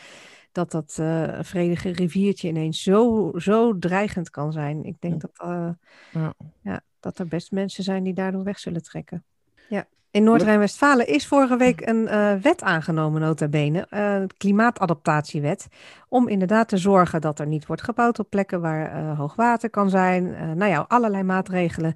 Dat 0.52 0.70
dat 0.70 0.96
uh, 1.00 1.38
vredige 1.40 1.90
riviertje 1.90 2.48
ineens 2.48 2.82
zo, 2.82 3.32
zo 3.36 3.78
dreigend 3.78 4.30
kan 4.30 4.52
zijn. 4.52 4.84
Ik 4.84 4.96
denk 5.00 5.20
dat, 5.20 5.30
uh, 5.44 5.68
ja. 6.12 6.34
ja. 6.62 6.80
dat 7.00 7.18
er 7.18 7.28
best 7.28 7.52
mensen 7.52 7.84
zijn 7.84 8.02
die 8.02 8.14
daardoor 8.14 8.44
weg 8.44 8.58
zullen 8.58 8.82
trekken. 8.82 9.24
Ja. 9.68 9.86
In 10.16 10.24
Noord-Rijn-Westfalen 10.24 11.06
is 11.06 11.26
vorige 11.26 11.56
week 11.56 11.88
een 11.88 12.02
uh, 12.02 12.32
wet 12.42 12.62
aangenomen, 12.62 13.20
nota 13.20 13.48
bene, 13.48 13.86
uh, 13.90 14.22
klimaatadaptatiewet, 14.36 15.68
om 16.08 16.28
inderdaad 16.28 16.68
te 16.68 16.76
zorgen 16.76 17.20
dat 17.20 17.38
er 17.38 17.46
niet 17.46 17.66
wordt 17.66 17.82
gebouwd 17.82 18.18
op 18.18 18.30
plekken 18.30 18.60
waar 18.60 19.02
uh, 19.02 19.18
hoog 19.18 19.34
water 19.34 19.70
kan 19.70 19.90
zijn. 19.90 20.24
nou 20.56 20.70
ja, 20.70 20.84
allerlei 20.88 21.22
maatregelen 21.22 21.94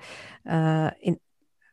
in 1.00 1.20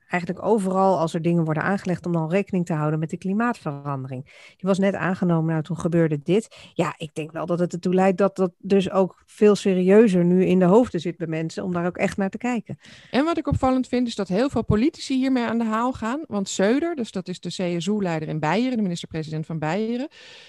eigenlijk 0.08 0.46
overal 0.46 1.00
als 1.00 1.14
er 1.14 1.22
dingen 1.22 1.44
worden 1.44 1.64
aangelegd 1.64 2.06
om 2.06 2.12
dan 2.12 2.30
rekening 2.30 2.66
te 2.66 2.74
houden 2.74 3.00
met 3.00 3.10
de 3.10 3.18
klimaatverandering. 3.18 4.24
Die 4.26 4.56
was 4.68 4.80
net 4.80 4.96
aangenomen, 4.96 5.52
nou 5.52 5.64
toen 5.64 5.80
gebeurde 5.80 6.20
dit. 6.24 6.72
Ja, 6.74 6.94
ik 6.98 7.16
denk 7.16 7.32
wel 7.32 7.46
dat 7.46 7.60
het 7.60 7.74
ertoe 7.74 7.94
leidt 7.94 8.18
dat 8.18 8.36
dat 8.36 8.52
dus 8.58 8.92
ook 8.92 9.24
veel 9.26 9.56
serieuzer 9.56 10.26
nu 10.26 10.46
in 10.46 10.60
de 10.60 10.66
hoofden 10.66 11.00
zit 11.00 11.18
bij 11.18 11.28
mensen 11.28 11.64
om 11.64 11.74
daar 11.74 11.86
ook 11.86 11.98
echt 11.98 12.18
naar 12.18 12.30
te 12.30 12.38
kijken. 12.38 12.78
En 13.12 13.26
wat 13.26 13.38
ik 13.38 13.48
opvallend 13.48 13.88
vind 13.88 14.08
is 14.08 14.16
dat 14.16 14.28
heel 14.28 14.50
veel 14.50 14.64
politici 14.64 15.16
hiermee 15.16 15.44
aan 15.44 15.58
de 15.58 15.64
haal 15.64 15.94
gaan. 15.94 16.24
Want 16.28 16.50
Söder, 16.50 16.96
dus 16.96 17.12
dat 17.12 17.28
is 17.28 17.40
de 17.40 17.50
CSU-leider 17.50 18.28
in 18.28 18.40
Beieren, 18.40 18.78
de 18.78 18.84
minister-president 18.84 19.46
van 19.46 19.60
Beieren, 19.60 20.08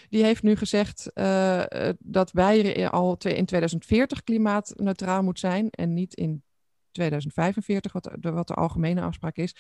die 0.09 0.25
heeft 0.25 0.43
nu 0.43 0.57
gezegd 0.57 1.11
uh, 1.15 1.63
dat 1.99 2.33
Beieren 2.33 2.91
al 2.91 3.17
in 3.19 3.47
2040 3.47 4.23
klimaatneutraal 4.25 5.23
moet 5.23 5.39
zijn 5.39 5.71
en 5.71 5.95
niet 5.95 6.15
in 6.15 6.43
2045, 6.93 7.93
wat 7.93 8.17
de, 8.19 8.31
wat 8.31 8.47
de 8.47 8.55
algemene 8.55 9.01
afspraak 9.01 9.37
is. 9.37 9.57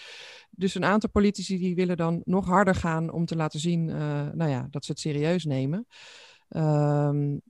Dus 0.50 0.74
een 0.74 0.84
aantal 0.84 1.10
politici 1.10 1.58
die 1.58 1.74
willen 1.74 1.96
dan 1.96 2.22
nog 2.24 2.46
harder 2.46 2.74
gaan 2.74 3.10
om 3.10 3.24
te 3.24 3.36
laten 3.36 3.60
zien 3.60 3.88
uh, 3.88 3.96
nou 4.32 4.50
ja, 4.50 4.66
dat 4.70 4.84
ze 4.84 4.90
het 4.90 5.00
serieus 5.00 5.44
nemen. 5.44 5.86
Um, 6.56 7.40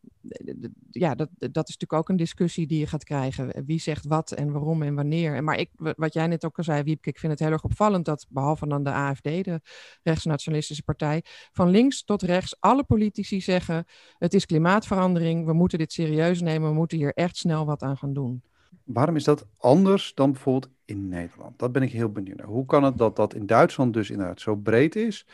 ja, 0.91 1.15
dat, 1.15 1.29
dat 1.39 1.69
is 1.69 1.77
natuurlijk 1.77 1.93
ook 1.93 2.09
een 2.09 2.17
discussie 2.17 2.67
die 2.67 2.79
je 2.79 2.87
gaat 2.87 3.05
krijgen. 3.05 3.65
Wie 3.67 3.81
zegt 3.81 4.07
wat 4.07 4.33
en 4.33 4.53
waarom 4.53 4.83
en 4.83 4.95
wanneer. 4.95 5.45
Maar 5.45 5.59
ik, 5.59 5.71
wat 5.77 6.13
jij 6.13 6.27
net 6.27 6.45
ook 6.45 6.59
al 6.59 6.65
zei, 6.65 6.83
Wiepke, 6.83 7.09
ik 7.09 7.19
vind 7.19 7.33
het 7.33 7.41
heel 7.41 7.51
erg 7.51 7.65
opvallend 7.65 8.05
dat, 8.05 8.27
behalve 8.29 8.67
dan 8.67 8.83
de 8.83 8.91
AFD, 8.91 9.23
de 9.23 9.61
rechtsnationalistische 10.03 10.83
partij, 10.83 11.23
van 11.53 11.71
links 11.71 12.05
tot 12.05 12.23
rechts 12.23 12.61
alle 12.61 12.85
politici 12.85 13.41
zeggen: 13.41 13.85
het 14.19 14.35
is 14.35 14.47
klimaatverandering, 14.47 15.47
we 15.47 15.53
moeten 15.53 15.79
dit 15.79 15.93
serieus 15.93 16.41
nemen, 16.41 16.69
we 16.69 16.75
moeten 16.75 16.99
hier 16.99 17.15
echt 17.15 17.37
snel 17.37 17.67
wat 17.67 17.83
aan 17.83 17.97
gaan 17.97 18.13
doen. 18.13 18.43
Waarom 18.85 19.17
is 19.17 19.25
dat 19.25 19.47
anders 19.57 20.15
dan 20.15 20.33
bijvoorbeeld 20.33 20.73
in 20.85 21.09
Nederland? 21.09 21.59
Dat 21.59 21.73
ben 21.73 21.83
ik 21.83 21.93
heel 21.93 22.13
benieuwd 22.13 22.37
naar. 22.37 22.47
Hoe 22.47 22.67
kan 22.67 22.85
het 22.85 22.99
dat 22.99 23.17
dat 23.17 23.35
in 23.35 23.47
Duitsland 23.47 23.93
dus 23.93 24.11
inderdaad 24.11 24.41
zo 24.41 24.57
breed 24.57 24.97
is 24.97 25.27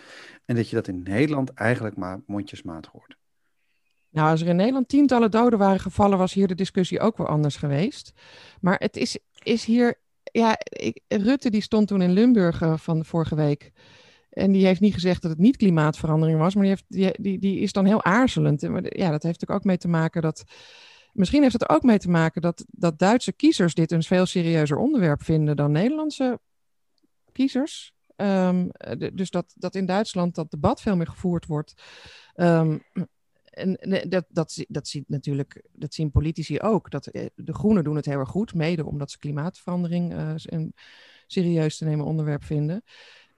en 0.44 0.56
dat 0.56 0.68
je 0.68 0.76
dat 0.76 0.88
in 0.88 1.02
Nederland 1.02 1.52
eigenlijk 1.52 1.96
maar 1.96 2.22
mondjesmaat 2.26 2.86
hoort? 2.86 3.16
Nou, 4.10 4.30
als 4.30 4.40
er 4.40 4.48
in 4.48 4.56
Nederland 4.56 4.88
tientallen 4.88 5.30
doden 5.30 5.58
waren 5.58 5.80
gevallen, 5.80 6.18
was 6.18 6.32
hier 6.32 6.46
de 6.46 6.54
discussie 6.54 7.00
ook 7.00 7.16
wel 7.16 7.26
anders 7.26 7.56
geweest. 7.56 8.12
Maar 8.60 8.78
het 8.78 8.96
is, 8.96 9.18
is 9.42 9.64
hier, 9.64 10.00
ja, 10.22 10.56
ik, 10.58 11.00
Rutte 11.08 11.50
die 11.50 11.60
stond 11.60 11.88
toen 11.88 12.02
in 12.02 12.12
Limburg 12.12 12.60
uh, 12.60 12.76
van 12.76 13.04
vorige 13.04 13.34
week. 13.34 13.72
En 14.30 14.52
die 14.52 14.66
heeft 14.66 14.80
niet 14.80 14.94
gezegd 14.94 15.22
dat 15.22 15.30
het 15.30 15.40
niet 15.40 15.56
klimaatverandering 15.56 16.38
was, 16.38 16.54
maar 16.54 16.64
die, 16.64 16.72
heeft, 16.72 17.22
die, 17.22 17.38
die, 17.38 17.58
is 17.58 17.72
dan 17.72 17.84
heel 17.84 18.04
aarzelend. 18.04 18.62
En, 18.62 18.72
ja, 18.72 19.10
dat 19.10 19.22
heeft 19.22 19.40
natuurlijk 19.40 19.50
ook 19.50 19.64
mee 19.64 19.78
te 19.78 19.88
maken 19.88 20.22
dat 20.22 20.44
Misschien 21.14 21.42
heeft 21.42 21.52
het 21.52 21.68
ook 21.68 21.82
mee 21.82 21.98
te 21.98 22.10
maken 22.10 22.42
dat, 22.42 22.64
dat 22.68 22.98
Duitse 22.98 23.32
kiezers 23.32 23.74
dit 23.74 23.92
een 23.92 24.02
veel 24.02 24.26
serieuzer 24.26 24.76
onderwerp 24.76 25.22
vinden 25.22 25.56
dan 25.56 25.72
Nederlandse 25.72 26.40
kiezers. 27.32 27.92
Um, 28.16 28.70
dus 29.12 29.30
dat, 29.30 29.54
dat 29.56 29.74
in 29.74 29.86
Duitsland 29.86 30.34
dat 30.34 30.50
debat 30.50 30.80
veel 30.80 30.96
meer 30.96 31.06
gevoerd 31.06 31.46
wordt. 31.46 31.74
Um, 32.36 32.82
en 33.42 33.78
dat, 34.08 34.24
dat, 34.68 34.88
ziet 34.88 35.08
natuurlijk, 35.08 35.62
dat 35.72 35.94
zien 35.94 36.10
politici 36.10 36.60
ook. 36.60 36.90
Dat, 36.90 37.06
eh, 37.06 37.26
de 37.34 37.54
Groenen 37.54 37.84
doen 37.84 37.96
het 37.96 38.04
heel 38.04 38.18
erg 38.18 38.28
goed, 38.28 38.54
mede 38.54 38.84
omdat 38.84 39.10
ze 39.10 39.18
klimaatverandering 39.18 40.12
uh, 40.12 40.32
een 40.36 40.74
serieus 41.26 41.76
te 41.76 41.84
nemen 41.84 42.06
onderwerp 42.06 42.44
vinden 42.44 42.82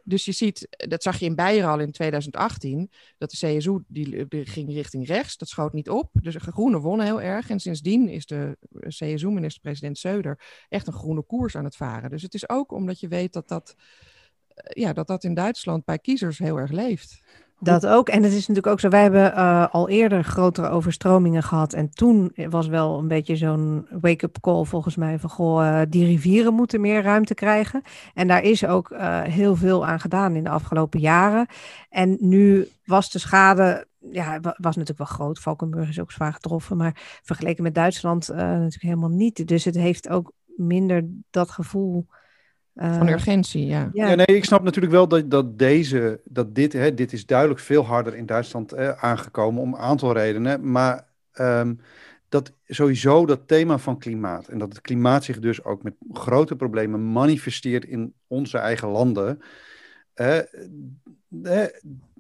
dus 0.06 0.24
je 0.24 0.32
ziet, 0.32 0.68
dat 0.70 1.02
zag 1.02 1.18
je 1.18 1.26
in 1.26 1.34
Beieren 1.34 1.70
al 1.70 1.80
in 1.80 1.92
2018, 1.92 2.90
dat 3.18 3.30
de 3.30 3.36
CSU 3.36 3.78
die, 3.86 4.28
die 4.28 4.46
ging 4.46 4.72
richting 4.72 5.06
rechts, 5.06 5.36
dat 5.36 5.48
schoot 5.48 5.72
niet 5.72 5.90
op. 5.90 6.10
Dus 6.12 6.34
de 6.34 6.40
groenen 6.40 6.80
wonnen 6.80 7.06
heel 7.06 7.20
erg. 7.20 7.50
En 7.50 7.60
sindsdien 7.60 8.08
is 8.08 8.26
de 8.26 8.56
CSU-minister-president 8.88 9.98
Söder 9.98 10.44
echt 10.68 10.86
een 10.86 10.92
groene 10.92 11.22
koers 11.22 11.56
aan 11.56 11.64
het 11.64 11.76
varen. 11.76 12.10
Dus 12.10 12.22
het 12.22 12.34
is 12.34 12.48
ook 12.48 12.72
omdat 12.72 13.00
je 13.00 13.08
weet 13.08 13.32
dat 13.32 13.48
dat, 13.48 13.74
eh, 14.48 14.82
ja, 14.82 14.92
dat, 14.92 15.06
dat 15.06 15.24
in 15.24 15.34
Duitsland 15.34 15.84
bij 15.84 15.98
kiezers 15.98 16.38
heel 16.38 16.56
erg 16.58 16.70
leeft. 16.70 17.22
Dat 17.58 17.86
ook. 17.86 18.08
En 18.08 18.22
het 18.22 18.32
is 18.32 18.38
natuurlijk 18.38 18.66
ook 18.66 18.80
zo, 18.80 18.88
wij 18.88 19.02
hebben 19.02 19.32
uh, 19.32 19.66
al 19.70 19.88
eerder 19.88 20.24
grotere 20.24 20.68
overstromingen 20.68 21.42
gehad. 21.42 21.72
En 21.72 21.90
toen 21.90 22.32
was 22.50 22.66
wel 22.66 22.98
een 22.98 23.08
beetje 23.08 23.36
zo'n 23.36 23.86
wake-up 24.00 24.36
call 24.40 24.64
volgens 24.64 24.96
mij 24.96 25.18
van, 25.18 25.30
goh, 25.30 25.64
uh, 25.64 25.80
die 25.88 26.04
rivieren 26.04 26.54
moeten 26.54 26.80
meer 26.80 27.02
ruimte 27.02 27.34
krijgen. 27.34 27.82
En 28.14 28.28
daar 28.28 28.42
is 28.42 28.66
ook 28.66 28.90
uh, 28.90 29.22
heel 29.22 29.56
veel 29.56 29.86
aan 29.86 30.00
gedaan 30.00 30.36
in 30.36 30.44
de 30.44 30.50
afgelopen 30.50 31.00
jaren. 31.00 31.46
En 31.90 32.16
nu 32.20 32.68
was 32.84 33.10
de 33.10 33.18
schade, 33.18 33.86
ja, 33.98 34.40
was 34.40 34.76
natuurlijk 34.76 34.98
wel 34.98 35.06
groot. 35.06 35.38
Valkenburg 35.38 35.88
is 35.88 36.00
ook 36.00 36.12
zwaar 36.12 36.32
getroffen, 36.32 36.76
maar 36.76 37.20
vergeleken 37.22 37.62
met 37.62 37.74
Duitsland 37.74 38.28
natuurlijk 38.28 38.82
helemaal 38.82 39.08
niet. 39.08 39.48
Dus 39.48 39.64
het 39.64 39.74
heeft 39.74 40.08
ook 40.08 40.32
minder 40.56 41.08
dat 41.30 41.50
gevoel 41.50 42.06
van 42.76 43.06
eh, 43.06 43.12
urgentie, 43.12 43.66
ja. 43.66 43.90
ja. 43.92 44.14
nee, 44.14 44.26
ik 44.26 44.44
snap 44.44 44.62
natuurlijk 44.62 44.94
wel 44.94 45.08
dat, 45.08 45.30
dat 45.30 45.58
deze, 45.58 46.20
dat 46.24 46.54
dit, 46.54 46.72
hè, 46.72 46.94
dit 46.94 47.12
is 47.12 47.26
duidelijk 47.26 47.60
veel 47.60 47.84
harder 47.84 48.14
in 48.14 48.26
Duitsland 48.26 48.72
eh, 48.72 49.04
aangekomen 49.04 49.62
om 49.62 49.74
een 49.74 49.80
aantal 49.80 50.12
redenen. 50.12 50.70
Maar 50.70 51.06
um, 51.40 51.80
dat 52.28 52.52
sowieso 52.66 53.26
dat 53.26 53.40
thema 53.48 53.78
van 53.78 53.98
klimaat 53.98 54.48
en 54.48 54.58
dat 54.58 54.68
het 54.68 54.80
klimaat 54.80 55.24
zich 55.24 55.38
dus 55.38 55.64
ook 55.64 55.82
met 55.82 55.94
grote 56.12 56.56
problemen 56.56 57.12
manifesteert 57.12 57.84
in 57.84 58.14
onze 58.26 58.58
eigen 58.58 58.88
landen. 58.88 59.40
Uh, 60.14 60.38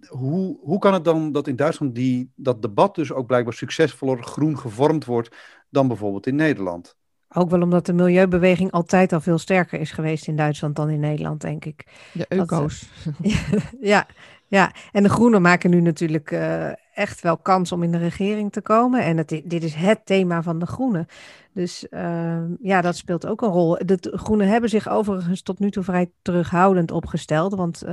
hoe, 0.08 0.58
hoe 0.60 0.78
kan 0.78 0.94
het 0.94 1.04
dan 1.04 1.32
dat 1.32 1.46
in 1.46 1.56
Duitsland 1.56 1.94
die, 1.94 2.30
dat 2.34 2.62
debat 2.62 2.94
dus 2.94 3.12
ook 3.12 3.26
blijkbaar 3.26 3.54
succesvoller 3.54 4.22
groen 4.22 4.58
gevormd 4.58 5.04
wordt 5.04 5.36
dan 5.68 5.88
bijvoorbeeld 5.88 6.26
in 6.26 6.34
Nederland? 6.34 6.96
Ook 7.38 7.50
wel 7.50 7.62
omdat 7.62 7.86
de 7.86 7.92
milieubeweging 7.92 8.70
altijd 8.70 9.12
al 9.12 9.20
veel 9.20 9.38
sterker 9.38 9.80
is 9.80 9.90
geweest 9.90 10.26
in 10.26 10.36
Duitsland 10.36 10.76
dan 10.76 10.90
in 10.90 11.00
Nederland, 11.00 11.40
denk 11.40 11.64
ik. 11.64 11.86
De 12.12 12.26
eco's. 12.26 12.88
ja, 13.80 14.06
ja, 14.46 14.72
en 14.92 15.02
de 15.02 15.08
Groenen 15.08 15.42
maken 15.42 15.70
nu 15.70 15.80
natuurlijk 15.80 16.30
uh, 16.30 16.70
echt 16.94 17.20
wel 17.20 17.36
kans 17.36 17.72
om 17.72 17.82
in 17.82 17.90
de 17.90 17.98
regering 17.98 18.52
te 18.52 18.60
komen. 18.60 19.04
En 19.04 19.16
het, 19.16 19.28
dit 19.44 19.62
is 19.62 19.74
het 19.74 20.06
thema 20.06 20.42
van 20.42 20.58
de 20.58 20.66
Groenen. 20.66 21.06
Dus 21.52 21.86
uh, 21.90 22.42
ja, 22.60 22.80
dat 22.80 22.96
speelt 22.96 23.26
ook 23.26 23.42
een 23.42 23.48
rol. 23.48 23.78
De 23.84 23.98
Groenen 24.00 24.48
hebben 24.48 24.70
zich 24.70 24.88
overigens 24.88 25.42
tot 25.42 25.58
nu 25.58 25.70
toe 25.70 25.82
vrij 25.82 26.10
terughoudend 26.22 26.90
opgesteld. 26.90 27.54
Want 27.54 27.82
uh, 27.84 27.90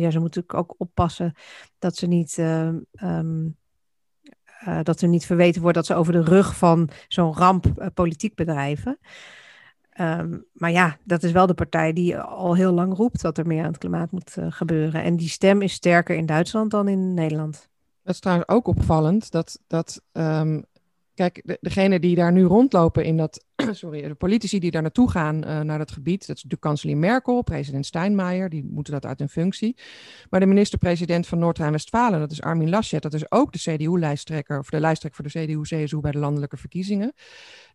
ja, 0.00 0.10
ze 0.10 0.18
moeten 0.18 0.42
natuurlijk 0.42 0.54
ook 0.54 0.74
oppassen 0.78 1.34
dat 1.78 1.96
ze 1.96 2.06
niet 2.06 2.38
um, 3.02 3.56
uh, 4.68 4.78
dat 4.82 5.00
er 5.00 5.08
niet 5.08 5.26
verweten 5.26 5.62
wordt 5.62 5.76
dat 5.76 5.86
ze 5.86 5.94
over 5.94 6.12
de 6.12 6.22
rug 6.22 6.56
van 6.56 6.88
zo'n 7.08 7.34
ramp 7.34 7.66
uh, 7.66 7.86
politiek 7.94 8.34
bedrijven. 8.34 8.98
Ehm, 9.90 10.38
maar 10.52 10.70
ja, 10.70 10.96
dat 11.04 11.22
is 11.22 11.32
wel 11.32 11.46
de 11.46 11.54
partij 11.54 11.92
die 11.92 12.18
al 12.18 12.54
heel 12.54 12.72
lang 12.72 12.96
roept 12.96 13.22
dat 13.22 13.38
er 13.38 13.46
meer 13.46 13.62
aan 13.62 13.70
het 13.70 13.78
klimaat 13.78 14.10
moet 14.10 14.36
uh, 14.38 14.46
gebeuren. 14.48 15.02
En 15.02 15.16
die 15.16 15.28
stem 15.28 15.62
is 15.62 15.72
sterker 15.72 16.16
in 16.16 16.26
Duitsland 16.26 16.70
dan 16.70 16.88
in 16.88 17.14
Nederland. 17.14 17.68
Dat 18.02 18.14
is 18.14 18.20
trouwens 18.20 18.48
ook 18.48 18.66
opvallend 18.66 19.30
dat, 19.30 19.60
dat 19.66 20.02
um, 20.12 20.64
Kijk, 21.14 21.42
de, 21.44 21.58
degene 21.60 22.00
die 22.00 22.16
daar 22.16 22.32
nu 22.32 22.44
rondlopen 22.44 23.04
in 23.04 23.16
dat, 23.16 23.44
sorry, 23.70 24.08
de 24.08 24.14
politici 24.14 24.58
die 24.58 24.70
daar 24.70 24.82
naartoe 24.82 25.10
gaan 25.10 25.36
uh, 25.36 25.60
naar 25.60 25.78
dat 25.78 25.90
gebied, 25.90 26.26
dat 26.26 26.36
is 26.36 26.42
de 26.42 26.56
kanselier 26.56 26.96
Merkel, 26.96 27.42
president 27.42 27.86
Steinmeier, 27.86 28.48
die 28.48 28.64
moeten 28.64 28.92
dat 28.92 29.06
uit 29.06 29.18
hun 29.18 29.28
functie. 29.28 29.76
Maar 30.30 30.40
de 30.40 30.46
minister-president 30.46 31.26
van 31.26 31.38
Noord-Rijn-Westfalen, 31.38 32.20
dat 32.20 32.30
is 32.30 32.42
Armin 32.42 32.68
Laschet, 32.68 33.02
dat 33.02 33.14
is 33.14 33.30
ook 33.30 33.52
de 33.52 33.58
CDU-lijsttrekker, 33.58 34.58
of 34.58 34.68
de 34.68 34.80
lijsttrekker 34.80 35.22
voor 35.22 35.32
de 35.32 35.46
CDU-CSU 35.46 36.00
bij 36.00 36.10
de 36.10 36.18
landelijke 36.18 36.56
verkiezingen. 36.56 37.12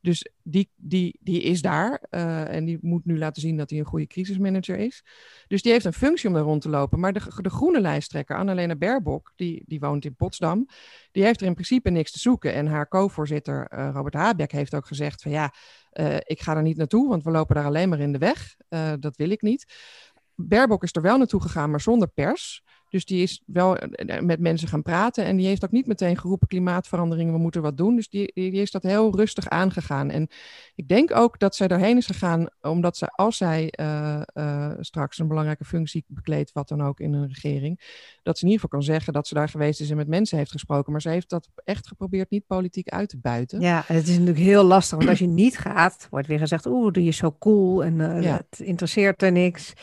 Dus 0.01 0.29
die, 0.43 0.69
die, 0.75 1.17
die 1.19 1.41
is 1.41 1.61
daar 1.61 2.03
uh, 2.11 2.55
en 2.55 2.65
die 2.65 2.77
moet 2.81 3.05
nu 3.05 3.17
laten 3.17 3.41
zien 3.41 3.57
dat 3.57 3.69
hij 3.69 3.79
een 3.79 3.85
goede 3.85 4.07
crisismanager 4.07 4.77
is. 4.77 5.03
Dus 5.47 5.61
die 5.61 5.71
heeft 5.71 5.85
een 5.85 5.93
functie 5.93 6.27
om 6.27 6.35
daar 6.35 6.43
rond 6.43 6.61
te 6.61 6.69
lopen. 6.69 6.99
Maar 6.99 7.13
de, 7.13 7.21
de 7.35 7.49
groene 7.49 7.81
lijsttrekker, 7.81 8.37
Annalena 8.37 8.75
Baerbock, 8.75 9.33
die, 9.35 9.63
die 9.65 9.79
woont 9.79 10.05
in 10.05 10.15
Potsdam, 10.15 10.67
die 11.11 11.23
heeft 11.23 11.41
er 11.41 11.47
in 11.47 11.53
principe 11.53 11.89
niks 11.89 12.11
te 12.11 12.19
zoeken. 12.19 12.53
En 12.53 12.67
haar 12.67 12.87
co-voorzitter 12.87 13.67
uh, 13.73 13.89
Robert 13.93 14.13
Habeck 14.13 14.51
heeft 14.51 14.75
ook 14.75 14.85
gezegd 14.85 15.21
van 15.21 15.31
ja, 15.31 15.53
uh, 15.99 16.15
ik 16.15 16.41
ga 16.41 16.55
er 16.55 16.61
niet 16.61 16.77
naartoe, 16.77 17.09
want 17.09 17.23
we 17.23 17.31
lopen 17.31 17.55
daar 17.55 17.65
alleen 17.65 17.89
maar 17.89 17.99
in 17.99 18.11
de 18.11 18.17
weg. 18.17 18.55
dat 18.99 19.15
wil 19.15 19.29
ik 19.29 19.41
niet. 19.41 19.73
Baerbock 20.35 20.83
is 20.83 20.95
er 20.95 21.01
wel 21.01 21.17
naartoe 21.17 21.41
gegaan, 21.41 21.69
maar 21.69 21.81
zonder 21.81 22.07
pers. 22.07 22.63
Dus 22.89 23.05
die 23.05 23.21
is 23.21 23.43
wel 23.45 23.77
eh, 23.77 24.17
eh, 24.17 24.23
met 24.23 24.39
mensen 24.39 24.67
gaan 24.67 24.81
praten. 24.81 25.25
En 25.25 25.35
die 25.35 25.47
heeft 25.47 25.63
ook 25.63 25.71
niet 25.71 25.87
meteen 25.87 26.17
geroepen: 26.17 26.47
klimaatverandering, 26.47 27.31
we 27.31 27.37
moeten 27.37 27.61
wat 27.61 27.77
doen. 27.77 27.95
Dus 27.95 28.09
die, 28.09 28.31
die 28.33 28.51
is 28.51 28.71
dat 28.71 28.83
heel 28.83 29.15
rustig 29.15 29.49
aangegaan. 29.49 30.09
En 30.09 30.27
ik 30.75 30.87
denk 30.87 31.15
ook 31.15 31.39
dat 31.39 31.55
zij 31.55 31.67
daarheen 31.67 31.97
is 31.97 32.05
gegaan, 32.05 32.47
omdat 32.61 32.97
ze, 32.97 33.07
als 33.07 33.37
zij 33.37 33.73
uh, 33.79 34.21
uh, 34.33 34.71
straks 34.79 35.19
een 35.19 35.27
belangrijke 35.27 35.65
functie 35.65 36.03
bekleedt, 36.07 36.51
wat 36.51 36.67
dan 36.67 36.83
ook 36.83 36.99
in 36.99 37.13
een 37.13 37.27
regering, 37.27 37.79
dat 38.23 38.37
ze 38.37 38.45
in 38.45 38.51
ieder 38.51 38.63
geval 38.63 38.79
kan 38.79 38.93
zeggen 38.93 39.13
dat 39.13 39.27
ze 39.27 39.33
daar 39.33 39.49
geweest 39.49 39.81
is 39.81 39.89
en 39.89 39.97
met 39.97 40.07
mensen 40.07 40.37
heeft 40.37 40.51
gesproken. 40.51 40.91
Maar 40.91 41.01
ze 41.01 41.09
heeft 41.09 41.29
dat 41.29 41.49
echt 41.63 41.87
geprobeerd 41.87 42.29
niet 42.29 42.47
politiek 42.47 42.89
uit 42.89 43.09
te 43.09 43.17
buiten. 43.17 43.61
Ja, 43.61 43.83
het 43.85 44.07
is 44.07 44.13
natuurlijk 44.13 44.37
heel 44.37 44.63
lastig, 44.63 44.97
want 44.97 45.09
als 45.09 45.19
je 45.19 45.27
niet 45.27 45.57
gaat, 45.57 46.07
wordt 46.09 46.27
weer 46.27 46.39
gezegd: 46.39 46.65
oeh, 46.65 46.93
doe 46.93 47.03
je 47.03 47.11
zo 47.11 47.35
cool 47.39 47.83
en 47.83 47.99
uh, 47.99 48.21
ja. 48.21 48.41
het 48.49 48.59
interesseert 48.59 49.21
er 49.21 49.31
niks. 49.31 49.73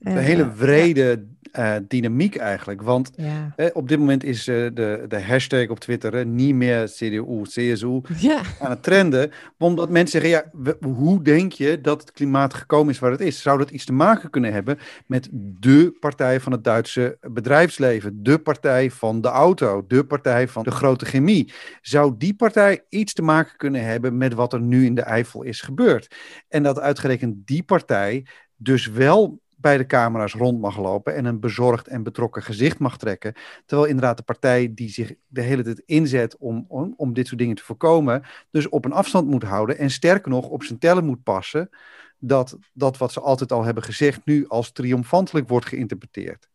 Een 0.00 0.16
hele 0.16 0.54
wrede 0.54 1.24
uh, 1.58 1.76
dynamiek 1.88 2.36
eigenlijk. 2.36 2.82
Want 2.82 3.10
ja. 3.16 3.52
eh, 3.56 3.66
op 3.72 3.88
dit 3.88 3.98
moment 3.98 4.24
is 4.24 4.48
uh, 4.48 4.68
de, 4.74 5.04
de 5.08 5.22
hashtag 5.22 5.68
op 5.68 5.80
Twitter 5.80 6.14
eh, 6.14 6.24
niet 6.24 6.54
meer 6.54 6.84
CDU, 6.84 7.42
CSU 7.42 8.00
ja. 8.28 8.40
aan 8.60 8.70
het 8.70 8.82
trenden. 8.82 9.30
Omdat 9.58 9.90
mensen 9.90 10.20
zeggen, 10.20 10.30
ja, 10.30 10.62
we, 10.62 10.76
hoe 10.86 11.22
denk 11.22 11.52
je 11.52 11.80
dat 11.80 12.00
het 12.00 12.12
klimaat 12.12 12.54
gekomen 12.54 12.92
is 12.92 12.98
waar 12.98 13.10
het 13.10 13.20
is? 13.20 13.42
Zou 13.42 13.58
dat 13.58 13.70
iets 13.70 13.84
te 13.84 13.92
maken 13.92 14.30
kunnen 14.30 14.52
hebben 14.52 14.78
met 15.06 15.28
de 15.32 15.96
partij 16.00 16.40
van 16.40 16.52
het 16.52 16.64
Duitse 16.64 17.18
bedrijfsleven? 17.20 18.22
De 18.22 18.38
partij 18.38 18.90
van 18.90 19.20
de 19.20 19.28
auto? 19.28 19.84
De 19.86 20.04
partij 20.04 20.48
van 20.48 20.62
de 20.62 20.70
grote 20.70 21.04
chemie? 21.04 21.52
Zou 21.80 22.14
die 22.18 22.34
partij 22.34 22.84
iets 22.88 23.12
te 23.12 23.22
maken 23.22 23.56
kunnen 23.56 23.84
hebben 23.84 24.16
met 24.16 24.34
wat 24.34 24.52
er 24.52 24.60
nu 24.60 24.84
in 24.84 24.94
de 24.94 25.02
Eifel 25.02 25.42
is 25.42 25.60
gebeurd? 25.60 26.14
En 26.48 26.62
dat 26.62 26.80
uitgerekend 26.80 27.46
die 27.46 27.62
partij 27.62 28.26
dus 28.56 28.86
wel 28.86 29.40
bij 29.60 29.76
de 29.76 29.86
camera's 29.86 30.34
rond 30.34 30.60
mag 30.60 30.78
lopen 30.78 31.14
en 31.14 31.24
een 31.24 31.40
bezorgd 31.40 31.88
en 31.88 32.02
betrokken 32.02 32.42
gezicht 32.42 32.78
mag 32.78 32.98
trekken. 32.98 33.34
Terwijl 33.66 33.88
inderdaad 33.88 34.16
de 34.16 34.22
partij 34.22 34.74
die 34.74 34.88
zich 34.88 35.14
de 35.26 35.40
hele 35.40 35.62
tijd 35.62 35.82
inzet 35.86 36.36
om, 36.36 36.64
om, 36.68 36.94
om 36.96 37.12
dit 37.12 37.26
soort 37.26 37.38
dingen 37.38 37.56
te 37.56 37.64
voorkomen, 37.64 38.22
dus 38.50 38.68
op 38.68 38.84
een 38.84 38.92
afstand 38.92 39.26
moet 39.28 39.42
houden 39.42 39.78
en 39.78 39.90
sterker 39.90 40.30
nog 40.30 40.48
op 40.48 40.62
zijn 40.62 40.78
tellen 40.78 41.04
moet 41.04 41.22
passen 41.22 41.70
dat 42.18 42.58
dat 42.72 42.98
wat 42.98 43.12
ze 43.12 43.20
altijd 43.20 43.52
al 43.52 43.64
hebben 43.64 43.82
gezegd 43.82 44.20
nu 44.24 44.48
als 44.48 44.72
triomfantelijk 44.72 45.48
wordt 45.48 45.66
geïnterpreteerd. 45.66 46.49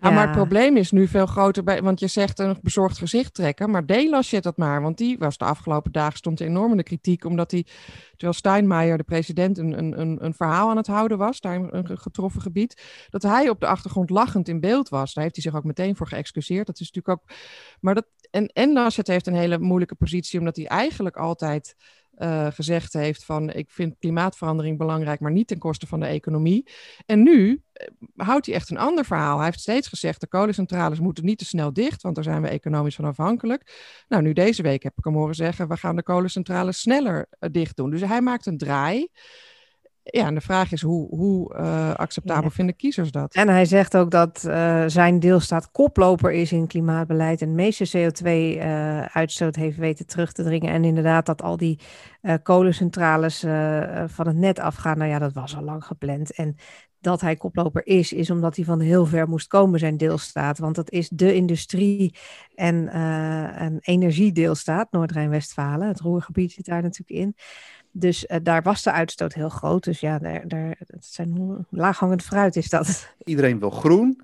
Ja. 0.00 0.10
Maar 0.10 0.26
het 0.26 0.36
probleem 0.36 0.76
is 0.76 0.90
nu 0.90 1.06
veel 1.06 1.26
groter, 1.26 1.64
bij, 1.64 1.82
want 1.82 2.00
je 2.00 2.06
zegt 2.06 2.38
een 2.38 2.58
bezorgd 2.62 2.98
gezicht 2.98 3.34
trekken, 3.34 3.70
maar 3.70 3.86
deed 3.86 4.26
je 4.30 4.40
dat 4.40 4.56
maar, 4.56 4.82
want 4.82 4.98
die 4.98 5.18
was 5.18 5.38
de 5.38 5.44
afgelopen 5.44 5.92
dagen 5.92 6.16
stond 6.16 6.40
enorm 6.40 6.70
in 6.70 6.76
de 6.76 6.82
kritiek, 6.82 7.24
omdat 7.24 7.50
hij, 7.50 7.66
terwijl 8.10 8.32
Steinmeier, 8.32 8.96
de 8.96 9.02
president, 9.02 9.58
een, 9.58 10.00
een, 10.00 10.24
een 10.24 10.34
verhaal 10.34 10.70
aan 10.70 10.76
het 10.76 10.86
houden 10.86 11.18
was, 11.18 11.40
daar 11.40 11.54
in 11.54 11.68
een 11.70 11.98
getroffen 11.98 12.42
gebied, 12.42 12.82
dat 13.10 13.22
hij 13.22 13.48
op 13.48 13.60
de 13.60 13.66
achtergrond 13.66 14.10
lachend 14.10 14.48
in 14.48 14.60
beeld 14.60 14.88
was. 14.88 15.14
Daar 15.14 15.24
heeft 15.24 15.36
hij 15.36 15.44
zich 15.44 15.54
ook 15.54 15.64
meteen 15.64 15.96
voor 15.96 16.06
geëxcuseerd. 16.06 16.66
Dat 16.66 16.80
is 16.80 16.92
natuurlijk 16.92 17.20
ook, 17.20 17.36
maar 17.80 17.94
dat, 17.94 18.06
en, 18.36 18.46
en 18.46 18.90
heeft 19.04 19.26
een 19.26 19.34
hele 19.34 19.58
moeilijke 19.58 19.94
positie, 19.94 20.38
omdat 20.38 20.56
hij 20.56 20.66
eigenlijk 20.66 21.16
altijd 21.16 21.76
uh, 22.18 22.46
gezegd 22.46 22.92
heeft 22.92 23.24
van 23.24 23.52
ik 23.52 23.70
vind 23.70 23.98
klimaatverandering 23.98 24.78
belangrijk, 24.78 25.20
maar 25.20 25.32
niet 25.32 25.46
ten 25.46 25.58
koste 25.58 25.86
van 25.86 26.00
de 26.00 26.06
economie. 26.06 26.68
En 27.06 27.22
nu 27.22 27.48
uh, 27.48 27.56
houdt 28.26 28.46
hij 28.46 28.54
echt 28.54 28.70
een 28.70 28.78
ander 28.78 29.04
verhaal. 29.04 29.36
Hij 29.36 29.44
heeft 29.44 29.60
steeds 29.60 29.88
gezegd 29.88 30.20
de 30.20 30.26
kolencentrales 30.26 31.00
moeten 31.00 31.24
niet 31.24 31.38
te 31.38 31.44
snel 31.44 31.72
dicht, 31.72 32.02
want 32.02 32.14
daar 32.14 32.24
zijn 32.24 32.42
we 32.42 32.48
economisch 32.48 32.94
van 32.94 33.04
afhankelijk. 33.04 33.74
Nou, 34.08 34.22
nu 34.22 34.32
deze 34.32 34.62
week 34.62 34.82
heb 34.82 34.96
ik 34.96 35.04
hem 35.04 35.14
horen 35.14 35.34
zeggen 35.34 35.68
we 35.68 35.76
gaan 35.76 35.96
de 35.96 36.02
kolencentrales 36.02 36.80
sneller 36.80 37.26
uh, 37.40 37.50
dicht 37.52 37.76
doen. 37.76 37.90
Dus 37.90 38.00
hij 38.00 38.20
maakt 38.20 38.46
een 38.46 38.58
draai. 38.58 39.08
Ja, 40.10 40.26
en 40.26 40.34
de 40.34 40.40
vraag 40.40 40.72
is 40.72 40.82
hoe, 40.82 41.08
hoe 41.08 41.54
uh, 41.54 41.94
acceptabel 41.94 42.42
ja. 42.42 42.50
vinden 42.50 42.76
kiezers 42.76 43.10
dat? 43.10 43.34
En 43.34 43.48
hij 43.48 43.64
zegt 43.64 43.96
ook 43.96 44.10
dat 44.10 44.44
uh, 44.46 44.84
zijn 44.86 45.20
deelstaat 45.20 45.70
koploper 45.70 46.32
is 46.32 46.52
in 46.52 46.66
klimaatbeleid 46.66 47.42
en 47.42 47.48
de 47.48 47.54
meeste 47.54 47.88
CO2-uitstoot 47.98 49.56
uh, 49.56 49.62
heeft 49.62 49.76
weten 49.76 50.06
terug 50.06 50.32
te 50.32 50.42
dringen. 50.42 50.72
En 50.72 50.84
inderdaad 50.84 51.26
dat 51.26 51.42
al 51.42 51.56
die 51.56 51.78
kolencentrales 52.42 53.40
van 54.06 54.26
het 54.26 54.36
net 54.36 54.58
afgaan, 54.58 54.98
nou 54.98 55.10
ja, 55.10 55.18
dat 55.18 55.32
was 55.32 55.56
al 55.56 55.62
lang 55.62 55.84
gepland. 55.84 56.34
En 56.34 56.56
dat 57.00 57.20
hij 57.20 57.36
koploper 57.36 57.86
is, 57.86 58.12
is 58.12 58.30
omdat 58.30 58.56
hij 58.56 58.64
van 58.64 58.80
heel 58.80 59.06
ver 59.06 59.28
moest 59.28 59.48
komen, 59.48 59.78
zijn 59.78 59.96
deelstaat. 59.96 60.58
Want 60.58 60.74
dat 60.74 60.90
is 60.90 61.08
de 61.08 61.34
industrie- 61.34 62.14
en, 62.54 62.88
en 62.88 63.78
energiedeelstaat, 63.80 64.90
Noord-Rijn-Westfalen. 64.90 65.88
Het 65.88 66.00
Roergebied 66.00 66.52
zit 66.52 66.64
daar 66.64 66.82
natuurlijk 66.82 67.20
in. 67.20 67.34
Dus 67.98 68.24
uh, 68.24 68.36
daar 68.42 68.62
was 68.62 68.82
de 68.82 68.92
uitstoot 68.92 69.34
heel 69.34 69.48
groot. 69.48 69.84
Dus 69.84 70.00
ja, 70.00 70.18
daar, 70.18 70.48
daar, 70.48 70.76
het 70.86 71.04
zijn 71.04 71.66
laaghangend 71.70 72.22
fruit 72.22 72.56
is 72.56 72.68
dat. 72.68 73.08
Iedereen 73.24 73.58
wil 73.58 73.70
groen, 73.70 74.22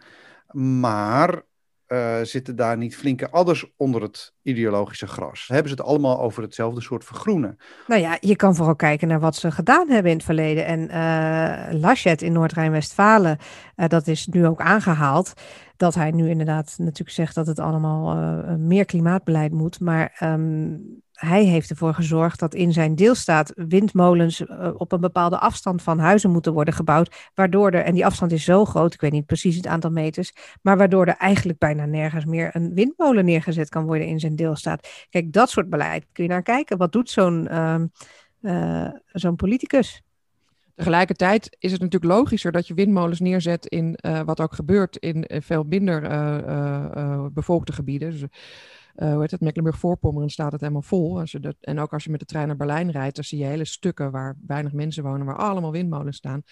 maar 0.80 1.42
uh, 1.88 2.16
zitten 2.22 2.56
daar 2.56 2.76
niet 2.76 2.96
flinke 2.96 3.30
adders 3.30 3.72
onder 3.76 4.02
het 4.02 4.35
ideologische 4.42 5.06
gras? 5.06 5.48
Hebben 5.48 5.68
ze 5.68 5.74
het 5.74 5.87
allemaal 5.87 6.20
over 6.20 6.42
hetzelfde 6.42 6.80
soort 6.80 7.04
vergroenen? 7.04 7.58
Nou 7.87 8.00
ja, 8.00 8.16
je 8.20 8.37
kan 8.37 8.54
vooral 8.54 8.76
kijken 8.76 9.08
naar 9.08 9.20
wat 9.20 9.37
ze 9.37 9.50
gedaan 9.50 9.88
hebben 9.88 10.11
in 10.11 10.16
het 10.16 10.26
verleden. 10.26 10.66
En 10.66 10.80
uh, 10.80 11.80
Laschet 11.80 12.22
in 12.22 12.32
Noord-Rijn-Westfalen, 12.32 13.38
dat 13.74 14.06
is 14.06 14.26
nu 14.26 14.46
ook 14.46 14.61
aangehaald. 14.61 15.32
Dat 15.76 15.94
hij 15.94 16.11
nu 16.11 16.28
inderdaad 16.28 16.74
natuurlijk 16.78 17.11
zegt 17.11 17.35
dat 17.35 17.46
het 17.46 17.58
allemaal 17.58 18.16
meer 18.56 18.85
klimaatbeleid 18.85 19.52
moet. 19.52 19.80
Maar 19.80 20.18
um, 20.22 21.01
hij 21.26 21.44
heeft 21.44 21.70
ervoor 21.70 21.94
gezorgd 21.94 22.38
dat 22.38 22.54
in 22.54 22.72
zijn 22.72 22.94
deelstaat 22.94 23.52
windmolens 23.54 24.40
uh, 24.40 24.70
op 24.76 24.92
een 24.92 25.00
bepaalde 25.00 25.38
afstand 25.38 25.82
van 25.82 25.98
huizen 25.98 26.30
moeten 26.30 26.52
worden 26.52 26.74
gebouwd. 26.74 27.30
Waardoor 27.35 27.70
er, 27.70 27.85
en 27.85 27.94
die 27.94 28.06
afstand 28.06 28.32
is 28.32 28.44
zo 28.44 28.64
groot, 28.64 28.94
ik 28.94 29.00
weet 29.00 29.12
niet 29.12 29.26
precies 29.26 29.56
het 29.56 29.66
aantal 29.66 29.90
meters, 29.90 30.32
maar 30.62 30.76
waardoor 30.76 31.06
er 31.06 31.16
eigenlijk 31.16 31.58
bijna 31.58 31.87
nergens 31.87 32.24
meer 32.24 32.50
een 32.52 32.74
windmolen 32.74 33.24
neergezet 33.24 33.68
kan 33.68 33.85
worden 33.85 34.06
in 34.06 34.20
zijn 34.20 34.37
deelstaat. 34.37 34.88
Kijk, 35.11 35.32
dat 35.32 35.50
soort 35.50 35.70
beleid 35.70 36.06
kun 36.12 36.24
je 36.24 36.30
naar 36.30 36.42
kijken. 36.42 36.78
Wat 36.78 36.92
doet 36.92 37.11
zo'n 37.11 37.48
uh, 37.50 37.80
uh, 38.40 38.88
zo'n 39.06 39.37
politicus? 39.37 40.02
Tegelijkertijd 40.74 41.56
is 41.58 41.72
het 41.72 41.80
natuurlijk 41.80 42.12
logischer 42.12 42.52
dat 42.52 42.66
je 42.66 42.74
windmolens 42.74 43.20
neerzet 43.20 43.66
in 43.66 43.98
uh, 44.06 44.20
wat 44.20 44.40
ook 44.40 44.54
gebeurt 44.54 44.96
in 44.96 45.24
veel 45.28 45.64
minder 45.68 46.00
bevolkte 47.32 47.72
gebieden. 47.72 48.11
Dus, 48.11 48.24
hoe 48.96 49.20
heet 49.20 49.31
het, 49.31 49.40
Mecklenburg-Voorpommeren 49.40 50.31
staat 50.31 50.52
het 50.52 50.61
helemaal 50.61 50.83
vol. 50.83 51.20
Als 51.20 51.33
je 51.33 51.40
dat, 51.40 51.57
en 51.61 51.78
ook 51.78 51.92
als 51.92 52.05
je 52.05 52.11
met 52.11 52.20
de 52.20 52.26
trein 52.26 52.46
naar 52.46 52.57
Berlijn 52.57 52.90
rijdt, 52.90 53.14
dan 53.14 53.24
zie 53.24 53.38
je 53.38 53.44
hele 53.44 53.64
stukken 53.64 54.11
waar 54.11 54.37
weinig 54.46 54.72
mensen 54.72 55.02
wonen, 55.02 55.26
waar 55.26 55.37
allemaal 55.37 55.72
windmolens 55.72 56.16
staan. 56.16 56.42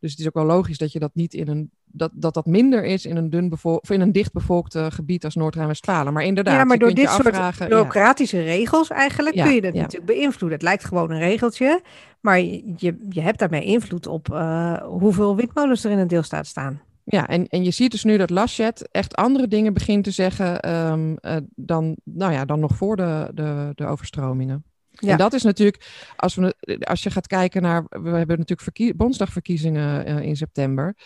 Dus 0.00 0.10
het 0.10 0.20
is 0.20 0.26
ook 0.26 0.34
wel 0.34 0.44
logisch 0.44 0.78
dat 0.78 0.92
je 0.92 0.98
dat 0.98 1.14
niet 1.14 1.34
in 1.34 1.48
een 1.48 1.70
dat 1.96 2.10
dat, 2.14 2.34
dat 2.34 2.46
minder 2.46 2.84
is 2.84 3.06
in 3.06 3.16
een 3.16 3.30
dun 3.30 3.52
of 3.62 3.90
in 3.90 4.00
een 4.00 4.12
dicht 4.12 4.32
gebied 4.72 5.24
als 5.24 5.34
Noord-Rijn-Westfalen. 5.34 6.12
Maar 6.12 6.24
inderdaad, 6.24 6.54
ja, 6.54 6.64
maar 6.64 6.78
door 6.78 6.94
dit 6.94 7.08
soort 7.08 7.58
bureaucratische 7.58 8.36
ja. 8.36 8.42
regels 8.42 8.90
eigenlijk 8.90 9.36
ja, 9.36 9.44
kun 9.44 9.54
je 9.54 9.60
dat 9.60 9.74
ja. 9.74 9.80
natuurlijk 9.80 10.12
beïnvloeden. 10.12 10.58
Het 10.58 10.62
lijkt 10.62 10.84
gewoon 10.84 11.10
een 11.10 11.18
regeltje, 11.18 11.82
maar 12.20 12.40
je, 12.40 13.06
je 13.08 13.20
hebt 13.20 13.38
daarmee 13.38 13.64
invloed 13.64 14.06
op 14.06 14.28
uh, 14.28 14.82
hoeveel 14.82 15.36
windmolens 15.36 15.84
er 15.84 15.90
in 15.90 15.98
een 15.98 16.08
deelstaat 16.08 16.46
staan. 16.46 16.80
Ja, 17.04 17.28
en, 17.28 17.46
en 17.48 17.64
je 17.64 17.70
ziet 17.70 17.90
dus 17.90 18.04
nu 18.04 18.16
dat 18.16 18.30
Laschet 18.30 18.88
echt 18.90 19.14
andere 19.14 19.48
dingen 19.48 19.72
begint 19.72 20.04
te 20.04 20.10
zeggen 20.10 20.74
um, 20.74 21.16
uh, 21.20 21.36
dan, 21.54 21.96
nou 22.04 22.32
ja, 22.32 22.44
dan 22.44 22.60
nog 22.60 22.76
voor 22.76 22.96
de, 22.96 23.30
de, 23.34 23.72
de 23.74 23.86
overstromingen. 23.86 24.64
Ja. 24.90 25.10
En 25.10 25.18
dat 25.18 25.32
is 25.32 25.42
natuurlijk, 25.42 25.86
als, 26.16 26.34
we, 26.34 26.54
als 26.80 27.02
je 27.02 27.10
gaat 27.10 27.26
kijken 27.26 27.62
naar, 27.62 27.84
we 27.88 28.08
hebben 28.08 28.28
natuurlijk 28.28 28.60
verkie 28.60 28.94
Bondsdagverkiezingen 28.94 30.08
uh, 30.08 30.20
in 30.20 30.36
september. 30.36 30.96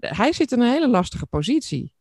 Hij 0.00 0.32
zit 0.32 0.52
in 0.52 0.60
een 0.60 0.70
hele 0.70 0.88
lastige 0.88 1.26
positie. 1.26 1.92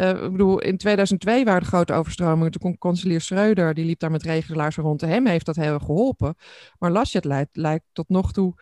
Uh, 0.00 0.08
ik 0.08 0.30
bedoel, 0.30 0.60
in 0.60 0.76
2002 0.76 1.44
waren 1.44 1.60
de 1.60 1.66
grote 1.66 1.92
overstromingen. 1.92 2.50
Toen 2.50 2.60
kon 2.60 2.78
kanselier 2.78 3.20
Schreuder, 3.20 3.74
die 3.74 3.84
liep 3.84 3.98
daar 3.98 4.10
met 4.10 4.22
regelaars 4.22 4.76
rond. 4.76 5.00
Hem 5.00 5.26
heeft 5.26 5.46
dat 5.46 5.56
heel 5.56 5.72
erg 5.72 5.84
geholpen. 5.84 6.34
Maar 6.78 6.90
Laschet 6.90 7.24
lijkt, 7.24 7.56
lijkt 7.56 7.84
tot 7.92 8.08
nog 8.08 8.32
toe 8.32 8.54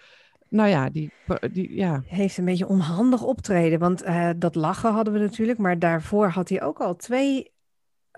nou 0.48 0.68
ja, 0.68 0.90
die, 0.90 1.12
die 1.52 1.74
ja. 1.74 2.02
Heeft 2.06 2.38
een 2.38 2.44
beetje 2.44 2.68
onhandig 2.68 3.22
optreden. 3.22 3.78
Want 3.78 4.04
uh, 4.04 4.30
dat 4.36 4.54
lachen 4.54 4.92
hadden 4.92 5.12
we 5.12 5.18
natuurlijk. 5.18 5.58
Maar 5.58 5.78
daarvoor 5.78 6.28
had 6.28 6.48
hij 6.48 6.62
ook 6.62 6.80
al 6.80 6.96
twee 6.96 7.52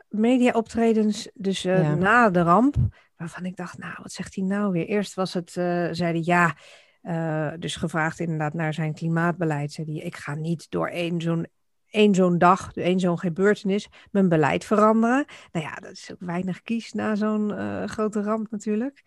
media-optredens. 0.09 1.31
Dus 1.35 1.65
uh, 1.65 1.83
ja. 1.83 1.95
na 1.95 2.31
de 2.31 2.43
ramp. 2.43 2.77
Waarvan 3.17 3.45
ik 3.45 3.57
dacht, 3.57 3.79
nou, 3.79 3.95
wat 4.03 4.13
zegt 4.13 4.35
hij 4.35 4.45
nou 4.45 4.73
weer? 4.73 4.87
Eerst 4.87 5.15
was 5.15 5.35
het, 5.35 5.49
uh, 5.49 5.89
zei 5.91 6.23
hij 6.23 6.55
ja. 7.03 7.57
dus 7.57 7.77
gevraagd 7.77 8.21
inderdaad 8.21 8.55
naar 8.55 8.75
zijn 8.75 8.95
klimaatbeleid. 8.95 9.73
Zei 9.73 9.93
hij, 9.93 10.03
ik 10.03 10.17
ga 10.17 10.35
niet 10.35 10.71
door 10.71 10.89
één 10.89 11.21
zo'n 11.21 11.47
één 11.91 12.15
zo'n 12.15 12.39
dag, 12.39 12.75
één 12.75 13.01
zo'n 13.01 13.19
gebeurtenis, 13.19 13.89
mijn 14.11 14.29
beleid 14.29 14.65
veranderen. 14.65 15.25
Nou 15.53 15.67
ja, 15.67 15.75
dat 15.75 15.93
is 15.93 16.11
ook 16.13 16.21
weinig 16.21 16.63
kies 16.63 16.93
na 16.93 17.15
zo'n 17.15 17.51
uh, 17.51 17.85
grote 17.85 18.23
ramp 18.23 18.51
natuurlijk. 18.51 19.03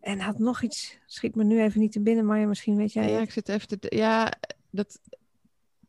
En 0.00 0.20
had 0.20 0.38
nog 0.38 0.62
iets, 0.62 0.98
schiet 1.06 1.34
me 1.34 1.44
nu 1.44 1.62
even 1.62 1.80
niet 1.80 1.92
te 1.92 2.00
binnen, 2.00 2.26
maar 2.26 2.48
misschien 2.48 2.76
weet 2.76 2.92
jij. 2.92 3.10
Ja, 3.10 3.20
ik 3.20 3.30
zit 3.30 3.48
even 3.48 3.68
te. 3.68 3.96
Ja, 3.96 4.32
dat. 4.70 5.00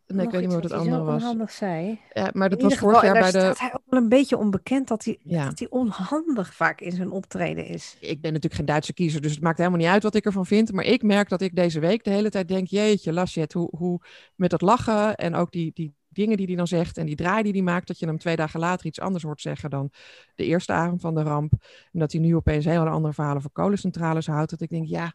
Nee, 0.07 0.25
ik 0.25 0.31
weet 0.31 0.41
niet 0.41 0.49
meer 0.49 0.61
wat 0.61 0.71
het 0.71 0.79
andere 0.79 1.03
was. 1.03 1.21
onhandig 1.21 1.51
zei. 1.51 1.99
Ja, 2.13 2.29
maar 2.33 2.49
dat 2.49 2.61
was 2.61 2.77
vorig 2.77 3.01
jaar 3.01 3.13
bij 3.13 3.31
de. 3.31 3.39
Staat 3.39 3.59
hij 3.59 3.73
ook 3.73 3.81
wel 3.85 4.01
een 4.01 4.09
beetje 4.09 4.37
onbekend 4.37 4.87
dat 4.87 5.03
hij, 5.03 5.19
ja. 5.23 5.45
dat 5.45 5.59
hij 5.59 5.69
onhandig 5.69 6.53
vaak 6.53 6.81
in 6.81 6.91
zijn 6.91 7.11
optreden 7.11 7.65
is. 7.65 7.97
Ik 7.99 8.21
ben 8.21 8.31
natuurlijk 8.33 8.55
geen 8.55 8.65
Duitse 8.65 8.93
kiezer, 8.93 9.21
dus 9.21 9.31
het 9.31 9.41
maakt 9.41 9.57
helemaal 9.57 9.79
niet 9.79 9.87
uit 9.87 10.03
wat 10.03 10.15
ik 10.15 10.25
ervan 10.25 10.45
vind. 10.45 10.71
Maar 10.71 10.85
ik 10.85 11.03
merk 11.03 11.29
dat 11.29 11.41
ik 11.41 11.55
deze 11.55 11.79
week 11.79 12.03
de 12.03 12.09
hele 12.09 12.29
tijd 12.29 12.47
denk: 12.47 12.67
jeetje, 12.67 13.13
Lasjet, 13.13 13.53
hoe, 13.53 13.69
hoe 13.77 14.01
met 14.35 14.49
dat 14.49 14.61
lachen 14.61 15.15
en 15.15 15.35
ook 15.35 15.51
die, 15.51 15.71
die 15.73 15.93
dingen 16.09 16.37
die 16.37 16.45
hij 16.45 16.55
dan 16.55 16.67
zegt 16.67 16.97
en 16.97 17.05
die 17.05 17.15
draai 17.15 17.43
die 17.43 17.51
hij 17.51 17.61
maakt, 17.61 17.87
dat 17.87 17.99
je 17.99 18.05
hem 18.05 18.17
twee 18.17 18.35
dagen 18.35 18.59
later 18.59 18.85
iets 18.85 18.99
anders 18.99 19.23
hoort 19.23 19.41
zeggen 19.41 19.69
dan 19.69 19.91
de 20.35 20.45
eerste 20.45 20.73
avond 20.73 21.01
van 21.01 21.15
de 21.15 21.21
ramp. 21.21 21.51
En 21.91 21.99
dat 21.99 22.11
hij 22.11 22.21
nu 22.21 22.35
opeens 22.35 22.65
heel 22.65 22.87
andere 22.87 23.13
verhalen 23.13 23.41
voor 23.41 23.51
kolencentrales 23.51 24.27
houdt. 24.27 24.49
Dat 24.49 24.61
ik 24.61 24.69
denk, 24.69 24.87
ja, 24.87 25.13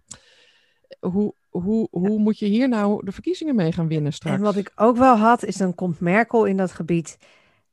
hoe, 1.00 1.35
hoe, 1.48 1.88
hoe 1.90 2.18
moet 2.18 2.38
je 2.38 2.46
hier 2.46 2.68
nou 2.68 3.04
de 3.04 3.12
verkiezingen 3.12 3.54
mee 3.54 3.72
gaan 3.72 3.88
winnen 3.88 4.12
straks? 4.12 4.37
En 4.37 4.42
wat 4.42 4.57
ik 4.57 4.72
ook 4.74 4.96
wel 4.96 5.16
had, 5.16 5.44
is 5.44 5.57
dan 5.57 5.74
komt 5.74 6.00
Merkel 6.00 6.44
in 6.44 6.57
dat 6.57 6.72
gebied. 6.72 7.18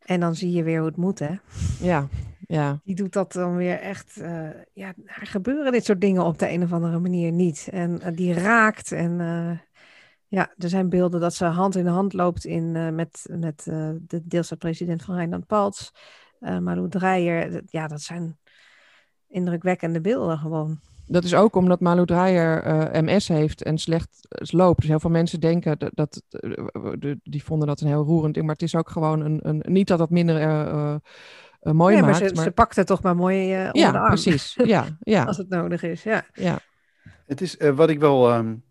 En 0.01 0.19
dan 0.19 0.35
zie 0.35 0.51
je 0.51 0.63
weer 0.63 0.77
hoe 0.77 0.87
het 0.87 0.97
moet, 0.97 1.19
hè? 1.19 1.35
Ja, 1.79 2.07
ja. 2.47 2.79
Die 2.83 2.95
doet 2.95 3.13
dat 3.13 3.33
dan 3.33 3.55
weer 3.55 3.79
echt. 3.79 4.17
Uh, 4.21 4.49
ja, 4.73 4.93
er 5.05 5.27
gebeuren 5.27 5.71
dit 5.71 5.85
soort 5.85 6.01
dingen 6.01 6.25
op 6.25 6.39
de 6.39 6.49
een 6.49 6.63
of 6.63 6.73
andere 6.73 6.99
manier 6.99 7.31
niet. 7.31 7.67
En 7.71 8.01
uh, 8.05 8.15
die 8.15 8.33
raakt 8.33 8.91
en. 8.91 9.19
Uh, 9.19 9.51
ja, 10.31 10.53
er 10.57 10.69
zijn 10.69 10.89
beelden 10.89 11.19
dat 11.19 11.33
ze 11.33 11.45
hand 11.45 11.75
in 11.75 11.87
hand 11.87 12.13
loopt 12.13 12.45
in, 12.45 12.75
uh, 12.75 12.89
met, 12.89 13.29
met 13.29 13.65
uh, 13.69 13.89
de 14.07 14.21
deelstaatpresident 14.23 15.03
van 15.03 15.15
Rijnland-Palts, 15.15 15.91
uh, 16.39 16.57
Malou 16.57 16.89
Dreyer. 16.89 17.61
Ja, 17.65 17.87
dat 17.87 18.01
zijn 18.01 18.37
indrukwekkende 19.27 20.01
beelden 20.01 20.37
gewoon. 20.37 20.79
Dat 21.07 21.23
is 21.23 21.35
ook 21.35 21.55
omdat 21.55 21.79
Malou 21.79 22.05
Dreyer 22.05 23.03
MS 23.03 23.27
heeft 23.27 23.63
en 23.63 23.77
slecht 23.77 24.27
loopt. 24.29 24.79
Dus 24.79 24.89
heel 24.89 24.99
veel 24.99 25.09
mensen 25.09 25.39
denken 25.39 25.79
dat, 25.79 25.91
dat 25.93 26.23
die 27.23 27.43
vonden 27.43 27.67
dat 27.67 27.81
een 27.81 27.87
heel 27.87 28.03
roerend 28.03 28.33
ding. 28.33 28.45
Maar 28.45 28.55
het 28.55 28.63
is 28.63 28.75
ook 28.75 28.89
gewoon 28.89 29.21
een, 29.21 29.39
een 29.43 29.63
niet 29.67 29.87
dat 29.87 29.97
dat 29.97 30.09
minder 30.09 30.33
mooi 31.61 31.93
nee, 31.93 32.03
maakt. 32.03 32.19
Maar 32.19 32.29
ze, 32.29 32.35
maar... 32.35 32.43
ze 32.43 32.51
pakt 32.51 32.75
het 32.75 32.87
toch 32.87 33.01
maar 33.01 33.15
mooi 33.15 33.43
onder 33.43 33.77
ja, 33.77 33.91
de 33.91 33.97
arm. 33.97 34.07
precies. 34.07 34.57
Ja, 34.63 34.85
ja. 34.99 35.23
Als 35.23 35.37
het 35.37 35.49
nodig 35.49 35.83
is, 35.83 36.03
ja. 36.03 36.25
ja. 36.33 36.59
Het 37.25 37.41
is 37.41 37.57
wat 37.75 37.89
ik 37.89 37.99
wel... 37.99 38.35
Um 38.35 38.69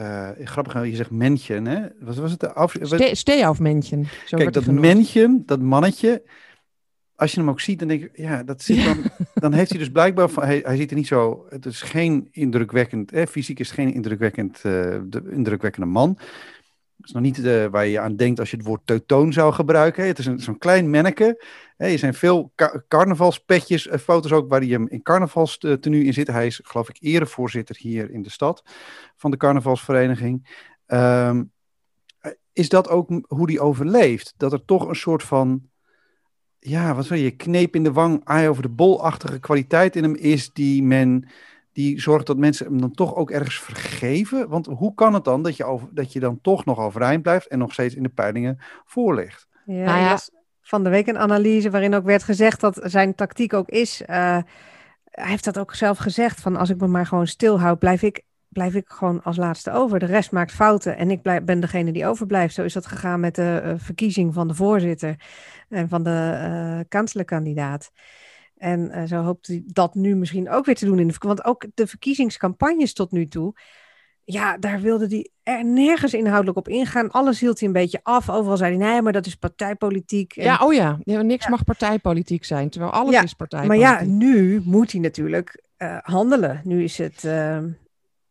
uh, 0.00 0.28
grappig, 0.44 0.84
je 0.84 0.96
zegt 0.96 1.10
mensje, 1.10 1.54
hè? 1.54 1.86
Wat 2.00 2.16
was 2.16 2.30
het? 2.30 2.40
De 2.40 2.52
af... 2.52 2.76
Ste. 2.80 4.36
Kijk, 4.36 4.52
dat 4.52 4.66
mensje, 4.66 5.42
dat 5.46 5.60
mannetje, 5.60 6.22
als 7.14 7.32
je 7.32 7.40
hem 7.40 7.50
ook 7.50 7.60
ziet, 7.60 7.78
dan 7.78 7.88
denk 7.88 8.02
ik, 8.02 8.10
ja, 8.14 8.42
dat 8.42 8.62
zit 8.62 8.84
dan, 8.84 8.98
dan 9.34 9.52
heeft 9.52 9.70
hij 9.70 9.78
dus 9.78 9.90
blijkbaar, 9.90 10.28
van, 10.28 10.42
hij, 10.44 10.60
hij 10.64 10.76
ziet 10.76 10.90
er 10.90 10.96
niet 10.96 11.06
zo, 11.06 11.46
het 11.48 11.66
is 11.66 11.82
geen 11.82 12.28
indrukwekkend, 12.30 13.10
hè, 13.10 13.26
fysiek 13.26 13.58
is 13.58 13.70
geen 13.70 13.94
indrukwekkend, 13.94 14.56
uh, 14.56 14.62
de 15.04 15.22
indrukwekkende 15.30 15.86
man. 15.86 16.18
Dat 16.96 17.06
is 17.06 17.12
nog 17.12 17.22
niet 17.22 17.38
uh, 17.38 17.66
waar 17.66 17.86
je 17.86 18.00
aan 18.00 18.16
denkt 18.16 18.40
als 18.40 18.50
je 18.50 18.56
het 18.56 18.66
woord 18.66 18.80
teutoon 18.84 19.32
zou 19.32 19.52
gebruiken. 19.52 20.06
Het 20.06 20.18
is 20.18 20.24
zo'n 20.34 20.58
klein 20.58 20.90
manneke. 20.90 21.44
Er 21.76 21.98
zijn 21.98 22.14
veel 22.14 22.52
carnavalspetjes, 22.88 23.86
uh, 23.86 23.94
foto's 23.94 24.32
ook 24.32 24.48
waar 24.48 24.60
hij 24.60 24.68
hem 24.68 24.88
in 24.88 25.02
carnavalstenu 25.02 26.04
in 26.04 26.12
zit. 26.12 26.26
Hij 26.26 26.46
is, 26.46 26.60
geloof 26.64 26.88
ik, 26.88 26.96
erevoorzitter 27.00 27.76
hier 27.78 28.10
in 28.10 28.22
de 28.22 28.30
stad 28.30 28.62
van 29.16 29.30
de 29.30 29.36
carnavalsvereniging. 29.36 30.64
Um, 30.86 31.52
is 32.52 32.68
dat 32.68 32.88
ook 32.88 33.08
hoe 33.26 33.46
die 33.46 33.60
overleeft? 33.60 34.34
Dat 34.36 34.52
er 34.52 34.64
toch 34.64 34.88
een 34.88 34.96
soort 34.96 35.22
van, 35.22 35.62
ja, 36.58 36.94
wat 36.94 37.08
wil 37.08 37.18
je, 37.18 37.30
kneep 37.30 37.74
in 37.74 37.82
de 37.82 37.92
wang, 37.92 38.20
aai 38.24 38.48
over 38.48 38.62
de 38.62 38.68
bolachtige 38.68 39.38
kwaliteit 39.38 39.96
in 39.96 40.02
hem 40.02 40.14
is 40.14 40.52
die 40.52 40.82
men 40.82 41.28
die 41.76 42.00
zorgt 42.00 42.26
dat 42.26 42.36
mensen 42.36 42.66
hem 42.66 42.80
dan 42.80 42.90
toch 42.90 43.14
ook 43.14 43.30
ergens 43.30 43.60
vergeven. 43.60 44.48
Want 44.48 44.66
hoe 44.66 44.94
kan 44.94 45.14
het 45.14 45.24
dan 45.24 45.42
dat 45.42 45.56
je, 45.56 45.64
over, 45.64 45.88
dat 45.90 46.12
je 46.12 46.20
dan 46.20 46.40
toch 46.40 46.64
nog 46.64 46.78
overeind 46.78 47.22
blijft 47.22 47.46
en 47.46 47.58
nog 47.58 47.72
steeds 47.72 47.94
in 47.94 48.02
de 48.02 48.08
peilingen 48.08 48.58
voor 48.84 49.14
ligt? 49.14 49.48
Ja, 49.64 49.84
nou 49.84 49.98
ja. 49.98 50.18
van 50.62 50.84
de 50.84 50.90
week 50.90 51.06
een 51.06 51.18
analyse 51.18 51.70
waarin 51.70 51.94
ook 51.94 52.04
werd 52.04 52.22
gezegd 52.22 52.60
dat 52.60 52.80
zijn 52.82 53.14
tactiek 53.14 53.52
ook 53.52 53.68
is. 53.68 54.00
Uh, 54.00 54.06
hij 55.04 55.28
heeft 55.30 55.44
dat 55.44 55.58
ook 55.58 55.74
zelf 55.74 55.98
gezegd: 55.98 56.40
van 56.40 56.56
als 56.56 56.70
ik 56.70 56.80
me 56.80 56.86
maar 56.86 57.06
gewoon 57.06 57.26
stilhoud, 57.26 57.78
blijf 57.78 58.02
ik, 58.02 58.22
blijf 58.48 58.74
ik 58.74 58.88
gewoon 58.88 59.22
als 59.22 59.36
laatste 59.36 59.72
over. 59.72 59.98
De 59.98 60.06
rest 60.06 60.32
maakt 60.32 60.52
fouten 60.52 60.96
en 60.96 61.10
ik 61.10 61.22
blijf, 61.22 61.44
ben 61.44 61.60
degene 61.60 61.92
die 61.92 62.06
overblijft. 62.06 62.54
Zo 62.54 62.62
is 62.62 62.72
dat 62.72 62.86
gegaan 62.86 63.20
met 63.20 63.34
de 63.34 63.62
uh, 63.64 63.72
verkiezing 63.76 64.34
van 64.34 64.48
de 64.48 64.54
voorzitter 64.54 65.16
en 65.68 65.88
van 65.88 66.02
de 66.02 66.38
uh, 66.48 66.80
kanslerkandidaat. 66.88 67.90
En 68.56 68.90
uh, 68.94 69.04
zo 69.04 69.22
hoopt 69.22 69.46
hij 69.46 69.62
dat 69.66 69.94
nu 69.94 70.16
misschien 70.16 70.50
ook 70.50 70.64
weer 70.64 70.74
te 70.74 70.84
doen 70.84 70.98
in 70.98 71.08
de 71.08 71.14
Want 71.18 71.44
ook 71.44 71.66
de 71.74 71.86
verkiezingscampagnes 71.86 72.92
tot 72.92 73.12
nu 73.12 73.28
toe. 73.28 73.54
Ja, 74.24 74.58
daar 74.58 74.80
wilde 74.80 75.06
hij 75.06 75.30
er 75.42 75.64
nergens 75.64 76.14
inhoudelijk 76.14 76.58
op 76.58 76.68
ingaan. 76.68 77.10
Alles 77.10 77.40
hield 77.40 77.58
hij 77.58 77.68
een 77.68 77.74
beetje 77.74 78.00
af. 78.02 78.30
Overal 78.30 78.56
zei 78.56 78.76
hij, 78.76 78.86
nee, 78.86 79.02
maar 79.02 79.12
dat 79.12 79.26
is 79.26 79.34
partijpolitiek. 79.34 80.36
En... 80.36 80.44
Ja, 80.44 80.58
oh 80.62 80.74
ja. 80.74 80.98
ja 81.04 81.22
niks 81.22 81.44
ja. 81.44 81.50
mag 81.50 81.64
partijpolitiek 81.64 82.44
zijn. 82.44 82.70
Terwijl 82.70 82.92
alles 82.92 83.14
ja, 83.14 83.22
is 83.22 83.34
partijpolitiek. 83.34 83.86
Maar 83.86 84.00
ja, 84.00 84.04
nu 84.04 84.62
moet 84.64 84.92
hij 84.92 85.00
natuurlijk 85.00 85.62
uh, 85.78 85.98
handelen. 86.02 86.60
Nu 86.64 86.82
is 86.82 86.98
het... 86.98 87.24
Uh, 87.24 87.58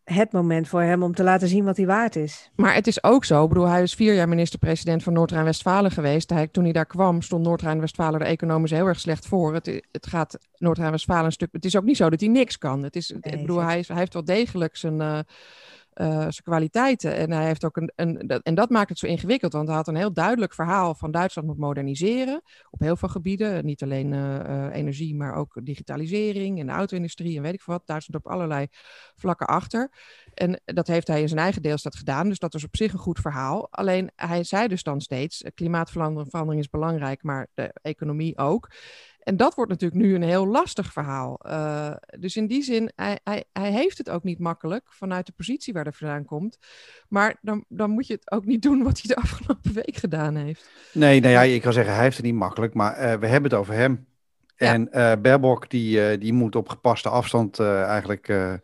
het 0.06 0.32
moment 0.32 0.68
voor 0.68 0.82
hem 0.82 1.04
om 1.04 1.14
te 1.14 1.24
laten 1.24 1.48
zien 1.48 1.66
wat 1.66 1.78
hij 1.78 1.86
waard 1.86 2.16
is. 2.16 2.52
Maar 2.56 2.74
het 2.74 2.88
is 2.88 3.04
ook 3.04 3.26
zo, 3.26 3.44
ik 3.44 3.50
bedoel, 3.50 3.68
hij 3.68 3.82
is 3.82 3.94
vier 3.94 4.14
jaar 4.14 4.30
minister-president 4.30 5.04
van 5.04 5.14
Noord-Rijn-Westfalen 5.14 5.92
geweest. 5.92 6.30
Hij, 6.30 6.48
toen 6.48 6.64
hij 6.64 6.74
daar 6.74 6.86
kwam, 6.86 7.22
stond 7.22 7.44
Noord-Rijn-Westfalen 7.44 8.20
er 8.20 8.28
economisch 8.28 8.72
heel 8.72 8.86
erg 8.86 9.00
slecht 9.00 9.28
voor. 9.28 9.54
Het, 9.54 9.82
het 9.92 10.08
gaat 10.08 10.38
Noord-Rijn-Westfalen 10.58 11.26
een 11.26 11.32
stuk. 11.32 11.50
Het 11.52 11.66
is 11.66 11.76
ook 11.76 11.84
niet 11.84 11.98
zo 11.98 12.10
dat 12.10 12.20
hij 12.20 12.30
niks 12.30 12.58
kan. 12.58 12.84
Het 12.84 12.96
is, 12.96 13.10
nee, 13.10 13.34
ik 13.34 13.42
bedoel, 13.42 13.62
hij, 13.62 13.80
is, 13.80 13.88
hij, 13.88 13.98
heeft 13.98 14.14
wel 14.14 14.26
degelijk 14.26 14.76
zijn. 14.76 15.00
Uh, 15.00 15.20
uh, 16.02 16.08
zijn 16.20 16.44
kwaliteiten. 16.44 17.16
En 17.16 17.32
hij 17.32 17.46
heeft 17.46 17.66
ook 17.66 17.78
een, 17.78 17.92
een, 17.96 18.28
en 18.28 18.56
dat 18.56 18.70
maakt 18.70 18.90
het 18.90 19.00
zo 19.00 19.06
ingewikkeld, 19.06 19.54
want 19.54 19.68
hij 19.68 19.78
had 19.78 19.88
een 19.88 19.96
heel 19.96 20.14
duidelijk 20.14 20.54
verhaal 20.54 20.96
van 20.96 21.12
Duitsland 21.12 21.48
moet 21.48 21.58
moderniseren 21.58 22.42
op 22.70 22.80
heel 22.80 22.96
veel 22.96 23.10
gebieden. 23.10 23.66
Niet 23.66 23.84
alleen 23.84 24.12
uh, 24.12 24.36
uh, 24.36 24.68
energie, 24.72 25.16
maar 25.16 25.36
ook 25.36 25.60
digitalisering 25.64 26.60
en 26.60 26.66
de 26.66 26.72
auto-industrie 26.72 27.38
en 27.38 27.42
weet 27.42 27.54
ik 27.54 27.62
veel 27.62 27.74
wat. 27.74 27.88
Duitsland 27.88 28.26
op 28.26 28.32
allerlei 28.32 28.68
vlakken 29.16 29.48
achter. 29.48 29.92
En 30.34 30.62
dat 30.66 30.88
heeft 30.88 31.08
hij 31.08 31.22
in 31.22 31.28
zijn 31.28 31.40
eigen 31.40 31.62
deelstaat 31.62 31.96
gedaan, 31.96 32.30
dus 32.30 32.40
dat 32.40 32.54
is 32.54 32.64
op 32.64 32.76
zich 32.76 32.94
een 32.94 33.00
goed 33.00 33.20
verhaal. 33.20 33.68
Alleen 33.72 34.12
hij 34.16 34.44
zei 34.44 34.68
dus 34.68 34.84
dan 34.84 35.02
steeds: 35.02 35.44
klimaatverandering 35.54 36.60
is 36.60 36.70
belangrijk, 36.70 37.24
maar 37.24 37.48
de 37.54 37.74
economie 37.82 38.38
ook. 38.38 38.70
En 39.26 39.38
dat 39.38 39.56
wordt 39.56 39.72
natuurlijk 39.72 40.02
nu 40.02 40.16
een 40.16 40.24
heel 40.24 40.48
lastig 40.48 40.92
verhaal. 40.92 41.40
Uh, 41.46 41.92
dus 42.20 42.36
in 42.36 42.48
die 42.48 42.64
zin, 42.64 42.92
hij, 42.96 43.20
hij, 43.24 43.44
hij 43.54 43.72
heeft 43.72 43.98
het 43.98 44.10
ook 44.10 44.24
niet 44.24 44.40
makkelijk 44.40 44.84
vanuit 44.90 45.26
de 45.26 45.34
positie 45.36 45.74
waar 45.74 45.84
hij 45.84 45.92
vandaan 45.92 46.26
komt. 46.26 46.58
Maar 47.08 47.36
dan, 47.42 47.66
dan 47.68 47.90
moet 47.90 48.08
je 48.08 48.14
het 48.14 48.32
ook 48.32 48.46
niet 48.46 48.62
doen 48.62 48.84
wat 48.84 49.02
hij 49.02 49.16
de 49.16 49.22
afgelopen 49.28 49.74
week 49.74 49.96
gedaan 49.96 50.36
heeft. 50.36 50.70
Nee, 50.92 51.20
nou 51.20 51.34
ja, 51.34 51.42
ik 51.42 51.62
kan 51.62 51.74
zeggen, 51.74 51.94
hij 51.94 52.04
heeft 52.04 52.18
het 52.18 52.26
niet 52.26 52.36
makkelijk, 52.36 52.74
maar 52.74 52.94
uh, 52.94 53.14
we 53.14 53.28
hebben 53.28 53.52
het 53.52 53.60
over 53.60 53.74
hem. 53.74 54.06
Ja. 54.56 54.74
En 54.74 54.88
uh, 54.88 55.12
Baerbock, 55.22 55.70
die, 55.70 56.18
die 56.18 56.34
moet 56.34 56.56
op 56.56 56.70
gepaste 56.70 57.10
afstand 57.10 57.60
eigenlijk 57.60 58.60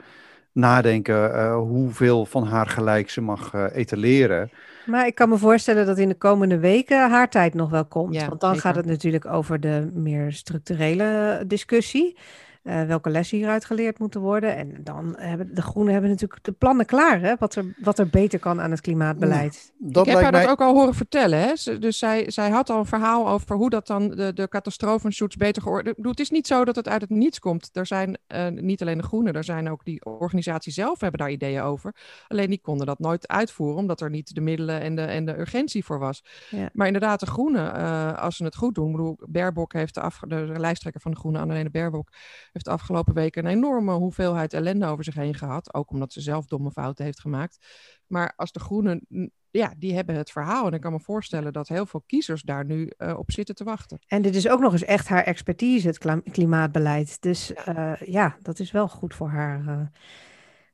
nadenken 0.51 1.51
hoeveel 1.53 2.25
van 2.25 2.47
haar 2.47 2.67
gelijk 2.67 3.09
ze 3.09 3.21
mag 3.21 3.53
etaleren. 3.53 4.51
Maar 4.85 5.05
ik 5.05 5.15
kan 5.15 5.29
me 5.29 5.37
voorstellen 5.37 5.85
dat 5.85 5.97
in 5.97 6.07
de 6.07 6.15
komende 6.15 6.59
weken 6.59 7.09
haar 7.09 7.29
tijd 7.29 7.53
nog 7.53 7.69
wel 7.69 7.85
komt. 7.85 8.13
Ja, 8.13 8.27
Want 8.27 8.41
dan 8.41 8.55
zeker. 8.55 8.67
gaat 8.67 8.75
het 8.75 8.85
natuurlijk 8.85 9.25
over 9.25 9.59
de 9.59 9.89
meer 9.93 10.31
structurele 10.31 11.43
discussie. 11.47 12.17
Uh, 12.63 12.83
welke 12.83 13.09
lessen 13.09 13.37
hieruit 13.37 13.65
geleerd 13.65 13.99
moeten 13.99 14.21
worden. 14.21 14.55
En 14.55 14.83
dan 14.83 15.15
hebben 15.17 15.55
de 15.55 15.61
Groenen 15.61 15.93
hebben 15.93 16.11
natuurlijk 16.11 16.43
de 16.43 16.51
plannen 16.51 16.85
klaar. 16.85 17.21
Hè? 17.21 17.35
Wat, 17.39 17.55
er, 17.55 17.75
wat 17.77 17.99
er 17.99 18.09
beter 18.09 18.39
kan 18.39 18.61
aan 18.61 18.71
het 18.71 18.81
klimaatbeleid. 18.81 19.73
Ja, 19.77 19.87
dat 19.89 20.05
ik 20.05 20.11
heb 20.11 20.21
haar 20.21 20.31
mij... 20.31 20.41
dat 20.41 20.51
ook 20.51 20.61
al 20.61 20.73
horen 20.73 20.93
vertellen. 20.93 21.39
Hè? 21.39 21.79
Dus 21.79 21.97
zij, 21.97 22.31
zij 22.31 22.49
had 22.49 22.69
al 22.69 22.79
een 22.79 22.85
verhaal 22.85 23.27
over 23.27 23.55
hoe 23.55 23.69
dat 23.69 23.87
dan 23.87 24.09
de, 24.09 24.33
de 24.33 24.47
catastrofenshoots 24.47 25.35
beter 25.35 25.61
geordend... 25.61 25.97
Het 26.01 26.19
is 26.19 26.29
niet 26.29 26.47
zo 26.47 26.65
dat 26.65 26.75
het 26.75 26.87
uit 26.87 27.01
het 27.01 27.09
niets 27.09 27.39
komt. 27.39 27.69
Er 27.73 27.85
zijn 27.85 28.17
uh, 28.35 28.47
niet 28.47 28.81
alleen 28.81 28.97
de 28.97 29.03
Groenen, 29.03 29.33
er 29.33 29.43
zijn 29.43 29.69
ook 29.69 29.85
die 29.85 30.05
organisaties 30.05 30.75
zelf 30.75 30.99
hebben 31.01 31.19
daar 31.19 31.31
ideeën 31.31 31.61
over. 31.61 31.95
Alleen 32.27 32.49
die 32.49 32.61
konden 32.61 32.85
dat 32.85 32.99
nooit 32.99 33.27
uitvoeren, 33.27 33.77
omdat 33.77 34.01
er 34.01 34.09
niet 34.09 34.35
de 34.35 34.41
middelen 34.41 34.81
en 34.81 34.95
de, 34.95 35.01
en 35.01 35.25
de 35.25 35.39
urgentie 35.39 35.85
voor 35.85 35.99
was. 35.99 36.23
Ja. 36.49 36.69
Maar 36.73 36.87
inderdaad, 36.87 37.19
de 37.19 37.25
Groenen, 37.25 37.75
uh, 37.75 38.13
als 38.13 38.35
ze 38.35 38.43
het 38.43 38.55
goed 38.55 38.75
doen... 38.75 38.85
Ik 38.85 38.95
bedoel, 38.95 39.19
Baerbock 39.27 39.73
heeft 39.73 39.93
de, 39.93 40.01
af, 40.01 40.19
de 40.27 40.53
lijsttrekker 40.57 41.01
van 41.01 41.11
de 41.11 41.17
Groenen, 41.17 41.41
Annalena 41.41 41.69
Baerbock 41.69 42.09
heeft 42.51 42.65
de 42.65 42.71
afgelopen 42.71 43.13
weken 43.13 43.45
een 43.45 43.51
enorme 43.51 43.93
hoeveelheid 43.93 44.53
ellende 44.53 44.85
over 44.85 45.03
zich 45.03 45.15
heen 45.15 45.35
gehad. 45.35 45.73
Ook 45.73 45.91
omdat 45.91 46.13
ze 46.13 46.21
zelf 46.21 46.45
domme 46.45 46.71
fouten 46.71 47.05
heeft 47.05 47.19
gemaakt. 47.19 47.65
Maar 48.07 48.33
als 48.35 48.51
de 48.51 48.59
Groenen, 48.59 49.05
ja, 49.51 49.73
die 49.77 49.95
hebben 49.95 50.15
het 50.15 50.31
verhaal. 50.31 50.67
En 50.67 50.73
ik 50.73 50.81
kan 50.81 50.91
me 50.91 50.99
voorstellen 50.99 51.53
dat 51.53 51.67
heel 51.67 51.85
veel 51.85 52.03
kiezers 52.05 52.41
daar 52.41 52.65
nu 52.65 52.91
uh, 52.97 53.17
op 53.17 53.31
zitten 53.31 53.55
te 53.55 53.63
wachten. 53.63 53.99
En 54.07 54.21
dit 54.21 54.35
is 54.35 54.49
ook 54.49 54.59
nog 54.59 54.71
eens 54.71 54.83
echt 54.83 55.07
haar 55.07 55.23
expertise, 55.23 55.87
het 55.87 56.21
klimaatbeleid. 56.31 57.21
Dus 57.21 57.51
uh, 57.67 57.95
ja, 57.95 58.37
dat 58.41 58.59
is 58.59 58.71
wel 58.71 58.87
goed 58.87 59.15
voor 59.15 59.29
haar 59.29 59.63
uh, 59.67 59.81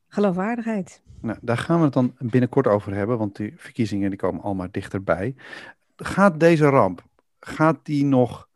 geloofwaardigheid. 0.08 1.02
Nou, 1.22 1.38
daar 1.42 1.58
gaan 1.58 1.78
we 1.78 1.84
het 1.84 1.94
dan 1.94 2.16
binnenkort 2.20 2.68
over 2.68 2.94
hebben, 2.94 3.18
want 3.18 3.36
die 3.36 3.54
verkiezingen 3.58 4.10
die 4.10 4.20
komen 4.20 4.42
allemaal 4.42 4.68
dichterbij. 4.72 5.36
Gaat 5.96 6.40
deze 6.40 6.66
ramp, 6.66 7.06
gaat 7.40 7.78
die 7.84 8.06
nog, 8.06 8.47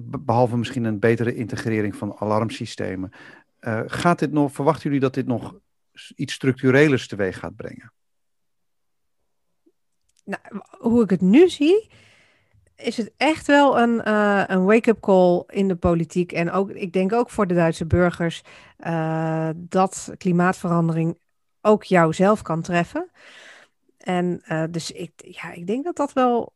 behalve 0.00 0.56
misschien 0.56 0.84
een 0.84 0.98
betere 0.98 1.34
integrering 1.34 1.96
van 1.96 2.16
alarmsystemen, 2.18 3.12
gaat 3.86 4.18
dit 4.18 4.32
nog, 4.32 4.52
verwachten 4.52 4.84
jullie 4.84 5.00
dat 5.00 5.14
dit 5.14 5.26
nog 5.26 5.54
iets 6.16 6.32
structurelers 6.32 7.08
teweeg 7.08 7.38
gaat 7.38 7.56
brengen? 7.56 7.92
Nou, 10.24 10.42
hoe 10.78 11.02
ik 11.02 11.10
het 11.10 11.20
nu 11.20 11.48
zie, 11.48 11.90
is 12.76 12.96
het 12.96 13.12
echt 13.16 13.46
wel 13.46 13.80
een, 13.80 14.08
uh, 14.08 14.44
een 14.46 14.64
wake-up 14.64 15.00
call 15.00 15.44
in 15.46 15.68
de 15.68 15.76
politiek. 15.76 16.32
En 16.32 16.50
ook, 16.50 16.70
ik 16.70 16.92
denk 16.92 17.12
ook 17.12 17.30
voor 17.30 17.46
de 17.46 17.54
Duitse 17.54 17.86
burgers 17.86 18.42
uh, 18.86 19.48
dat 19.54 20.14
klimaatverandering 20.18 21.18
ook 21.60 21.84
jou 21.84 22.12
zelf 22.12 22.42
kan 22.42 22.62
treffen. 22.62 23.10
En 23.96 24.42
dus 24.70 24.90
ik, 24.90 25.12
ja, 25.16 25.52
ik 25.52 25.66
denk 25.66 25.84
dat 25.84 25.96
dat 25.96 26.12
wel 26.12 26.52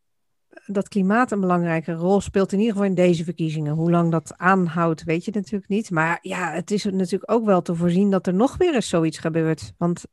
dat 0.67 0.89
klimaat 0.89 1.31
een 1.31 1.41
belangrijke 1.41 1.93
rol 1.93 2.21
speelt, 2.21 2.53
in 2.53 2.59
ieder 2.59 2.73
geval 2.73 2.89
in 2.89 2.95
deze 2.95 3.25
verkiezingen. 3.25 3.75
Hoe 3.75 3.91
lang 3.91 4.11
dat 4.11 4.35
aanhoudt, 4.37 5.05
weet 5.05 5.25
je 5.25 5.31
natuurlijk 5.35 5.69
niet. 5.69 5.91
Maar 5.91 6.19
ja, 6.23 6.53
het 6.53 6.71
is 6.71 6.85
natuurlijk 6.85 7.33
ook 7.33 7.45
wel 7.45 7.63
te 7.63 7.75
voorzien 7.75 8.11
dat 8.11 8.27
er 8.27 8.35
nog 8.35 8.57
weer 8.57 8.75
eens 8.75 8.89
zoiets 8.89 9.19
gebeurt. 9.19 9.73
Want 9.77 10.05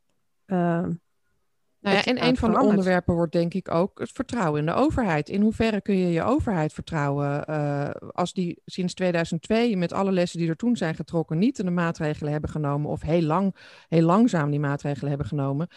uh, 0.45 0.87
nou 1.83 1.95
ja, 1.95 2.03
en 2.03 2.25
een 2.25 2.37
van 2.37 2.51
de 2.51 2.59
onderwerpen 2.59 3.13
wordt 3.13 3.31
denk 3.31 3.53
ik 3.53 3.71
ook 3.71 3.99
het 3.99 4.11
vertrouwen 4.11 4.59
in 4.59 4.65
de 4.65 4.73
overheid. 4.73 5.29
In 5.29 5.41
hoeverre 5.41 5.81
kun 5.81 5.97
je 5.97 6.11
je 6.11 6.23
overheid 6.23 6.73
vertrouwen 6.73 7.43
uh, 7.49 7.89
als 8.11 8.33
die 8.33 8.61
sinds 8.65 8.93
2002 8.93 9.77
met 9.77 9.93
alle 9.93 10.11
lessen 10.11 10.39
die 10.39 10.49
er 10.49 10.55
toen 10.55 10.75
zijn 10.75 10.95
getrokken 10.95 11.37
niet 11.37 11.55
de 11.55 11.71
maatregelen 11.71 12.31
hebben 12.31 12.49
genomen 12.49 12.89
of 12.89 13.01
heel 13.01 13.21
lang, 13.21 13.55
heel 13.89 14.01
langzaam 14.01 14.51
die 14.51 14.59
maatregelen 14.59 15.09
hebben 15.09 15.27
genomen. 15.27 15.67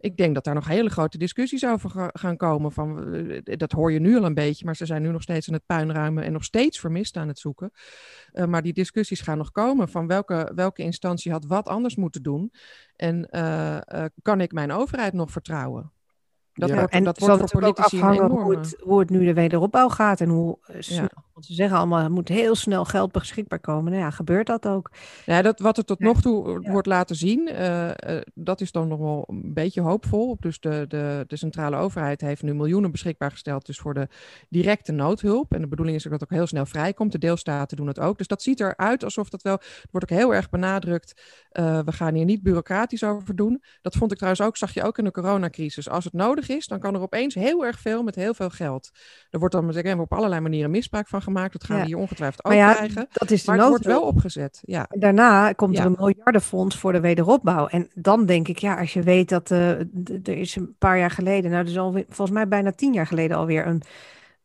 Ik 0.00 0.16
denk 0.16 0.34
dat 0.34 0.44
daar 0.44 0.54
nog 0.54 0.68
hele 0.68 0.90
grote 0.90 1.18
discussies 1.18 1.66
over 1.66 2.10
gaan 2.12 2.36
komen. 2.36 2.72
Van, 2.72 3.14
uh, 3.14 3.40
dat 3.44 3.72
hoor 3.72 3.92
je 3.92 4.00
nu 4.00 4.16
al 4.16 4.24
een 4.24 4.34
beetje, 4.34 4.64
maar 4.64 4.76
ze 4.76 4.86
zijn 4.86 5.02
nu 5.02 5.10
nog 5.10 5.22
steeds 5.22 5.48
aan 5.48 5.54
het 5.54 5.66
puinruimen 5.66 6.24
en 6.24 6.32
nog 6.32 6.44
steeds 6.44 6.78
vermist 6.80 7.16
aan 7.16 7.28
het 7.28 7.38
zoeken. 7.38 7.70
Uh, 8.32 8.44
maar 8.44 8.62
die 8.62 8.72
discussies 8.72 9.20
gaan 9.20 9.38
nog 9.38 9.52
komen 9.52 9.88
van 9.88 10.06
welke, 10.06 10.52
welke 10.54 10.82
instantie 10.82 11.32
had 11.32 11.44
wat 11.44 11.68
anders 11.68 11.96
moeten 11.96 12.22
doen. 12.22 12.52
En 12.96 13.28
kan 14.22 14.40
ik 14.40 14.52
mijn 14.52 14.72
overheid 14.72 15.12
nog 15.12 15.30
vertrouwen? 15.30 15.92
Dat 16.56 16.68
ja. 16.68 16.74
wordt, 16.74 16.92
en 16.92 17.04
dat 17.04 17.18
wordt 17.18 17.50
voor 17.50 17.60
politici 17.60 17.96
afhangen 17.96 18.24
enorme... 18.24 18.42
hoe, 18.42 18.56
het, 18.56 18.76
hoe 18.82 18.98
het 18.98 19.10
nu 19.10 19.24
de 19.24 19.34
wederopbouw 19.34 19.88
gaat 19.88 20.20
en 20.20 20.28
hoe 20.28 20.58
eh, 20.66 20.76
snel, 20.78 21.02
ja. 21.02 21.22
want 21.32 21.46
ze 21.46 21.54
zeggen 21.54 21.76
allemaal, 21.76 22.02
er 22.02 22.10
moet 22.10 22.28
heel 22.28 22.54
snel 22.54 22.84
geld 22.84 23.12
beschikbaar 23.12 23.60
komen. 23.60 23.92
Nou 23.92 24.04
ja, 24.04 24.10
gebeurt 24.10 24.46
dat 24.46 24.66
ook? 24.66 24.90
Ja, 25.24 25.42
dat, 25.42 25.60
wat 25.60 25.78
er 25.78 25.84
tot 25.84 25.98
nog 25.98 26.20
toe 26.20 26.60
wordt 26.60 26.86
laten 26.86 27.16
zien, 27.16 27.48
uh, 27.52 27.86
uh, 27.86 27.92
dat 28.34 28.60
is 28.60 28.72
dan 28.72 28.88
nog 28.88 28.98
wel 28.98 29.24
een 29.28 29.54
beetje 29.54 29.80
hoopvol. 29.80 30.36
Dus 30.40 30.60
de, 30.60 30.84
de, 30.88 31.24
de 31.26 31.36
centrale 31.36 31.76
overheid 31.76 32.20
heeft 32.20 32.42
nu 32.42 32.54
miljoenen 32.54 32.90
beschikbaar 32.90 33.30
gesteld 33.30 33.66
dus 33.66 33.78
voor 33.78 33.94
de 33.94 34.08
directe 34.48 34.92
noodhulp. 34.92 35.54
En 35.54 35.60
de 35.60 35.68
bedoeling 35.68 35.96
is 35.96 36.04
ook 36.04 36.12
dat 36.12 36.20
het 36.20 36.30
ook 36.30 36.36
heel 36.36 36.46
snel 36.46 36.66
vrijkomt. 36.66 37.12
De 37.12 37.18
deelstaten 37.18 37.76
doen 37.76 37.86
het 37.86 38.00
ook. 38.00 38.18
Dus 38.18 38.26
dat 38.26 38.42
ziet 38.42 38.60
eruit 38.60 39.04
alsof 39.04 39.28
dat 39.28 39.42
wel, 39.42 39.58
wordt 39.90 40.12
ook 40.12 40.18
heel 40.18 40.34
erg 40.34 40.50
benadrukt. 40.50 41.22
we 41.50 41.92
gaan 41.92 42.14
hier 42.14 42.24
niet 42.24 42.42
bureaucratisch 42.42 43.04
over 43.04 43.36
doen. 43.36 43.62
Dat 43.82 43.94
vond 43.94 44.10
ik 44.10 44.16
trouwens 44.16 44.46
ook, 44.46 44.56
zag 44.56 44.74
je 44.74 44.82
ook 44.82 44.98
in 44.98 45.04
de 45.04 45.10
coronacrisis. 45.10 45.88
Als 45.88 46.04
het 46.04 46.12
nodig 46.12 46.45
is, 46.48 46.66
dan 46.66 46.78
kan 46.78 46.94
er 46.94 47.00
opeens 47.00 47.34
heel 47.34 47.64
erg 47.64 47.80
veel 47.80 48.02
met 48.02 48.14
heel 48.14 48.34
veel 48.34 48.50
geld. 48.50 48.90
Er 49.30 49.38
wordt 49.38 49.54
dan 49.54 49.72
zeggen, 49.72 50.00
op 50.00 50.12
allerlei 50.12 50.40
manieren 50.40 50.70
misbruik 50.70 51.08
van 51.08 51.22
gemaakt. 51.22 51.52
Dat 51.52 51.64
gaan 51.64 51.80
we 51.80 51.86
hier 51.86 51.96
ongetwijfeld 51.96 52.44
ook 52.44 52.52
ja, 52.52 52.74
krijgen. 52.74 53.06
Dat 53.12 53.30
is 53.30 53.44
de 53.44 53.50
maar 53.50 53.60
het 53.60 53.68
wordt 53.68 53.84
wel 53.84 54.02
opgezet. 54.02 54.60
Ja. 54.62 54.86
Daarna 54.88 55.52
komt 55.52 55.78
er 55.78 55.84
een 55.84 55.96
miljardenfonds 55.98 56.78
voor 56.78 56.92
de 56.92 57.00
wederopbouw. 57.00 57.66
En 57.66 57.90
dan 57.94 58.26
denk 58.26 58.48
ik, 58.48 58.58
ja, 58.58 58.78
als 58.78 58.92
je 58.92 59.02
weet 59.02 59.28
dat 59.28 59.50
uh, 59.50 59.70
er 60.22 60.28
is 60.28 60.56
een 60.56 60.74
paar 60.78 60.98
jaar 60.98 61.10
geleden, 61.10 61.50
nou, 61.50 61.64
dus 61.64 61.78
al 61.78 61.92
volgens 61.92 62.30
mij 62.30 62.48
bijna 62.48 62.72
tien 62.72 62.92
jaar 62.92 63.06
geleden 63.06 63.36
alweer 63.36 63.66
een 63.66 63.82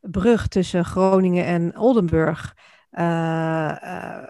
brug 0.00 0.48
tussen 0.48 0.84
Groningen 0.84 1.44
en 1.44 1.78
Oldenburg 1.78 2.56
uh, 2.92 3.76
uh, 3.82 4.24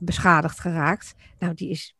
beschadigd 0.00 0.60
geraakt. 0.60 1.14
Nou, 1.38 1.54
die 1.54 1.70
is 1.70 1.96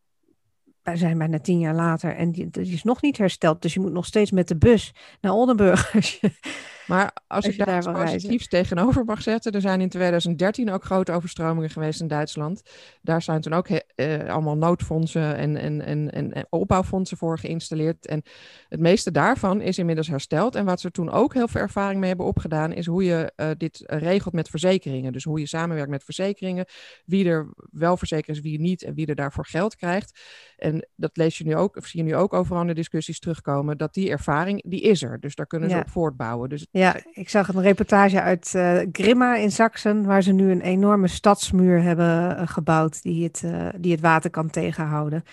wij 0.83 0.97
zijn 0.97 1.18
bijna 1.18 1.38
tien 1.38 1.59
jaar 1.59 1.75
later 1.75 2.16
en 2.16 2.33
die, 2.33 2.51
die, 2.51 2.73
is 2.73 2.83
nog 2.83 3.03
niet 3.03 3.18
hersteld. 3.18 3.62
Dus 3.62 3.75
je 3.75 3.81
moet 3.81 3.92
nog 3.92 4.07
steeds 4.07 4.31
met 4.31 4.49
de 4.49 4.57
bus 4.57 4.95
naar 5.21 5.33
Oldenburg. 5.33 5.92
Maar 6.87 7.16
als, 7.27 7.45
ik 7.45 7.64
daar 7.64 7.92
positiefs 7.92 8.49
tegenover 8.49 9.05
mag 9.05 9.23
zetten, 9.23 9.53
er 9.53 9.61
zijn 9.61 9.81
in 9.81 9.88
2013 9.88 10.71
ook 10.71 10.85
grote 10.85 11.12
overstromingen 11.12 11.71
geweest 11.71 12.01
in 12.01 12.09
Duitsland. 12.09 12.62
Daar 13.03 13.23
zijn 13.23 13.40
toen 13.40 13.53
ook 13.53 13.68
uh, 13.68 14.29
allemaal 14.29 14.57
noodfondsen 14.57 15.37
en, 15.37 15.57
en, 15.57 15.85
en, 15.85 16.33
en, 16.33 16.47
opbouwfondsen 16.51 17.16
voor 17.16 17.38
geïnstalleerd. 17.38 18.07
En 18.07 18.23
het 18.68 18.81
meeste 18.81 19.11
daarvan 19.11 19.61
is 19.61 19.79
inmiddels 19.79 20.09
hersteld. 20.09 20.55
En 20.55 20.64
wat 20.64 20.81
ze 20.81 20.90
toen 20.90 21.11
ook 21.11 21.35
heel 21.35 21.49
veel 21.49 21.61
ervaring 21.61 22.01
mee 22.01 22.09
hebben 22.09 22.27
opgedaan, 22.27 22.73
is 22.73 22.87
hoe 22.87 23.05
je 23.05 23.33
uh, 23.37 23.51
dit 23.57 23.83
regelt 23.87 24.35
met 24.35 24.49
verzekeringen. 24.49 25.12
Dus 25.12 25.25
hoe 25.25 25.40
je 25.40 25.47
samenwerkt 25.47 25.90
met 25.90 26.05
verzekeringen, 26.05 26.64
wie 27.05 27.29
er 27.29 27.53
wel 27.71 27.97
verzekerd 27.97 28.37
is, 28.37 28.42
wie 28.42 28.61
niet 28.61 28.83
en 28.83 28.95
wie 28.95 29.07
er 29.07 29.14
daarvoor 29.14 29.47
geld 29.47 29.77
krijgt. 29.77 30.21
En 30.57 30.88
dat 30.97 31.16
lees 31.16 31.38
je 31.38 31.45
nu 31.45 31.57
ook, 31.57 31.77
of 31.77 31.87
zie 31.87 32.05
je 32.05 32.11
nu 32.11 32.16
ook 32.16 32.33
overal 32.33 32.61
in 32.61 32.66
de 32.66 32.75
discussies 32.75 33.21
terugkomen, 33.21 33.79
dat 33.79 33.95
die 33.95 34.11
ervaring, 34.11 34.62
die 34.71 34.81
is 34.81 35.03
er. 35.03 35.21
Dus 35.21 35.35
daar 35.35 35.47
kunnen 35.47 35.71
ze 35.71 35.77
op 35.77 35.90
voortbouwen. 35.90 36.49
Dus 36.49 36.66
ja, 36.73 36.97
ik 37.13 37.29
zag 37.29 37.49
een 37.49 37.63
reportage 37.63 38.21
uit 38.21 38.53
uh, 38.57 38.79
Grimma 38.93 39.37
in 39.37 39.51
Sachsen, 39.51 40.05
waar 40.05 40.23
ze 40.23 40.33
nu 40.33 40.51
een 40.51 40.61
enorme 40.61 41.09
stadsmuur 41.09 41.83
hebben 41.83 42.31
uh, 42.31 42.43
gebouwd 42.45 43.03
die 43.03 43.25
het, 43.25 43.43
uh, 43.45 43.69
die 43.79 43.93
het 43.93 44.01
water 44.01 44.31
kan 44.31 44.51
tegenhouden. 44.51 45.25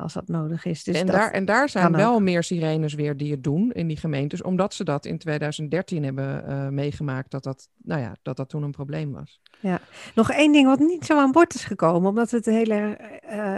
als 0.00 0.12
dat 0.12 0.28
nodig 0.28 0.64
is. 0.64 0.84
Dus 0.84 1.00
en, 1.00 1.06
daar, 1.06 1.30
en 1.30 1.44
daar 1.44 1.68
zijn 1.68 1.92
wel 1.92 2.14
ook. 2.14 2.20
meer 2.20 2.42
sirenes 2.42 2.94
weer 2.94 3.16
die 3.16 3.30
het 3.30 3.44
doen 3.44 3.72
in 3.72 3.86
die 3.86 3.96
gemeentes, 3.96 4.42
omdat 4.42 4.74
ze 4.74 4.84
dat 4.84 5.06
in 5.06 5.18
2013 5.18 6.04
hebben 6.04 6.74
meegemaakt, 6.74 7.30
dat 7.30 7.42
dat, 7.42 7.68
nou 7.82 8.00
ja, 8.00 8.16
dat 8.22 8.36
dat 8.36 8.48
toen 8.48 8.62
een 8.62 8.70
probleem 8.70 9.12
was. 9.12 9.40
Ja, 9.60 9.80
nog 10.14 10.30
één 10.30 10.52
ding 10.52 10.66
wat 10.66 10.78
niet 10.78 11.04
zo 11.04 11.18
aan 11.18 11.32
bod 11.32 11.54
is 11.54 11.64
gekomen, 11.64 12.08
omdat 12.08 12.30
we 12.30 12.36
het 12.36 12.44
de 12.44 12.52
hele, 12.52 12.96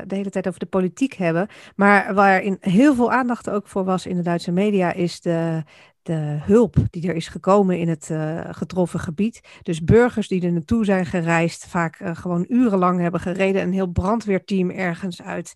de 0.07 0.15
hele 0.15 0.31
tijd 0.31 0.49
over 0.49 0.61
de 0.61 0.67
politiek 0.67 1.15
hebben, 1.15 1.49
maar 1.77 2.15
waarin 2.15 2.57
heel 2.61 2.95
veel 2.95 3.12
aandacht 3.12 3.51
ook 3.51 3.69
voor 3.69 3.85
was 3.85 4.07
in 4.07 4.17
de 4.17 4.23
Duitse 4.23 4.53
media, 4.53 4.93
is 4.93 5.21
de, 5.21 5.62
de 6.03 6.38
hulp 6.43 6.77
die 6.91 7.09
er 7.09 7.15
is 7.15 7.29
gekomen 7.29 7.79
in 7.79 7.88
het 7.88 8.09
uh, 8.12 8.41
getroffen 8.51 9.01
gebied. 9.01 9.41
Dus 9.62 9.85
burgers 9.85 10.29
die 10.29 10.43
er 10.43 10.53
naartoe 10.53 10.85
zijn 10.85 11.07
gereisd, 11.07 11.67
vaak 11.67 12.01
uh, 12.01 12.17
gewoon 12.17 12.45
urenlang 12.49 13.01
hebben 13.01 13.21
gereden. 13.21 13.62
Een 13.62 13.73
heel 13.73 13.87
brandweerteam 13.87 14.71
ergens 14.71 15.23
uit, 15.23 15.53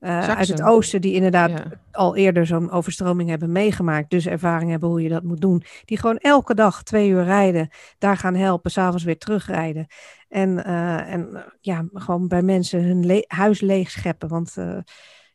uh, 0.00 0.28
uit 0.28 0.48
het 0.48 0.62
oosten, 0.62 1.00
die 1.00 1.14
inderdaad 1.14 1.50
ja. 1.50 1.64
al 1.92 2.16
eerder 2.16 2.46
zo'n 2.46 2.70
overstroming 2.70 3.28
hebben 3.28 3.52
meegemaakt. 3.52 4.10
Dus 4.10 4.26
ervaring 4.26 4.70
hebben 4.70 4.88
hoe 4.88 5.02
je 5.02 5.08
dat 5.08 5.22
moet 5.22 5.40
doen. 5.40 5.62
Die 5.84 5.98
gewoon 5.98 6.18
elke 6.18 6.54
dag 6.54 6.82
twee 6.82 7.08
uur 7.08 7.24
rijden, 7.24 7.68
daar 7.98 8.16
gaan 8.16 8.34
helpen, 8.34 8.70
s'avonds 8.70 9.04
weer 9.04 9.18
terugrijden. 9.18 9.86
En, 10.28 10.64
en 11.06 11.44
ja, 11.60 11.84
gewoon 11.92 12.28
bij 12.28 12.42
mensen 12.42 12.82
hun 12.82 13.06
le 13.06 13.24
huis 13.26 13.60
leeg 13.60 13.90
scheppen. 13.90 14.28
Want 14.28 14.56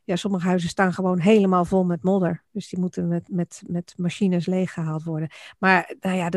ja, 0.04 0.16
sommige 0.16 0.46
huizen 0.46 0.68
staan 0.68 0.92
gewoon 0.92 1.18
helemaal 1.18 1.64
vol 1.64 1.84
met 1.84 2.02
modder. 2.02 2.44
Dus 2.52 2.68
die 2.68 2.78
moeten 2.78 3.08
met, 3.08 3.28
met, 3.30 3.62
met 3.66 3.94
machines 3.96 4.46
leeggehaald 4.46 5.02
worden. 5.02 5.30
Maar 5.58 5.94
nou 6.00 6.16
ja, 6.16 6.30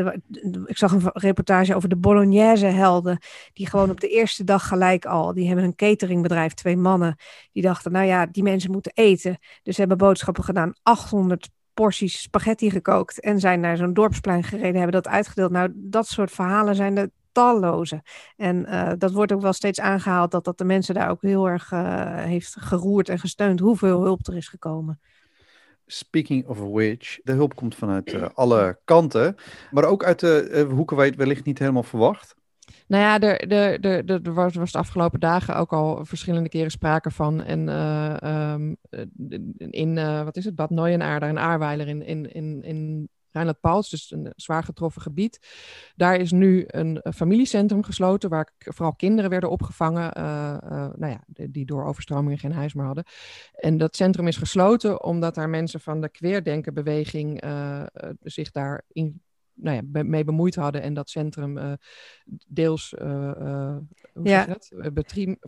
ik 0.64 0.76
zag 0.76 0.92
een 0.92 1.10
reportage 1.12 1.74
over 1.74 1.88
de 1.88 1.96
Bolognese 1.96 2.66
helden. 2.66 3.18
Die 3.52 3.68
gewoon 3.68 3.90
op 3.90 4.00
de 4.00 4.08
eerste 4.08 4.44
dag 4.44 4.68
gelijk 4.68 5.04
al. 5.04 5.34
Die 5.34 5.46
hebben 5.46 5.64
een 5.64 5.74
cateringbedrijf, 5.74 6.54
twee 6.54 6.76
mannen. 6.76 7.16
Die 7.52 7.62
dachten, 7.62 7.92
nou 7.92 8.06
ja, 8.06 8.26
die 8.26 8.42
mensen 8.42 8.70
moeten 8.70 8.92
eten. 8.94 9.38
Dus 9.62 9.74
ze 9.74 9.80
hebben 9.80 9.98
boodschappen 9.98 10.44
gedaan. 10.44 10.72
800 10.82 11.50
porties 11.74 12.22
spaghetti 12.22 12.70
gekookt. 12.70 13.20
En 13.20 13.40
zijn 13.40 13.60
naar 13.60 13.76
zo'n 13.76 13.94
dorpsplein 13.94 14.44
gereden, 14.44 14.74
hebben 14.74 15.02
dat 15.02 15.08
uitgedeeld. 15.08 15.50
Nou, 15.50 15.72
dat 15.74 16.06
soort 16.06 16.30
verhalen 16.30 16.74
zijn 16.74 16.96
er 16.96 17.10
talloze. 17.36 18.02
En 18.36 18.66
uh, 18.68 18.92
dat 18.98 19.12
wordt 19.12 19.32
ook 19.32 19.40
wel 19.40 19.52
steeds 19.52 19.80
aangehaald 19.80 20.30
dat 20.30 20.44
dat 20.44 20.58
de 20.58 20.64
mensen 20.64 20.94
daar 20.94 21.10
ook 21.10 21.22
heel 21.22 21.48
erg 21.48 21.70
uh, 21.72 22.14
heeft 22.14 22.56
geroerd 22.58 23.08
en 23.08 23.18
gesteund 23.18 23.60
hoeveel 23.60 24.02
hulp 24.02 24.26
er 24.26 24.36
is 24.36 24.48
gekomen. 24.48 25.00
Speaking 25.86 26.46
of 26.46 26.58
which, 26.58 27.20
de 27.22 27.32
hulp 27.32 27.54
komt 27.54 27.74
vanuit 27.74 28.12
uh, 28.12 28.26
alle 28.34 28.78
kanten, 28.84 29.36
maar 29.70 29.84
ook 29.84 30.04
uit 30.04 30.20
de 30.20 30.66
hoeken 30.70 30.96
waar 30.96 31.04
je 31.04 31.10
het 31.10 31.20
wellicht 31.20 31.44
niet 31.44 31.58
helemaal 31.58 31.82
verwacht. 31.82 32.34
Nou 32.86 33.02
ja, 33.02 33.20
er, 33.20 33.52
er, 33.52 33.80
er, 33.80 34.20
er 34.22 34.34
was, 34.34 34.54
was 34.54 34.72
de 34.72 34.78
afgelopen 34.78 35.20
dagen 35.20 35.56
ook 35.56 35.72
al 35.72 36.04
verschillende 36.04 36.48
keren 36.48 36.70
sprake 36.70 37.10
van. 37.10 37.42
En 37.42 37.68
uh, 37.68 38.52
um, 38.52 38.76
in, 39.56 39.96
uh, 39.96 40.24
wat 40.24 40.36
is 40.36 40.44
het, 40.44 40.54
Bad 40.54 40.70
Neuenaar, 40.70 41.20
daar 41.20 41.28
in 41.28 41.38
Aarweiler 41.38 41.88
in, 41.88 42.02
in, 42.02 42.32
in, 42.32 42.62
in 42.62 43.08
Rijnland-Palts, 43.36 43.90
dus 43.90 44.10
een 44.10 44.32
zwaar 44.36 44.62
getroffen 44.64 45.02
gebied. 45.02 45.40
Daar 45.94 46.16
is 46.16 46.32
nu 46.32 46.64
een, 46.66 47.04
familiecentrum 47.14 47.82
gesloten 47.82 48.30
waar 48.30 48.52
vooral 48.58 48.94
kinderen 48.94 49.30
werden 49.30 49.50
opgevangen, 49.50 50.10
nou 50.98 51.12
ja, 51.12 51.24
die 51.26 51.66
door 51.66 51.84
overstromingen 51.84 52.38
geen 52.38 52.52
huis 52.52 52.74
meer 52.74 52.84
hadden. 52.84 53.04
En 53.54 53.78
dat 53.78 53.96
centrum 53.96 54.26
is 54.26 54.36
gesloten 54.36 55.04
omdat 55.04 55.34
daar 55.34 55.48
mensen 55.48 55.80
van 55.80 56.00
de 56.00 56.08
queerdenkenbeweging 56.08 57.42
zich 58.22 58.50
daar 58.50 58.82
in 58.88 59.20
nou 59.56 59.76
ja, 59.76 60.02
mee 60.02 60.24
bemoeid 60.24 60.54
hadden 60.54 60.82
en 60.82 60.94
dat 60.94 61.10
centrum 61.10 61.58
uh, 61.58 61.72
deels, 62.46 62.94
uh, 63.02 63.30
uh, 63.40 63.76
hoe 64.12 64.28
ja. 64.28 64.56
Betriem, 64.92 65.38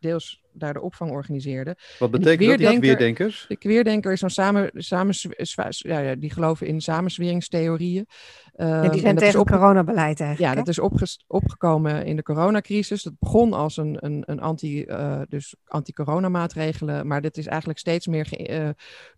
deels 0.00 0.44
daar 0.52 0.72
de 0.72 0.80
opvang 0.80 1.10
organiseerde. 1.10 1.76
Wat 1.98 2.10
betekent 2.10 2.48
dat, 2.48 2.58
die 2.58 2.78
queerdenkers? 2.78 3.44
De 3.48 3.56
queerdenker 3.56 4.12
is 4.12 4.20
zo'n 4.20 4.30
samen, 4.30 4.70
samen 4.74 5.14
ja, 5.78 6.14
die 6.14 6.30
geloven 6.30 6.66
in 6.66 6.80
samenzweringstheorieën. 6.80 8.06
Ja, 8.58 8.80
die 8.80 8.90
ehm, 8.90 8.98
zijn 8.98 9.16
tegen 9.16 9.40
op, 9.40 9.46
coronabeleid 9.46 10.20
eigenlijk. 10.20 10.54
Ja, 10.54 10.62
dat 10.62 10.68
is 10.68 10.80
opgekomen 11.26 12.04
in 12.04 12.16
de 12.16 12.22
coronacrisis. 12.22 13.02
Dat 13.02 13.18
begon 13.18 13.52
als 13.52 13.76
een, 13.76 13.96
een, 14.00 14.22
een 14.26 14.40
anti, 14.40 14.84
uh, 14.84 15.20
dus 15.28 15.54
anti-coronamaatregelen, 15.64 17.06
maar 17.06 17.20
dit 17.20 17.36
is 17.36 17.46
eigenlijk 17.46 17.78
steeds 17.78 18.06
meer 18.06 18.50
uh, 18.50 18.68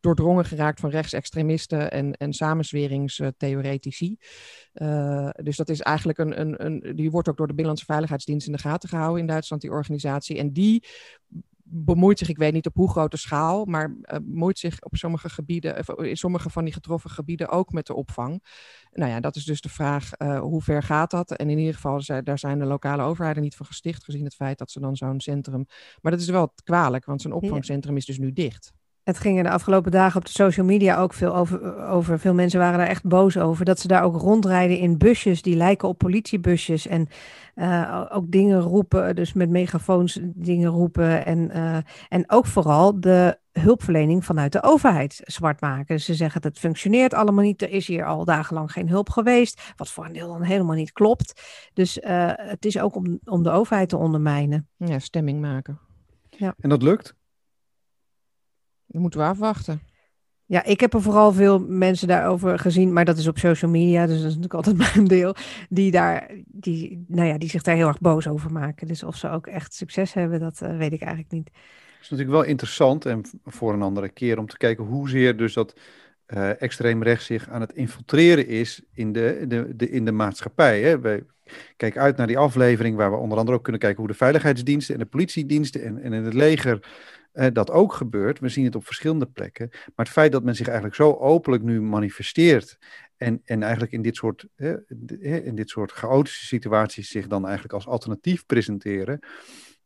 doordrongen 0.00 0.44
geraakt 0.44 0.80
van 0.80 0.90
rechtsextremisten 0.90 1.90
en, 1.90 2.12
en 2.12 2.32
samenzweringstheoretici. 2.32 4.16
Uh, 4.74 5.28
dus 5.42 5.56
dat 5.56 5.68
is 5.68 5.80
eigenlijk 5.80 6.18
een, 6.18 6.40
een, 6.40 6.64
een, 6.64 6.96
die 6.96 7.10
wordt 7.10 7.28
ook 7.28 7.36
door 7.36 7.46
de 7.46 7.54
Binnenlandse 7.54 7.92
Veiligheidsdienst 7.92 8.46
in 8.46 8.52
de 8.52 8.58
gaten 8.58 8.88
gehouden 8.88 9.20
in 9.20 9.26
Duitsland, 9.26 9.62
die 9.62 9.70
organisatie. 9.70 10.38
En 10.38 10.52
die 10.52 10.84
bemoeit 11.70 12.18
zich, 12.18 12.28
ik 12.28 12.36
weet 12.36 12.52
niet 12.52 12.66
op 12.66 12.74
hoe 12.74 12.90
grote 12.90 13.16
schaal, 13.16 13.64
maar 13.64 13.88
uh, 13.88 14.18
bemoeit 14.22 14.58
zich 14.58 14.82
op 14.82 14.96
sommige 14.96 15.28
gebieden, 15.28 15.84
in 15.96 16.16
sommige 16.16 16.50
van 16.50 16.64
die 16.64 16.72
getroffen 16.72 17.10
gebieden 17.10 17.48
ook 17.48 17.72
met 17.72 17.86
de 17.86 17.94
opvang. 17.94 18.42
Nou 18.92 19.10
ja, 19.10 19.20
dat 19.20 19.36
is 19.36 19.44
dus 19.44 19.60
de 19.60 19.68
vraag, 19.68 20.10
uh, 20.18 20.40
hoe 20.40 20.62
ver 20.62 20.82
gaat 20.82 21.10
dat? 21.10 21.36
En 21.36 21.50
in 21.50 21.58
ieder 21.58 21.74
geval, 21.74 22.02
daar 22.24 22.38
zijn 22.38 22.58
de 22.58 22.64
lokale 22.64 23.02
overheden 23.02 23.42
niet 23.42 23.56
van 23.56 23.66
gesticht, 23.66 24.04
gezien 24.04 24.24
het 24.24 24.34
feit 24.34 24.58
dat 24.58 24.70
ze 24.70 24.80
dan 24.80 24.96
zo'n 24.96 25.20
centrum... 25.20 25.66
Maar 26.00 26.12
dat 26.12 26.20
is 26.20 26.28
wel 26.28 26.52
kwalijk, 26.64 27.04
want 27.04 27.22
zo'n 27.22 27.32
opvangcentrum 27.32 27.96
is 27.96 28.06
dus 28.06 28.18
nu 28.18 28.32
dicht. 28.32 28.72
Het 29.08 29.18
ging 29.18 29.36
er 29.38 29.42
de 29.42 29.50
afgelopen 29.50 29.90
dagen 29.90 30.16
op 30.16 30.24
de 30.24 30.30
social 30.30 30.66
media 30.66 31.00
ook 31.00 31.12
veel 31.12 31.36
over, 31.36 31.86
over. 31.86 32.18
Veel 32.18 32.34
mensen 32.34 32.60
waren 32.60 32.78
daar 32.78 32.88
echt 32.88 33.04
boos 33.04 33.36
over. 33.36 33.64
Dat 33.64 33.80
ze 33.80 33.88
daar 33.88 34.02
ook 34.02 34.16
rondrijden 34.16 34.78
in 34.78 34.98
busjes 34.98 35.42
die 35.42 35.56
lijken 35.56 35.88
op 35.88 35.98
politiebusjes. 35.98 36.86
En 36.86 37.08
uh, 37.54 38.06
ook 38.08 38.30
dingen 38.30 38.60
roepen, 38.60 39.16
dus 39.16 39.32
met 39.32 39.50
megafoons 39.50 40.18
dingen 40.22 40.70
roepen. 40.70 41.26
En, 41.26 41.50
uh, 41.56 41.76
en 42.08 42.30
ook 42.30 42.46
vooral 42.46 43.00
de 43.00 43.38
hulpverlening 43.52 44.24
vanuit 44.24 44.52
de 44.52 44.62
overheid 44.62 45.20
zwart 45.24 45.60
maken. 45.60 46.00
Ze 46.00 46.14
zeggen 46.14 46.40
dat 46.40 46.50
het 46.50 46.60
functioneert 46.60 47.14
allemaal 47.14 47.44
niet. 47.44 47.62
Er 47.62 47.70
is 47.70 47.86
hier 47.86 48.04
al 48.04 48.24
dagenlang 48.24 48.72
geen 48.72 48.88
hulp 48.88 49.10
geweest. 49.10 49.72
Wat 49.76 49.90
voor 49.90 50.04
een 50.04 50.12
deel 50.12 50.28
dan 50.28 50.42
helemaal 50.42 50.76
niet 50.76 50.92
klopt. 50.92 51.42
Dus 51.74 51.98
uh, 51.98 52.30
het 52.34 52.64
is 52.64 52.78
ook 52.78 52.94
om, 52.94 53.18
om 53.24 53.42
de 53.42 53.50
overheid 53.50 53.88
te 53.88 53.96
ondermijnen. 53.96 54.68
Ja, 54.76 54.98
stemming 54.98 55.40
maken. 55.40 55.78
Ja. 56.30 56.54
En 56.60 56.68
dat 56.68 56.82
lukt? 56.82 57.16
Dan 58.88 59.00
moeten 59.00 59.20
we 59.20 59.26
afwachten. 59.26 59.80
Ja, 60.44 60.64
ik 60.64 60.80
heb 60.80 60.94
er 60.94 61.02
vooral 61.02 61.32
veel 61.32 61.58
mensen 61.58 62.08
daarover 62.08 62.58
gezien, 62.58 62.92
maar 62.92 63.04
dat 63.04 63.18
is 63.18 63.26
op 63.26 63.38
social 63.38 63.70
media, 63.70 64.06
dus 64.06 64.20
dat 64.20 64.30
is 64.30 64.36
natuurlijk 64.36 64.54
altijd 64.54 64.76
mijn 64.94 65.06
deel, 65.06 65.34
die, 65.68 65.90
daar, 65.90 66.30
die, 66.46 67.04
nou 67.08 67.28
ja, 67.28 67.38
die 67.38 67.48
zich 67.48 67.62
daar 67.62 67.74
heel 67.76 67.86
erg 67.88 68.00
boos 68.00 68.28
over 68.28 68.52
maken. 68.52 68.86
Dus 68.86 69.02
of 69.02 69.16
ze 69.16 69.30
ook 69.30 69.46
echt 69.46 69.74
succes 69.74 70.12
hebben, 70.12 70.40
dat 70.40 70.60
uh, 70.62 70.76
weet 70.76 70.92
ik 70.92 71.00
eigenlijk 71.00 71.32
niet. 71.32 71.50
Het 71.52 72.02
is 72.02 72.08
natuurlijk 72.08 72.38
wel 72.38 72.48
interessant 72.48 73.06
en 73.06 73.22
voor 73.44 73.72
een 73.72 73.82
andere 73.82 74.08
keer 74.08 74.38
om 74.38 74.46
te 74.46 74.56
kijken 74.56 74.84
hoezeer 74.84 75.36
dus 75.36 75.52
dat 75.52 75.74
uh, 76.34 76.62
extreem 76.62 77.02
rechts 77.02 77.26
zich 77.26 77.48
aan 77.48 77.60
het 77.60 77.72
infiltreren 77.72 78.46
is 78.46 78.82
in 78.92 79.12
de, 79.12 79.44
de, 79.48 79.76
de, 79.76 79.90
in 79.90 80.04
de 80.04 80.12
maatschappij. 80.12 80.82
Hè. 80.82 81.00
Wij 81.00 81.22
kijken 81.76 82.00
uit 82.00 82.16
naar 82.16 82.26
die 82.26 82.38
aflevering 82.38 82.96
waar 82.96 83.10
we 83.10 83.16
onder 83.16 83.38
andere 83.38 83.56
ook 83.56 83.62
kunnen 83.62 83.80
kijken 83.80 83.98
hoe 83.98 84.10
de 84.10 84.18
veiligheidsdiensten 84.18 84.94
en 84.94 85.00
de 85.00 85.06
politiediensten 85.06 85.84
en, 85.84 86.02
en 86.02 86.12
in 86.12 86.24
het 86.24 86.34
leger 86.34 86.80
dat 87.52 87.70
ook 87.70 87.92
gebeurt. 87.92 88.38
We 88.38 88.48
zien 88.48 88.64
het 88.64 88.74
op 88.74 88.86
verschillende 88.86 89.26
plekken. 89.26 89.68
Maar 89.70 90.04
het 90.06 90.08
feit 90.08 90.32
dat 90.32 90.44
men 90.44 90.56
zich 90.56 90.66
eigenlijk 90.66 90.96
zo 90.96 91.12
openlijk 91.12 91.62
nu 91.62 91.82
manifesteert 91.82 92.78
en, 93.16 93.40
en 93.44 93.62
eigenlijk 93.62 93.92
in 93.92 94.02
dit, 94.02 94.16
soort, 94.16 94.46
in 95.20 95.54
dit 95.54 95.68
soort 95.68 95.92
chaotische 95.92 96.46
situaties 96.46 97.08
zich 97.08 97.26
dan 97.26 97.44
eigenlijk 97.44 97.74
als 97.74 97.86
alternatief 97.86 98.46
presenteren, 98.46 99.18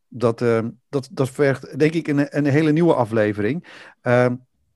dat, 0.07 0.41
uh, 0.41 0.59
dat, 0.89 1.09
dat 1.11 1.29
vergt 1.29 1.79
denk 1.79 1.93
ik 1.93 2.07
een, 2.07 2.37
een 2.37 2.45
hele 2.45 2.71
nieuwe 2.71 2.93
aflevering. 2.93 3.67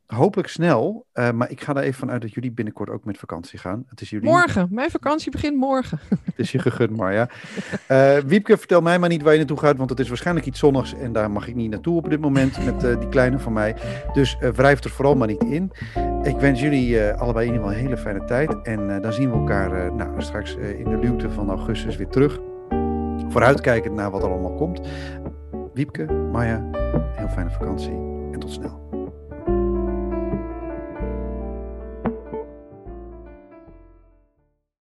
Hopelijk 0.08 0.48
snel. 0.48 1.06
Uh, 1.14 1.32
maar 1.32 1.52
ik 1.52 1.62
ga 1.62 1.76
er 1.76 1.84
even 1.84 2.00
vanuit 2.00 2.22
dat 2.22 2.34
jullie 2.34 2.52
binnenkort 2.52 2.90
ook 2.90 3.06
met 3.06 3.18
vakantie 3.18 3.60
gaan. 3.60 3.86
Het 3.90 4.02
is 4.02 4.10
jullie... 4.10 4.30
Morgen. 4.30 4.68
Mijn 4.72 4.92
vakantie 4.92 5.32
begint 5.32 5.56
morgen. 5.56 6.00
het 6.24 6.34
is 6.36 6.52
je 6.52 6.60
gegund, 6.60 6.96
Marja. 6.98 7.30
Uh, 7.92 8.18
Wiepke, 8.18 8.58
vertel 8.58 8.82
mij 8.82 9.00
maar 9.00 9.10
niet 9.10 9.22
waar 9.22 9.32
je 9.32 9.38
naartoe 9.38 9.60
gaat. 9.60 9.78
Want 9.78 9.90
het 9.90 10.00
is 10.00 10.08
waarschijnlijk 10.08 10.46
iets 10.46 10.60
zonnigs. 10.60 10.94
En 10.94 11.12
daar 11.14 11.32
mag 11.32 11.48
ik 11.48 11.56
niet 11.56 11.70
naartoe 11.70 11.98
op 11.98 12.10
dit 12.10 12.20
moment. 12.20 12.66
Met 12.66 12.84
uh, 12.84 13.00
die 13.00 13.10
kleine 13.10 13.40
van 13.40 13.54
mij. 13.54 13.76
Dus 14.14 14.38
wrijf 14.40 14.84
er 14.84 14.90
vooral 14.90 15.16
maar 15.16 15.28
niet 15.28 15.44
in. 15.44 15.72
Ik 16.24 16.38
wens 16.38 16.60
jullie 16.60 17.04
allebei 17.04 17.48
in 17.48 17.54
ieder 17.54 17.68
geval 17.68 17.80
een 17.80 17.86
hele 17.86 18.02
fijne 18.02 18.26
tijd. 18.26 18.62
En 18.62 19.02
dan 19.02 19.14
zien 19.14 19.32
we 19.32 19.38
elkaar 19.38 19.94
nou, 19.94 20.22
straks 20.22 20.56
in 20.56 20.90
de 20.90 20.98
luwte 20.98 21.30
van 21.30 21.50
augustus 21.50 21.96
weer 21.96 22.08
terug. 22.08 22.40
Vooruitkijkend 23.30 23.96
naar 23.96 24.12
wat 24.12 24.24
er 24.24 24.30
allemaal 24.30 24.56
komt. 24.56 24.82
Wiepke, 25.74 26.06
Marja, 26.32 26.70
heel 27.12 27.30
fijne 27.30 27.50
vakantie. 27.50 27.92
En 28.32 28.40
tot 28.40 28.52
snel. 28.52 28.87